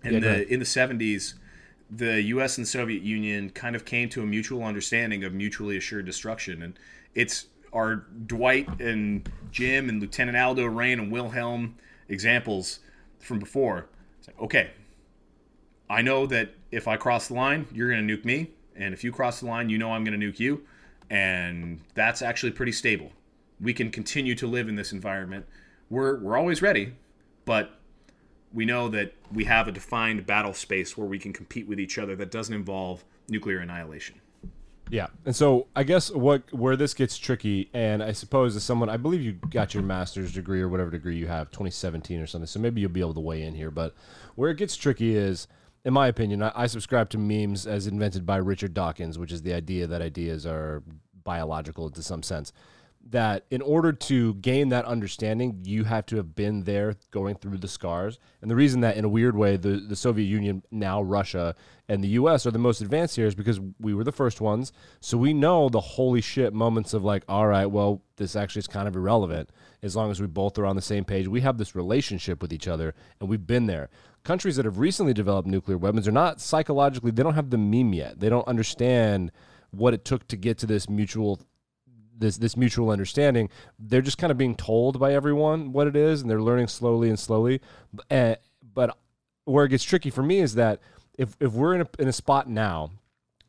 in 0.03 0.13
yeah, 0.13 0.19
the 0.19 0.53
in 0.53 0.59
the 0.59 0.65
seventies, 0.65 1.35
the 1.89 2.21
U.S. 2.23 2.57
and 2.57 2.67
Soviet 2.67 3.01
Union 3.01 3.49
kind 3.49 3.75
of 3.75 3.85
came 3.85 4.09
to 4.09 4.21
a 4.21 4.25
mutual 4.25 4.63
understanding 4.63 5.23
of 5.23 5.33
mutually 5.33 5.77
assured 5.77 6.05
destruction, 6.05 6.61
and 6.61 6.77
it's 7.15 7.47
our 7.73 8.07
Dwight 8.25 8.79
and 8.79 9.29
Jim 9.51 9.89
and 9.89 10.01
Lieutenant 10.01 10.37
Aldo 10.37 10.65
Raine 10.65 10.99
and 10.99 11.11
Wilhelm 11.11 11.75
examples 12.07 12.79
from 13.19 13.39
before. 13.39 13.87
It's 14.19 14.27
like, 14.27 14.39
okay, 14.41 14.71
I 15.89 16.01
know 16.01 16.25
that 16.27 16.53
if 16.71 16.87
I 16.87 16.97
cross 16.97 17.27
the 17.27 17.33
line, 17.33 17.67
you're 17.71 17.89
going 17.89 18.07
to 18.07 18.17
nuke 18.17 18.25
me. 18.25 18.51
And 18.77 18.93
if 18.93 19.03
you 19.03 19.11
cross 19.11 19.39
the 19.39 19.47
line, 19.47 19.69
you 19.69 19.77
know 19.77 19.91
I'm 19.91 20.03
going 20.03 20.19
to 20.19 20.25
nuke 20.25 20.39
you. 20.39 20.63
And 21.09 21.79
that's 21.93 22.21
actually 22.21 22.51
pretty 22.51 22.71
stable. 22.71 23.11
We 23.59 23.73
can 23.73 23.91
continue 23.91 24.35
to 24.35 24.47
live 24.47 24.69
in 24.69 24.75
this 24.75 24.91
environment. 24.91 25.45
We're, 25.89 26.19
we're 26.19 26.37
always 26.37 26.61
ready, 26.61 26.93
but 27.45 27.79
we 28.53 28.65
know 28.65 28.89
that 28.89 29.13
we 29.31 29.45
have 29.45 29.67
a 29.67 29.71
defined 29.71 30.25
battle 30.25 30.53
space 30.53 30.97
where 30.97 31.07
we 31.07 31.19
can 31.19 31.33
compete 31.33 31.67
with 31.67 31.79
each 31.79 31.97
other 31.97 32.15
that 32.15 32.31
doesn't 32.31 32.53
involve 32.53 33.03
nuclear 33.29 33.59
annihilation. 33.59 34.21
Yeah, 34.89 35.07
and 35.25 35.35
so 35.35 35.67
I 35.75 35.83
guess 35.83 36.11
what 36.11 36.53
where 36.53 36.77
this 36.77 36.93
gets 36.93 37.17
tricky, 37.17 37.69
and 37.73 38.01
I 38.01 38.13
suppose 38.13 38.55
as 38.55 38.63
someone, 38.63 38.89
I 38.89 38.95
believe 38.95 39.21
you 39.21 39.33
got 39.33 39.73
your 39.73 39.83
master's 39.83 40.31
degree 40.31 40.61
or 40.61 40.69
whatever 40.69 40.89
degree 40.89 41.17
you 41.17 41.27
have, 41.27 41.51
2017 41.51 42.21
or 42.21 42.25
something. 42.25 42.47
So 42.47 42.59
maybe 42.59 42.79
you'll 42.79 42.89
be 42.89 43.01
able 43.01 43.13
to 43.15 43.19
weigh 43.19 43.43
in 43.43 43.53
here. 43.53 43.69
But 43.69 43.93
where 44.35 44.49
it 44.49 44.55
gets 44.57 44.77
tricky 44.77 45.15
is 45.15 45.47
in 45.87 45.93
my 45.93 46.07
opinion, 46.07 46.43
I, 46.43 46.51
I 46.53 46.67
subscribe 46.67 47.09
to 47.11 47.17
memes 47.17 47.65
as 47.65 47.87
invented 47.87 48.25
by 48.25 48.35
Richard 48.35 48.73
Dawkins, 48.73 49.17
which 49.17 49.31
is 49.31 49.43
the 49.43 49.53
idea 49.53 49.87
that 49.87 50.01
ideas 50.01 50.45
are 50.45 50.83
biological 51.23 51.89
to 51.89 52.03
some 52.03 52.21
sense. 52.21 52.51
That 53.09 53.45
in 53.49 53.61
order 53.61 53.93
to 53.93 54.33
gain 54.35 54.69
that 54.69 54.85
understanding, 54.85 55.61
you 55.63 55.85
have 55.85 56.05
to 56.07 56.17
have 56.17 56.35
been 56.35 56.63
there 56.63 56.95
going 57.11 57.35
through 57.35 57.57
the 57.57 57.67
scars. 57.67 58.19
And 58.41 58.51
the 58.51 58.55
reason 58.55 58.81
that, 58.81 58.97
in 58.97 59.05
a 59.05 59.09
weird 59.09 59.37
way, 59.37 59.55
the, 59.55 59.79
the 59.87 59.95
Soviet 59.95 60.25
Union, 60.25 60.63
now 60.71 61.01
Russia, 61.01 61.55
and 61.87 62.03
the 62.03 62.09
US 62.09 62.45
are 62.45 62.51
the 62.51 62.59
most 62.59 62.81
advanced 62.81 63.15
here 63.15 63.27
is 63.27 63.35
because 63.35 63.61
we 63.79 63.93
were 63.93 64.03
the 64.03 64.11
first 64.11 64.41
ones. 64.41 64.73
So 64.99 65.17
we 65.17 65.33
know 65.33 65.69
the 65.69 65.79
holy 65.79 66.19
shit 66.19 66.53
moments 66.53 66.93
of 66.93 67.03
like, 67.03 67.23
all 67.29 67.47
right, 67.47 67.67
well, 67.67 68.01
this 68.17 68.35
actually 68.35 68.59
is 68.59 68.67
kind 68.67 68.87
of 68.87 68.95
irrelevant 68.95 69.51
as 69.81 69.95
long 69.95 70.11
as 70.11 70.19
we 70.19 70.27
both 70.27 70.57
are 70.57 70.65
on 70.65 70.75
the 70.75 70.81
same 70.81 71.05
page. 71.05 71.27
We 71.27 71.41
have 71.41 71.57
this 71.57 71.75
relationship 71.75 72.41
with 72.41 72.51
each 72.51 72.67
other 72.67 72.93
and 73.19 73.29
we've 73.29 73.47
been 73.47 73.67
there 73.67 73.89
countries 74.27 74.57
that 74.57 74.65
have 74.65 74.77
recently 74.77 75.13
developed 75.13 75.47
nuclear 75.47 75.77
weapons 75.77 76.05
are 76.05 76.11
not 76.11 76.41
psychologically 76.41 77.11
they 77.11 77.23
don't 77.23 77.35
have 77.35 77.49
the 77.49 77.57
meme 77.57 77.93
yet 77.93 78.19
they 78.19 78.27
don't 78.27 78.45
understand 78.45 79.31
what 79.71 79.93
it 79.93 80.03
took 80.03 80.27
to 80.27 80.35
get 80.35 80.57
to 80.57 80.65
this 80.65 80.89
mutual 80.89 81.39
this 82.17 82.37
this 82.37 82.57
mutual 82.57 82.89
understanding 82.89 83.49
they're 83.79 84.01
just 84.01 84.17
kind 84.17 84.31
of 84.31 84.37
being 84.37 84.55
told 84.55 84.99
by 84.99 85.13
everyone 85.13 85.71
what 85.71 85.87
it 85.87 85.95
is 85.95 86.21
and 86.21 86.29
they're 86.29 86.41
learning 86.41 86.67
slowly 86.67 87.09
and 87.09 87.19
slowly 87.19 87.61
uh, 88.11 88.35
but 88.73 88.97
where 89.45 89.65
it 89.65 89.69
gets 89.69 89.83
tricky 89.83 90.09
for 90.09 90.23
me 90.23 90.39
is 90.39 90.55
that 90.55 90.79
if, 91.17 91.35
if 91.39 91.53
we're 91.53 91.73
in 91.73 91.81
a, 91.81 91.87
in 91.99 92.07
a 92.07 92.13
spot 92.13 92.49
now 92.49 92.91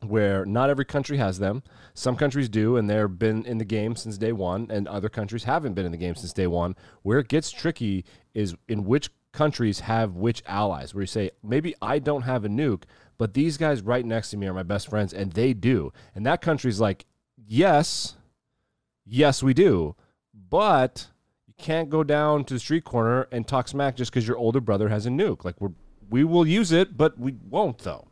where 0.05 0.45
not 0.45 0.69
every 0.69 0.85
country 0.85 1.17
has 1.17 1.39
them. 1.39 1.63
Some 1.93 2.15
countries 2.15 2.49
do, 2.49 2.77
and 2.77 2.89
they've 2.89 3.19
been 3.19 3.45
in 3.45 3.57
the 3.57 3.65
game 3.65 3.95
since 3.95 4.17
day 4.17 4.31
one, 4.31 4.67
and 4.69 4.87
other 4.87 5.09
countries 5.09 5.43
haven't 5.43 5.73
been 5.73 5.85
in 5.85 5.91
the 5.91 5.97
game 5.97 6.15
since 6.15 6.33
day 6.33 6.47
one. 6.47 6.75
Where 7.01 7.19
it 7.19 7.27
gets 7.27 7.51
tricky 7.51 8.05
is 8.33 8.55
in 8.67 8.85
which 8.85 9.09
countries 9.31 9.81
have 9.81 10.15
which 10.15 10.41
allies, 10.45 10.93
where 10.93 11.01
you 11.01 11.07
say, 11.07 11.31
maybe 11.43 11.75
I 11.81 11.99
don't 11.99 12.23
have 12.23 12.45
a 12.45 12.49
nuke, 12.49 12.83
but 13.17 13.33
these 13.33 13.57
guys 13.57 13.81
right 13.81 14.05
next 14.05 14.31
to 14.31 14.37
me 14.37 14.47
are 14.47 14.53
my 14.53 14.63
best 14.63 14.89
friends, 14.89 15.13
and 15.13 15.33
they 15.33 15.53
do. 15.53 15.91
And 16.15 16.25
that 16.25 16.41
country's 16.41 16.79
like, 16.79 17.05
yes, 17.35 18.15
yes, 19.09 19.43
we 19.43 19.53
do. 19.53 19.95
But 20.49 21.07
you 21.47 21.53
can't 21.57 21.89
go 21.89 22.03
down 22.03 22.45
to 22.45 22.53
the 22.53 22.59
street 22.59 22.85
corner 22.85 23.27
and 23.31 23.47
talk 23.47 23.67
smack 23.67 23.95
just 23.95 24.11
because 24.11 24.27
your 24.27 24.37
older 24.37 24.61
brother 24.61 24.89
has 24.89 25.05
a 25.05 25.09
nuke. 25.09 25.43
Like, 25.43 25.59
we're, 25.59 25.71
we 26.09 26.23
will 26.23 26.47
use 26.47 26.71
it, 26.71 26.97
but 26.97 27.19
we 27.19 27.35
won't, 27.49 27.79
though. 27.79 28.07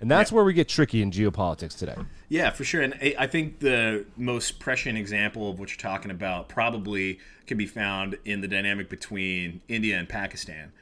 And 0.00 0.10
that's 0.10 0.30
yeah. 0.30 0.36
where 0.36 0.44
we 0.44 0.54
get 0.54 0.66
tricky 0.68 1.02
in 1.02 1.10
geopolitics 1.10 1.76
today. 1.76 1.96
Yeah, 2.30 2.50
for 2.50 2.64
sure. 2.64 2.80
And 2.80 2.94
I 3.18 3.26
think 3.26 3.58
the 3.58 4.06
most 4.16 4.58
prescient 4.58 4.96
example 4.96 5.50
of 5.50 5.58
what 5.58 5.68
you're 5.68 5.76
talking 5.76 6.10
about 6.10 6.48
probably 6.48 7.18
can 7.46 7.58
be 7.58 7.66
found 7.66 8.16
in 8.24 8.40
the 8.40 8.48
dynamic 8.48 8.88
between 8.88 9.60
India 9.68 9.98
and 9.98 10.08
Pakistan. 10.08 10.72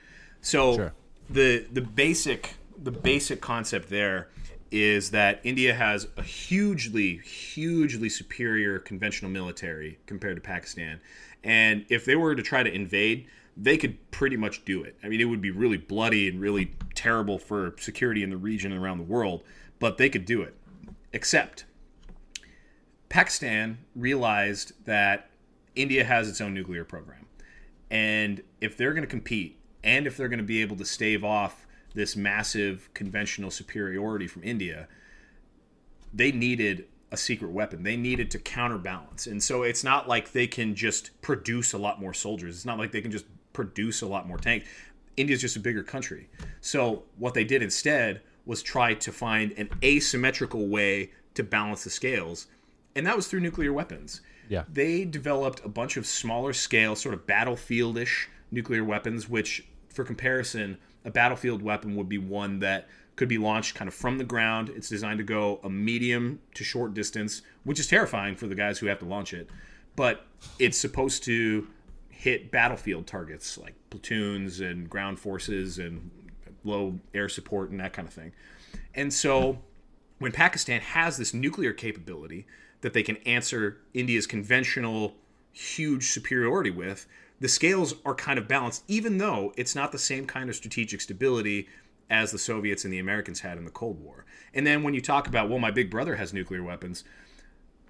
So 0.40 0.76
sure. 0.76 0.94
the 1.28 1.66
the 1.72 1.80
basic 1.80 2.55
the 2.80 2.92
basic 2.92 3.40
concept 3.40 3.90
there 3.90 4.28
is 4.71 5.11
that 5.11 5.41
India 5.45 5.75
has 5.75 6.09
a 6.16 6.23
hugely 6.23 7.19
hugely 7.19 8.09
superior 8.09 8.79
conventional 8.79 9.31
military 9.31 9.99
compared 10.07 10.37
to 10.37 10.43
Pakistan. 10.43 11.01
And 11.43 11.87
if 11.89 12.05
they 12.05 12.16
were 12.16 12.35
to 12.35 12.43
try 12.43 12.62
to 12.62 12.73
invade, 12.73 13.27
they 13.57 13.77
could 13.77 14.11
pretty 14.11 14.37
much 14.37 14.64
do 14.64 14.83
it. 14.83 14.97
I 15.03 15.09
mean, 15.09 15.21
it 15.21 15.25
would 15.25 15.41
be 15.41 15.51
really 15.51 15.77
bloody 15.77 16.29
and 16.29 16.41
really 16.41 16.73
terrible 16.95 17.39
for 17.39 17.75
security 17.79 18.23
in 18.23 18.31
the 18.31 18.37
region 18.37 18.73
and 18.73 18.83
around 18.83 18.99
the 18.99 19.05
world, 19.05 19.43
but 19.79 19.99
they 19.99 20.09
could 20.09 20.25
do 20.25 20.43
it. 20.43 20.55
Except 21.12 21.64
Pakistan 23.09 23.79
realized 23.97 24.73
that 24.85 25.31
India 25.75 26.05
has 26.05 26.29
its 26.29 26.41
own 26.41 26.55
nuclear 26.55 26.85
program. 26.85 27.27
And 27.91 28.43
if 28.61 28.77
they're 28.77 28.93
going 28.93 29.03
to 29.03 29.09
compete 29.09 29.59
and 29.83 30.07
if 30.07 30.16
they're 30.16 30.29
going 30.29 30.39
to 30.39 30.45
be 30.45 30.61
able 30.61 30.77
to 30.77 30.85
stave 30.85 31.25
off 31.25 31.66
this 31.99 32.16
massive 32.16 32.88
conventional 32.94 33.51
superiority 33.51 34.26
from 34.26 34.44
India, 34.44 34.88
they 36.14 36.32
needed 36.32 36.86
a 37.11 37.16
secret 37.16 37.51
weapon. 37.51 37.82
They 37.82 37.96
needed 37.96 38.30
to 38.30 38.38
counterbalance. 38.38 39.26
And 39.26 39.42
so 39.42 39.64
it's 39.64 39.82
not 39.82 40.09
like 40.09 40.32
they 40.32 40.46
can 40.46 40.74
just 40.74 41.20
produce 41.22 41.72
a 41.72 41.78
lot 41.78 42.01
more 42.01 42.14
soldiers. 42.14 42.55
It's 42.55 42.64
not 42.64 42.78
like 42.78 42.92
they 42.92 43.01
can 43.01 43.11
just 43.11 43.24
produce 43.53 44.01
a 44.03 44.07
lot 44.07 44.28
more 44.28 44.38
tanks. 44.38 44.68
India's 45.16 45.40
just 45.40 45.57
a 45.57 45.61
bigger 45.61 45.82
country. 45.82 46.28
So 46.61 47.03
what 47.18 47.34
they 47.34 47.44
did 47.44 47.62
instead 47.62 48.22
was 48.46 48.62
try 48.62 48.94
to 48.94 49.11
find 49.11 49.53
an 49.53 49.68
asymmetrical 49.82 50.68
way 50.68 51.11
to 51.34 51.42
balance 51.42 51.82
the 51.84 51.90
scales, 51.90 52.46
and 52.94 53.07
that 53.07 53.16
was 53.16 53.26
through 53.26 53.40
nuclear 53.40 53.72
weapons. 53.72 54.20
Yeah. 54.49 54.64
They 54.72 55.05
developed 55.05 55.64
a 55.64 55.68
bunch 55.68 55.96
of 55.96 56.07
smaller 56.07 56.53
scale, 56.53 56.94
sort 56.94 57.14
of 57.14 57.26
battlefieldish 57.26 58.28
nuclear 58.51 58.84
weapons, 58.84 59.28
which, 59.28 59.66
for 59.88 60.05
comparison, 60.05 60.78
a 61.05 61.11
battlefield 61.11 61.62
weapon 61.62 61.96
would 61.96 62.09
be 62.09 62.18
one 62.18 62.59
that 62.61 62.88
could 63.16 63.28
be 63.28 63.38
launched 63.38 63.74
kind 63.74 63.88
of 63.88 63.94
from 63.94 64.18
the 64.18 64.24
ground. 64.24 64.68
It's 64.68 64.88
designed 64.88 65.18
to 65.18 65.24
go 65.24 65.61
a 65.64 65.70
medium 65.70 66.40
to 66.55 66.64
short 66.64 66.94
distance, 66.94 67.42
which 67.64 67.80
is 67.80 67.86
terrifying 67.86 68.36
for 68.36 68.46
the 68.46 68.55
guys 68.55 68.78
who 68.78 68.86
have 68.86 69.01
to 69.01 69.05
launch 69.05 69.34
it. 69.34 69.49
But 69.96 70.26
it's 70.59 70.78
supposed 70.78 71.24
to 71.24 71.66
hit 72.09 72.51
battlefield 72.51 73.07
targets 73.07 73.59
like 73.59 73.74
platoons 73.90 74.61
and 74.61 74.88
ground 74.88 75.18
forces 75.18 75.78
and 75.78 76.11
low 76.64 76.99
air 77.14 77.28
support 77.28 77.70
and 77.70 77.80
that 77.80 77.92
kind 77.92 78.07
of 78.07 78.14
thing. 78.14 78.32
And 78.94 79.12
so 79.12 79.59
when 80.18 80.32
Pakistan 80.32 80.80
has 80.80 81.16
this 81.16 81.32
nuclear 81.34 81.72
capability 81.72 82.46
that 82.80 82.92
they 82.92 83.03
can 83.03 83.16
answer 83.18 83.78
India's 83.94 84.26
conventional 84.26 85.14
huge 85.53 86.11
superiority 86.11 86.70
with, 86.70 87.07
the 87.41 87.49
scales 87.49 87.95
are 88.05 88.14
kind 88.14 88.39
of 88.39 88.49
balanced, 88.49 88.84
even 88.89 89.18
though 89.18 89.53
it's 89.57 89.74
not 89.74 89.93
the 89.93 89.99
same 89.99 90.26
kind 90.26 90.49
of 90.49 90.57
strategic 90.57 91.01
stability 91.01 91.68
as 92.11 92.32
the 92.32 92.39
Soviets 92.39 92.84
and 92.84 92.93
the 92.93 92.99
Americans 92.99 93.41
had 93.41 93.59
in 93.59 93.64
the 93.64 93.70
Cold 93.70 94.01
War. 94.01 94.24
And 94.55 94.66
then 94.66 94.82
when 94.82 94.95
you 94.95 95.01
talk 95.01 95.26
about, 95.26 95.49
well, 95.49 95.59
my 95.59 95.70
big 95.70 95.91
brother 95.91 96.16
has 96.16 96.32
nuclear 96.32 96.62
weapons, 96.62 97.05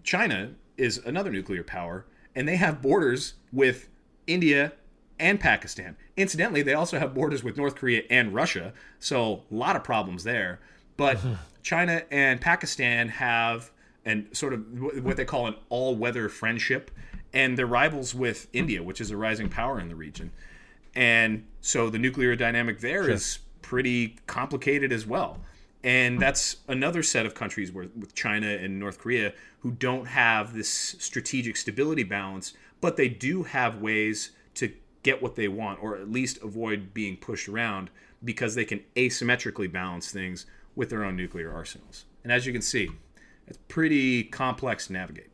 China 0.03 0.55
is 0.77 0.99
another 0.99 1.31
nuclear 1.31 1.63
power, 1.63 2.05
and 2.35 2.49
they 2.49 2.57
have 2.57 2.83
borders 2.83 3.35
with 3.53 3.89
India, 4.27 4.73
and 5.19 5.41
Pakistan. 5.41 5.97
Incidentally, 6.17 6.63
they 6.63 6.75
also 6.75 6.99
have 6.99 7.15
borders 7.15 7.43
with 7.43 7.57
North 7.57 7.75
Korea 7.75 8.03
and 8.11 8.35
Russia, 8.35 8.73
so 8.99 9.43
a 9.51 9.55
lot 9.55 9.77
of 9.77 9.85
problems 9.85 10.25
there. 10.25 10.61
But 10.97 11.19
China 11.63 12.03
and 12.11 12.41
Pakistan 12.41 13.09
have 13.09 13.71
and 14.05 14.29
sort 14.33 14.55
of 14.55 14.65
what 15.03 15.17
they 15.17 15.25
call 15.25 15.49
an 15.49 15.57
all-weather 15.69 16.29
friendship, 16.29 16.91
and 17.33 17.59
they're 17.59 17.67
rivals 17.67 18.15
with 18.15 18.49
India, 18.53 18.83
which 18.83 19.01
is 19.01 19.11
a 19.11 19.17
rising 19.17 19.49
power 19.49 19.81
in 19.81 19.89
the 19.89 19.95
region. 19.95 20.33
And 20.95 21.47
so 21.61 21.91
the 21.91 21.99
nuclear 21.99 22.35
dynamic 22.37 22.81
there 22.81 23.05
sure. 23.05 23.13
is 23.13 23.39
pretty 23.63 24.17
complicated 24.27 24.93
as 24.93 25.07
well. 25.07 25.39
And 25.85 26.21
that's 26.21 26.57
another 26.67 27.03
set 27.03 27.25
of 27.25 27.35
countries 27.35 27.71
where, 27.71 27.87
with 27.97 28.15
China 28.15 28.49
and 28.49 28.81
North 28.81 28.99
Korea 28.99 29.33
who 29.61 29.71
don't 29.71 30.07
have 30.07 30.53
this 30.55 30.69
strategic 30.69 31.57
stability 31.57 32.03
balance 32.03 32.53
but 32.81 32.97
they 32.97 33.09
do 33.09 33.43
have 33.43 33.81
ways 33.81 34.31
to 34.55 34.73
get 35.03 35.23
what 35.23 35.37
they 35.37 35.49
want 35.49 35.83
or 35.83 35.97
at 35.97 36.11
least 36.11 36.39
avoid 36.43 36.95
being 36.95 37.17
pushed 37.17 37.49
around 37.49 37.91
because 38.25 38.55
they 38.55 38.65
can 38.65 38.81
asymmetrically 38.97 39.71
balance 39.71 40.11
things 40.11 40.47
with 40.75 40.91
their 40.91 41.05
own 41.05 41.17
nuclear 41.17 41.53
arsenals. 41.53 42.05
And 42.23 42.33
as 42.33 42.47
you 42.47 42.53
can 42.53 42.63
see, 42.63 42.91
it's 43.47 43.59
pretty 43.69 44.25
complex 44.25 44.89
to 44.89 44.93
navigate. 44.93 45.28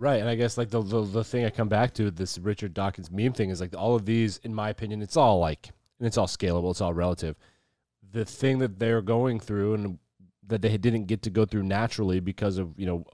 Right, 0.00 0.20
and 0.20 0.28
I 0.28 0.36
guess 0.36 0.56
like 0.56 0.70
the, 0.70 0.80
the, 0.80 1.02
the 1.02 1.24
thing 1.24 1.44
I 1.44 1.50
come 1.50 1.68
back 1.68 1.92
to 1.94 2.12
this 2.12 2.38
Richard 2.38 2.72
Dawkins 2.72 3.10
meme 3.10 3.32
thing 3.32 3.50
is 3.50 3.60
like 3.60 3.74
all 3.76 3.96
of 3.96 4.06
these, 4.06 4.38
in 4.44 4.54
my 4.54 4.68
opinion, 4.68 5.02
it's 5.02 5.16
all 5.16 5.40
like 5.40 5.70
and 5.98 6.06
it's 6.06 6.16
all 6.16 6.28
scalable, 6.28 6.70
it's 6.70 6.80
all 6.80 6.94
relative. 6.94 7.36
The 8.12 8.24
thing 8.24 8.60
that 8.60 8.78
they're 8.78 9.02
going 9.02 9.40
through 9.40 9.74
and 9.74 9.98
that 10.46 10.62
they 10.62 10.76
didn't 10.78 11.06
get 11.06 11.22
to 11.22 11.30
go 11.30 11.44
through 11.44 11.64
naturally 11.64 12.20
because 12.20 12.58
of 12.58 12.78
you 12.78 12.86
know 12.86 13.04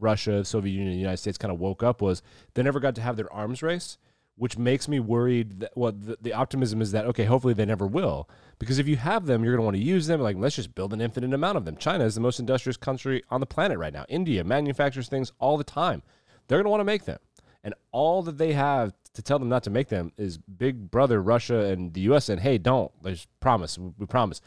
Russia, 0.00 0.44
Soviet 0.44 0.72
Union, 0.72 0.98
United 0.98 1.18
States 1.18 1.38
kind 1.38 1.52
of 1.52 1.60
woke 1.60 1.84
up 1.84 2.02
was 2.02 2.22
they 2.54 2.64
never 2.64 2.80
got 2.80 2.96
to 2.96 3.00
have 3.00 3.16
their 3.16 3.32
arms 3.32 3.62
race, 3.62 3.96
which 4.38 4.56
makes 4.56 4.88
me 4.88 5.00
worried. 5.00 5.60
That, 5.60 5.72
well, 5.76 5.92
the, 5.92 6.16
the 6.20 6.32
optimism 6.32 6.80
is 6.80 6.92
that 6.92 7.04
okay, 7.06 7.24
hopefully 7.24 7.54
they 7.54 7.64
never 7.64 7.86
will, 7.86 8.28
because 8.58 8.78
if 8.78 8.88
you 8.88 8.96
have 8.96 9.26
them, 9.26 9.44
you're 9.44 9.52
going 9.52 9.62
to 9.62 9.64
want 9.64 9.76
to 9.76 9.82
use 9.82 10.06
them. 10.06 10.20
Like 10.20 10.36
let's 10.36 10.56
just 10.56 10.74
build 10.74 10.92
an 10.92 11.00
infinite 11.00 11.34
amount 11.34 11.58
of 11.58 11.64
them. 11.64 11.76
China 11.76 12.04
is 12.04 12.14
the 12.14 12.20
most 12.20 12.40
industrious 12.40 12.76
country 12.76 13.22
on 13.30 13.40
the 13.40 13.46
planet 13.46 13.78
right 13.78 13.92
now. 13.92 14.06
India 14.08 14.44
manufactures 14.44 15.08
things 15.08 15.32
all 15.38 15.56
the 15.56 15.64
time. 15.64 16.02
They're 16.46 16.58
going 16.58 16.64
to 16.64 16.70
want 16.70 16.80
to 16.80 16.84
make 16.84 17.04
them, 17.04 17.18
and 17.62 17.74
all 17.92 18.22
that 18.22 18.38
they 18.38 18.52
have 18.52 18.92
to 19.14 19.22
tell 19.22 19.38
them 19.38 19.48
not 19.48 19.64
to 19.64 19.70
make 19.70 19.88
them 19.88 20.12
is 20.16 20.38
Big 20.38 20.90
Brother, 20.90 21.20
Russia, 21.20 21.64
and 21.66 21.92
the 21.92 22.02
U.S. 22.02 22.28
And 22.28 22.40
hey, 22.40 22.58
don't. 22.58 22.90
There's 23.02 23.26
promise. 23.40 23.76
We 23.76 24.06
promise. 24.06 24.40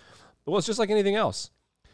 Well, 0.46 0.58
it's 0.58 0.68
just 0.68 0.80
like 0.80 0.90
anything 0.90 1.16
else 1.16 1.52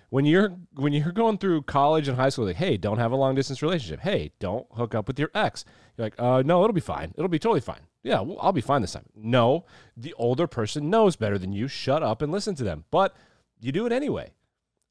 when 0.09 0.25
you're 0.25 0.55
when 0.75 0.93
you're 0.93 1.11
going 1.11 1.37
through 1.37 1.63
college 1.63 2.07
and 2.07 2.17
high 2.17 2.29
school, 2.29 2.45
like, 2.45 2.55
hey, 2.55 2.77
don't 2.77 2.97
have 2.97 3.11
a 3.11 3.15
long 3.15 3.35
distance 3.35 3.61
relationship. 3.61 3.99
Hey, 3.99 4.31
don't 4.39 4.65
hook 4.73 4.95
up 4.95 5.07
with 5.07 5.19
your 5.19 5.29
ex. 5.33 5.65
You're 5.97 6.05
like, 6.05 6.15
uh, 6.17 6.43
no, 6.45 6.63
it'll 6.63 6.73
be 6.73 6.81
fine. 6.81 7.13
It'll 7.17 7.27
be 7.27 7.39
totally 7.39 7.61
fine. 7.61 7.81
Yeah, 8.03 8.21
well, 8.21 8.37
I'll 8.41 8.53
be 8.53 8.61
fine 8.61 8.81
this 8.81 8.93
time. 8.93 9.05
No, 9.15 9.65
the 9.95 10.13
older 10.13 10.47
person 10.47 10.89
knows 10.89 11.15
better 11.15 11.37
than 11.37 11.51
you. 11.51 11.67
Shut 11.67 12.03
up 12.03 12.21
and 12.21 12.31
listen 12.31 12.55
to 12.55 12.63
them. 12.63 12.85
But 12.91 13.15
you 13.59 13.71
do 13.71 13.85
it 13.85 13.91
anyway. 13.91 14.31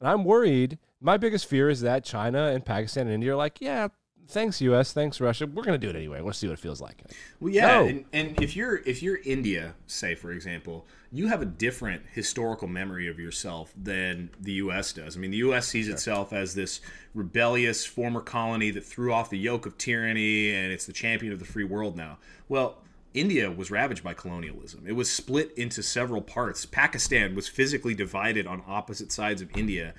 And 0.00 0.08
I'm 0.08 0.24
worried. 0.24 0.78
My 1.00 1.16
biggest 1.16 1.46
fear 1.46 1.70
is 1.70 1.80
that 1.80 2.04
China 2.04 2.46
and 2.48 2.64
Pakistan 2.64 3.06
and 3.06 3.14
India 3.14 3.32
are 3.32 3.36
like, 3.36 3.60
yeah, 3.60 3.88
thanks 4.28 4.60
U.S., 4.60 4.92
thanks 4.92 5.20
Russia. 5.20 5.46
We're 5.46 5.62
gonna 5.62 5.78
do 5.78 5.88
it 5.90 5.96
anyway. 5.96 6.20
Let's 6.20 6.38
see 6.38 6.46
what 6.46 6.54
it 6.54 6.58
feels 6.58 6.80
like. 6.80 7.02
Well, 7.40 7.52
yeah, 7.52 7.66
no. 7.66 7.86
and, 7.86 8.04
and 8.12 8.42
if 8.42 8.56
you're 8.56 8.76
if 8.78 9.02
you're 9.02 9.18
India, 9.24 9.74
say 9.86 10.14
for 10.14 10.32
example, 10.32 10.86
you 11.12 11.28
have 11.28 11.42
a 11.42 11.46
different 11.46 12.02
historical 12.12 12.68
memory 12.68 13.08
of 13.08 13.18
yourself 13.18 13.72
than 13.76 14.30
the 14.40 14.52
U.S. 14.52 14.92
does. 14.92 15.16
I 15.16 15.20
mean, 15.20 15.30
the 15.30 15.38
U.S. 15.38 15.66
sees 15.66 15.86
sure. 15.86 15.94
itself 15.94 16.32
as 16.32 16.54
this 16.54 16.80
rebellious 17.14 17.86
former 17.86 18.20
colony 18.20 18.70
that 18.70 18.84
threw 18.84 19.12
off 19.12 19.30
the 19.30 19.38
yoke 19.38 19.66
of 19.66 19.78
tyranny, 19.78 20.52
and 20.52 20.72
it's 20.72 20.86
the 20.86 20.92
champion 20.92 21.32
of 21.32 21.38
the 21.38 21.46
free 21.46 21.64
world 21.64 21.96
now. 21.96 22.18
Well. 22.48 22.78
India 23.16 23.50
was 23.50 23.70
ravaged 23.70 24.04
by 24.04 24.14
colonialism. 24.14 24.84
It 24.86 24.92
was 24.92 25.10
split 25.10 25.52
into 25.56 25.82
several 25.82 26.20
parts. 26.20 26.66
Pakistan 26.66 27.34
was 27.34 27.48
physically 27.48 27.94
divided 27.94 28.46
on 28.46 28.62
opposite 28.68 29.10
sides 29.10 29.40
of 29.40 29.56
India, 29.56 29.94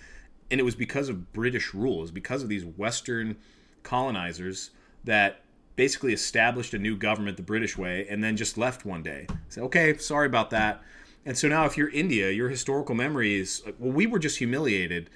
and 0.51 0.59
it 0.59 0.63
was 0.63 0.75
because 0.75 1.09
of 1.09 1.33
British 1.33 1.73
rule. 1.73 1.97
It 1.97 2.01
was 2.01 2.11
because 2.11 2.43
of 2.43 2.49
these 2.49 2.63
Western 2.63 3.35
colonizers 3.81 4.69
that 5.03 5.41
basically 5.75 6.13
established 6.13 6.73
a 6.73 6.79
new 6.79 6.95
government 6.95 7.37
the 7.37 7.43
British 7.43 7.77
way 7.77 8.05
and 8.07 8.23
then 8.23 8.37
just 8.37 8.57
left 8.57 8.85
one 8.85 9.01
day. 9.01 9.25
Say, 9.49 9.61
okay, 9.61 9.97
sorry 9.97 10.27
about 10.27 10.51
that. 10.51 10.81
And 11.25 11.37
so 11.37 11.47
now, 11.47 11.65
if 11.65 11.75
you're 11.75 11.89
India, 11.89 12.29
your 12.31 12.49
historical 12.49 12.95
memory 12.95 13.39
is 13.39 13.63
well, 13.79 13.91
we 13.91 14.05
were 14.05 14.19
just 14.19 14.37
humiliated 14.37 15.09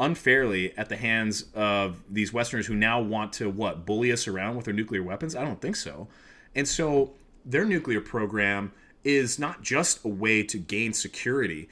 unfairly 0.00 0.76
at 0.78 0.88
the 0.88 0.96
hands 0.96 1.46
of 1.54 2.02
these 2.08 2.32
Westerners 2.32 2.68
who 2.68 2.74
now 2.74 3.00
want 3.00 3.32
to 3.34 3.50
what 3.50 3.84
bully 3.84 4.12
us 4.12 4.28
around 4.28 4.54
with 4.54 4.64
their 4.64 4.74
nuclear 4.74 5.02
weapons. 5.02 5.34
I 5.34 5.44
don't 5.44 5.60
think 5.60 5.74
so. 5.74 6.06
And 6.54 6.66
so 6.66 7.14
their 7.44 7.64
nuclear 7.64 8.00
program 8.00 8.72
is 9.04 9.38
not 9.38 9.62
just 9.62 10.04
a 10.04 10.08
way 10.08 10.42
to 10.42 10.58
gain 10.58 10.92
security 10.92 11.68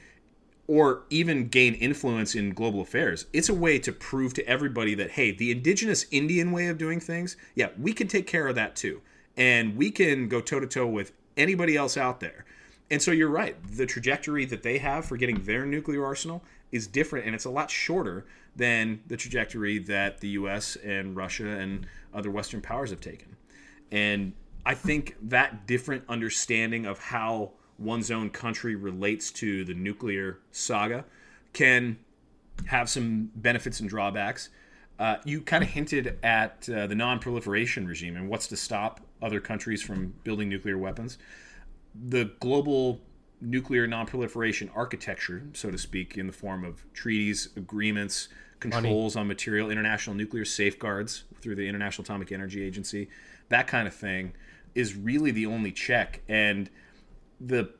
or 0.67 1.03
even 1.09 1.47
gain 1.47 1.73
influence 1.75 2.35
in 2.35 2.53
global 2.53 2.81
affairs. 2.81 3.25
It's 3.31 3.49
a 3.49 3.53
way 3.53 3.79
to 3.79 3.91
prove 3.91 4.33
to 4.33 4.47
everybody 4.47 4.95
that, 4.95 5.11
hey, 5.11 5.31
the 5.31 5.51
indigenous 5.51 6.05
Indian 6.11 6.51
way 6.51 6.67
of 6.67 6.77
doing 6.77 6.99
things, 6.99 7.37
yeah, 7.55 7.69
we 7.79 7.93
can 7.93 8.07
take 8.07 8.27
care 8.27 8.47
of 8.47 8.55
that 8.55 8.75
too. 8.75 9.01
And 9.37 9.77
we 9.77 9.91
can 9.91 10.27
go 10.27 10.41
toe 10.41 10.59
to 10.59 10.67
toe 10.67 10.87
with 10.87 11.13
anybody 11.37 11.77
else 11.77 11.95
out 11.95 12.19
there. 12.19 12.45
And 12.89 13.01
so 13.01 13.11
you're 13.11 13.29
right. 13.29 13.55
The 13.75 13.85
trajectory 13.85 14.45
that 14.45 14.63
they 14.63 14.77
have 14.77 15.05
for 15.05 15.17
getting 15.17 15.43
their 15.43 15.65
nuclear 15.65 16.05
arsenal 16.05 16.43
is 16.71 16.87
different, 16.87 17.25
and 17.25 17.35
it's 17.35 17.45
a 17.45 17.49
lot 17.49 17.69
shorter 17.69 18.25
than 18.55 19.01
the 19.07 19.15
trajectory 19.15 19.77
that 19.79 20.19
the 20.19 20.29
US 20.29 20.75
and 20.77 21.15
Russia 21.15 21.47
and 21.47 21.85
other 22.13 22.31
Western 22.31 22.61
powers 22.61 22.89
have 22.89 23.01
taken. 23.01 23.35
And 23.91 24.33
I 24.67 24.75
think 24.75 25.15
that 25.29 25.65
different 25.65 26.03
understanding 26.09 26.85
of 26.85 26.99
how 26.99 27.51
one's 27.79 28.11
own 28.11 28.29
country 28.29 28.75
relates 28.75 29.31
to 29.31 29.63
the 29.63 29.73
nuclear 29.73 30.39
saga 30.51 31.05
can 31.53 31.97
have 32.65 32.89
some 32.89 33.31
benefits 33.33 33.79
and 33.79 33.87
drawbacks. 33.87 34.49
Uh, 34.99 35.17
you 35.23 35.39
kind 35.39 35.63
of 35.63 35.69
hinted 35.69 36.19
at 36.21 36.67
uh, 36.67 36.85
the 36.85 36.95
non-proliferation 36.95 37.87
regime 37.87 38.17
and 38.17 38.27
what's 38.27 38.47
to 38.47 38.57
stop 38.57 38.99
other 39.21 39.39
countries 39.39 39.81
from 39.81 40.13
building 40.25 40.49
nuclear 40.49 40.77
weapons. 40.77 41.17
The 41.95 42.33
global 42.41 42.99
nuclear 43.39 43.87
non-proliferation 43.87 44.69
architecture, 44.75 45.43
so 45.53 45.71
to 45.71 45.77
speak, 45.77 46.17
in 46.17 46.27
the 46.27 46.33
form 46.33 46.65
of 46.65 46.83
treaties, 46.91 47.49
agreements, 47.55 48.27
controls 48.59 49.15
Money. 49.15 49.21
on 49.21 49.27
material, 49.29 49.71
international 49.71 50.17
nuclear 50.17 50.43
safeguards 50.43 51.23
through 51.39 51.55
the 51.55 51.69
International 51.69 52.03
Atomic 52.03 52.33
Energy 52.33 52.61
Agency, 52.61 53.07
that 53.47 53.67
kind 53.67 53.87
of 53.87 53.93
thing, 53.93 54.33
is 54.77 54.95
really 54.95 55.31
the 55.31 55.47
only 55.47 55.71
check. 55.71 56.21
And 56.29 56.69
the 57.41 57.71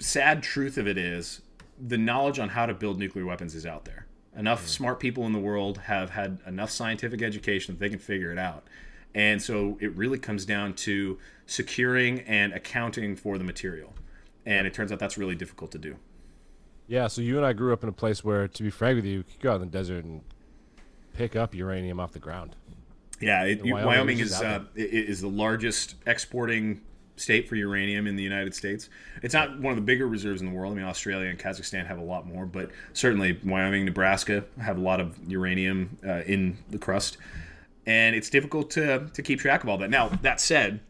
sad 0.00 0.42
truth 0.42 0.76
of 0.76 0.88
it 0.88 0.98
is 0.98 1.42
the 1.78 1.96
knowledge 1.96 2.40
on 2.40 2.50
how 2.50 2.66
to 2.66 2.74
build 2.74 2.98
nuclear 2.98 3.24
weapons 3.24 3.54
is 3.54 3.64
out 3.64 3.84
there. 3.84 4.06
Enough 4.36 4.58
mm-hmm. 4.58 4.68
smart 4.68 5.00
people 5.00 5.24
in 5.26 5.32
the 5.32 5.38
world 5.38 5.78
have 5.78 6.10
had 6.10 6.40
enough 6.46 6.70
scientific 6.70 7.22
education 7.22 7.74
that 7.74 7.80
they 7.80 7.88
can 7.88 8.00
figure 8.00 8.32
it 8.32 8.38
out. 8.38 8.64
And 9.14 9.40
so 9.40 9.78
it 9.80 9.94
really 9.96 10.18
comes 10.18 10.44
down 10.44 10.74
to 10.74 11.18
securing 11.46 12.20
and 12.22 12.52
accounting 12.52 13.14
for 13.14 13.38
the 13.38 13.44
material. 13.44 13.92
And 14.44 14.66
it 14.66 14.74
turns 14.74 14.90
out 14.90 14.98
that's 14.98 15.18
really 15.18 15.36
difficult 15.36 15.70
to 15.72 15.78
do. 15.78 15.96
Yeah, 16.88 17.06
so 17.06 17.20
you 17.20 17.36
and 17.36 17.46
I 17.46 17.52
grew 17.52 17.72
up 17.72 17.84
in 17.84 17.88
a 17.88 17.92
place 17.92 18.24
where, 18.24 18.48
to 18.48 18.62
be 18.64 18.70
frank 18.70 18.96
with 18.96 19.04
you, 19.04 19.18
you 19.18 19.22
could 19.22 19.40
go 19.40 19.52
out 19.52 19.56
in 19.56 19.60
the 19.60 19.66
desert 19.68 20.04
and 20.04 20.22
pick 21.14 21.36
up 21.36 21.54
uranium 21.54 22.00
off 22.00 22.10
the 22.10 22.18
ground. 22.18 22.56
Yeah, 23.20 23.44
it, 23.44 23.62
Wyoming, 23.62 23.84
Wyoming 23.84 24.18
is 24.18 24.40
uh, 24.40 24.64
is 24.74 25.20
the 25.20 25.28
largest 25.28 25.96
exporting 26.06 26.80
state 27.16 27.48
for 27.48 27.54
uranium 27.54 28.06
in 28.06 28.16
the 28.16 28.22
United 28.22 28.54
States. 28.54 28.88
It's 29.22 29.34
not 29.34 29.60
one 29.60 29.72
of 29.72 29.76
the 29.76 29.84
bigger 29.84 30.08
reserves 30.08 30.40
in 30.40 30.48
the 30.50 30.54
world. 30.54 30.72
I 30.72 30.76
mean, 30.76 30.86
Australia 30.86 31.28
and 31.28 31.38
Kazakhstan 31.38 31.86
have 31.86 31.98
a 31.98 32.02
lot 32.02 32.26
more, 32.26 32.46
but 32.46 32.70
certainly 32.94 33.38
Wyoming, 33.44 33.84
Nebraska 33.84 34.44
have 34.58 34.78
a 34.78 34.80
lot 34.80 35.00
of 35.00 35.18
uranium 35.28 35.98
uh, 36.04 36.22
in 36.22 36.56
the 36.70 36.78
crust, 36.78 37.18
and 37.86 38.16
it's 38.16 38.30
difficult 38.30 38.70
to 38.72 39.10
to 39.12 39.22
keep 39.22 39.40
track 39.40 39.62
of 39.62 39.68
all 39.68 39.78
that. 39.78 39.90
Now, 39.90 40.08
that 40.22 40.40
said, 40.40 40.80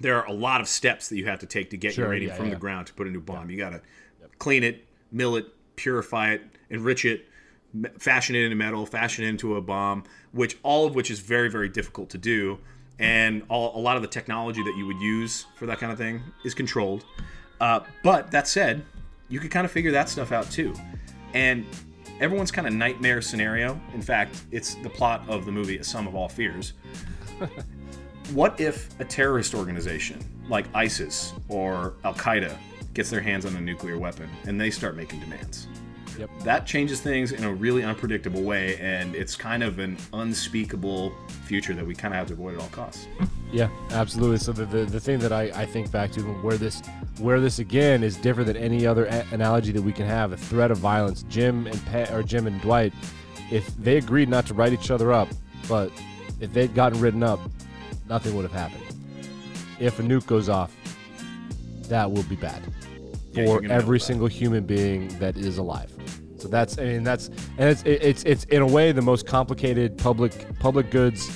there 0.00 0.16
are 0.16 0.26
a 0.26 0.32
lot 0.32 0.60
of 0.60 0.68
steps 0.68 1.08
that 1.08 1.16
you 1.16 1.26
have 1.26 1.40
to 1.40 1.46
take 1.46 1.70
to 1.70 1.76
get 1.76 1.94
sure, 1.94 2.06
uranium 2.06 2.30
yeah, 2.30 2.36
from 2.36 2.46
yeah. 2.46 2.54
the 2.54 2.60
ground 2.60 2.86
to 2.86 2.94
put 2.94 3.06
a 3.06 3.10
new 3.10 3.20
bomb. 3.20 3.50
You 3.50 3.58
got 3.58 3.70
to 3.70 3.80
yep. 4.20 4.30
clean 4.38 4.64
it, 4.64 4.86
mill 5.12 5.36
it, 5.36 5.46
purify 5.76 6.32
it, 6.32 6.42
enrich 6.70 7.04
it, 7.04 7.28
fashion 7.98 8.34
it 8.36 8.44
into 8.44 8.56
metal, 8.56 8.86
fashion 8.86 9.24
it 9.24 9.28
into 9.28 9.56
a 9.56 9.60
bomb, 9.60 10.04
which 10.32 10.56
all 10.62 10.86
of 10.86 10.94
which 10.94 11.10
is 11.10 11.20
very 11.20 11.50
very 11.50 11.68
difficult 11.68 12.10
to 12.10 12.18
do 12.18 12.58
and 12.98 13.42
all, 13.48 13.76
a 13.76 13.80
lot 13.80 13.96
of 13.96 14.02
the 14.02 14.08
technology 14.08 14.62
that 14.62 14.76
you 14.76 14.86
would 14.86 15.00
use 15.00 15.46
for 15.56 15.66
that 15.66 15.78
kind 15.78 15.90
of 15.90 15.98
thing 15.98 16.22
is 16.44 16.54
controlled. 16.54 17.04
Uh, 17.60 17.80
but 18.02 18.30
that 18.30 18.46
said, 18.46 18.84
you 19.28 19.40
could 19.40 19.50
kind 19.50 19.64
of 19.64 19.70
figure 19.70 19.90
that 19.92 20.08
stuff 20.08 20.32
out 20.32 20.50
too. 20.50 20.74
And 21.32 21.66
everyone's 22.20 22.52
kind 22.52 22.66
of 22.66 22.72
nightmare 22.72 23.20
scenario. 23.20 23.80
In 23.94 24.02
fact, 24.02 24.42
it's 24.52 24.74
the 24.76 24.90
plot 24.90 25.22
of 25.28 25.44
the 25.44 25.52
movie 25.52 25.78
A 25.78 25.84
Sum 25.84 26.06
of 26.06 26.14
All 26.14 26.28
Fears. 26.28 26.74
what 28.32 28.60
if 28.60 28.88
a 29.00 29.04
terrorist 29.04 29.54
organization 29.54 30.24
like 30.48 30.66
ISIS 30.74 31.32
or 31.48 31.94
Al 32.04 32.14
Qaeda 32.14 32.56
gets 32.92 33.10
their 33.10 33.20
hands 33.20 33.44
on 33.44 33.56
a 33.56 33.60
nuclear 33.60 33.98
weapon 33.98 34.28
and 34.46 34.60
they 34.60 34.70
start 34.70 34.94
making 34.94 35.18
demands? 35.20 35.66
Yep. 36.18 36.30
That 36.40 36.66
changes 36.66 37.00
things 37.00 37.32
in 37.32 37.44
a 37.44 37.52
really 37.52 37.82
unpredictable 37.82 38.42
way, 38.42 38.76
and 38.78 39.14
it's 39.14 39.34
kind 39.34 39.62
of 39.62 39.78
an 39.78 39.96
unspeakable 40.12 41.12
future 41.44 41.74
that 41.74 41.86
we 41.86 41.94
kind 41.94 42.14
of 42.14 42.18
have 42.18 42.28
to 42.28 42.34
avoid 42.34 42.54
at 42.54 42.60
all 42.60 42.68
costs. 42.68 43.06
Yeah, 43.52 43.68
absolutely. 43.90 44.38
So 44.38 44.52
the, 44.52 44.64
the, 44.64 44.84
the 44.84 45.00
thing 45.00 45.18
that 45.20 45.32
I, 45.32 45.42
I 45.54 45.66
think 45.66 45.90
back 45.90 46.12
to 46.12 46.22
where 46.22 46.56
this 46.56 46.82
where 47.18 47.40
this 47.40 47.58
again 47.58 48.02
is 48.02 48.16
different 48.16 48.48
than 48.48 48.56
any 48.56 48.86
other 48.86 49.06
a- 49.06 49.24
analogy 49.32 49.72
that 49.72 49.82
we 49.82 49.92
can 49.92 50.06
have. 50.06 50.30
The 50.30 50.36
threat 50.36 50.70
of 50.70 50.78
violence. 50.78 51.24
Jim 51.28 51.66
and 51.66 51.84
Pe- 51.86 52.12
or 52.12 52.22
Jim 52.22 52.46
and 52.46 52.60
Dwight, 52.60 52.92
if 53.50 53.66
they 53.76 53.96
agreed 53.96 54.28
not 54.28 54.46
to 54.46 54.54
write 54.54 54.72
each 54.72 54.90
other 54.90 55.12
up, 55.12 55.28
but 55.68 55.90
if 56.40 56.52
they'd 56.52 56.74
gotten 56.74 57.00
written 57.00 57.22
up, 57.22 57.40
nothing 58.08 58.34
would 58.34 58.42
have 58.42 58.52
happened. 58.52 58.82
If 59.78 59.98
a 59.98 60.02
nuke 60.02 60.26
goes 60.26 60.48
off, 60.48 60.74
that 61.88 62.10
will 62.10 62.22
be 62.24 62.36
bad 62.36 62.62
yeah, 63.34 63.46
for 63.46 63.64
every 63.66 64.00
single 64.00 64.26
human 64.26 64.64
being 64.64 65.08
that 65.18 65.36
is 65.36 65.58
alive. 65.58 65.92
So 66.38 66.48
that's 66.48 66.78
I 66.78 66.84
mean 66.84 67.04
that's 67.04 67.28
and 67.56 67.70
it's 67.70 67.82
it's 67.86 68.22
it's 68.24 68.44
in 68.44 68.60
a 68.60 68.66
way 68.66 68.92
the 68.92 69.00
most 69.00 69.26
complicated 69.26 69.96
public 69.96 70.58
public 70.58 70.90
goods 70.90 71.30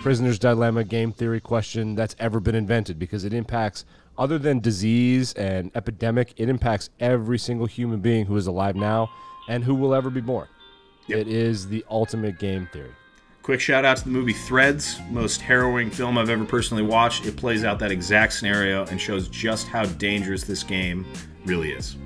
prisoner's 0.00 0.38
dilemma 0.38 0.84
game 0.84 1.12
theory 1.12 1.40
question 1.40 1.94
that's 1.94 2.14
ever 2.18 2.40
been 2.40 2.54
invented 2.54 2.98
because 2.98 3.24
it 3.24 3.32
impacts 3.32 3.84
other 4.18 4.38
than 4.38 4.60
disease 4.60 5.32
and 5.34 5.70
epidemic 5.74 6.34
it 6.36 6.48
impacts 6.48 6.90
every 7.00 7.38
single 7.38 7.66
human 7.66 8.00
being 8.00 8.26
who 8.26 8.36
is 8.36 8.46
alive 8.46 8.76
now 8.76 9.10
and 9.48 9.64
who 9.64 9.74
will 9.74 9.94
ever 9.94 10.10
be 10.10 10.20
born. 10.20 10.46
Yep. 11.06 11.18
It 11.20 11.28
is 11.28 11.66
the 11.68 11.84
ultimate 11.90 12.38
game 12.38 12.68
theory. 12.72 12.92
Quick 13.42 13.60
shout 13.60 13.86
out 13.86 13.96
to 13.96 14.04
the 14.04 14.10
movie 14.10 14.34
Threads, 14.34 15.00
most 15.10 15.40
harrowing 15.40 15.90
film 15.90 16.18
I've 16.18 16.28
ever 16.28 16.44
personally 16.44 16.82
watched. 16.82 17.24
It 17.24 17.36
plays 17.36 17.64
out 17.64 17.78
that 17.78 17.90
exact 17.90 18.34
scenario 18.34 18.84
and 18.86 19.00
shows 19.00 19.28
just 19.28 19.68
how 19.68 19.86
dangerous 19.86 20.44
this 20.44 20.62
game 20.62 21.06
really 21.44 21.72
is. 21.72 21.96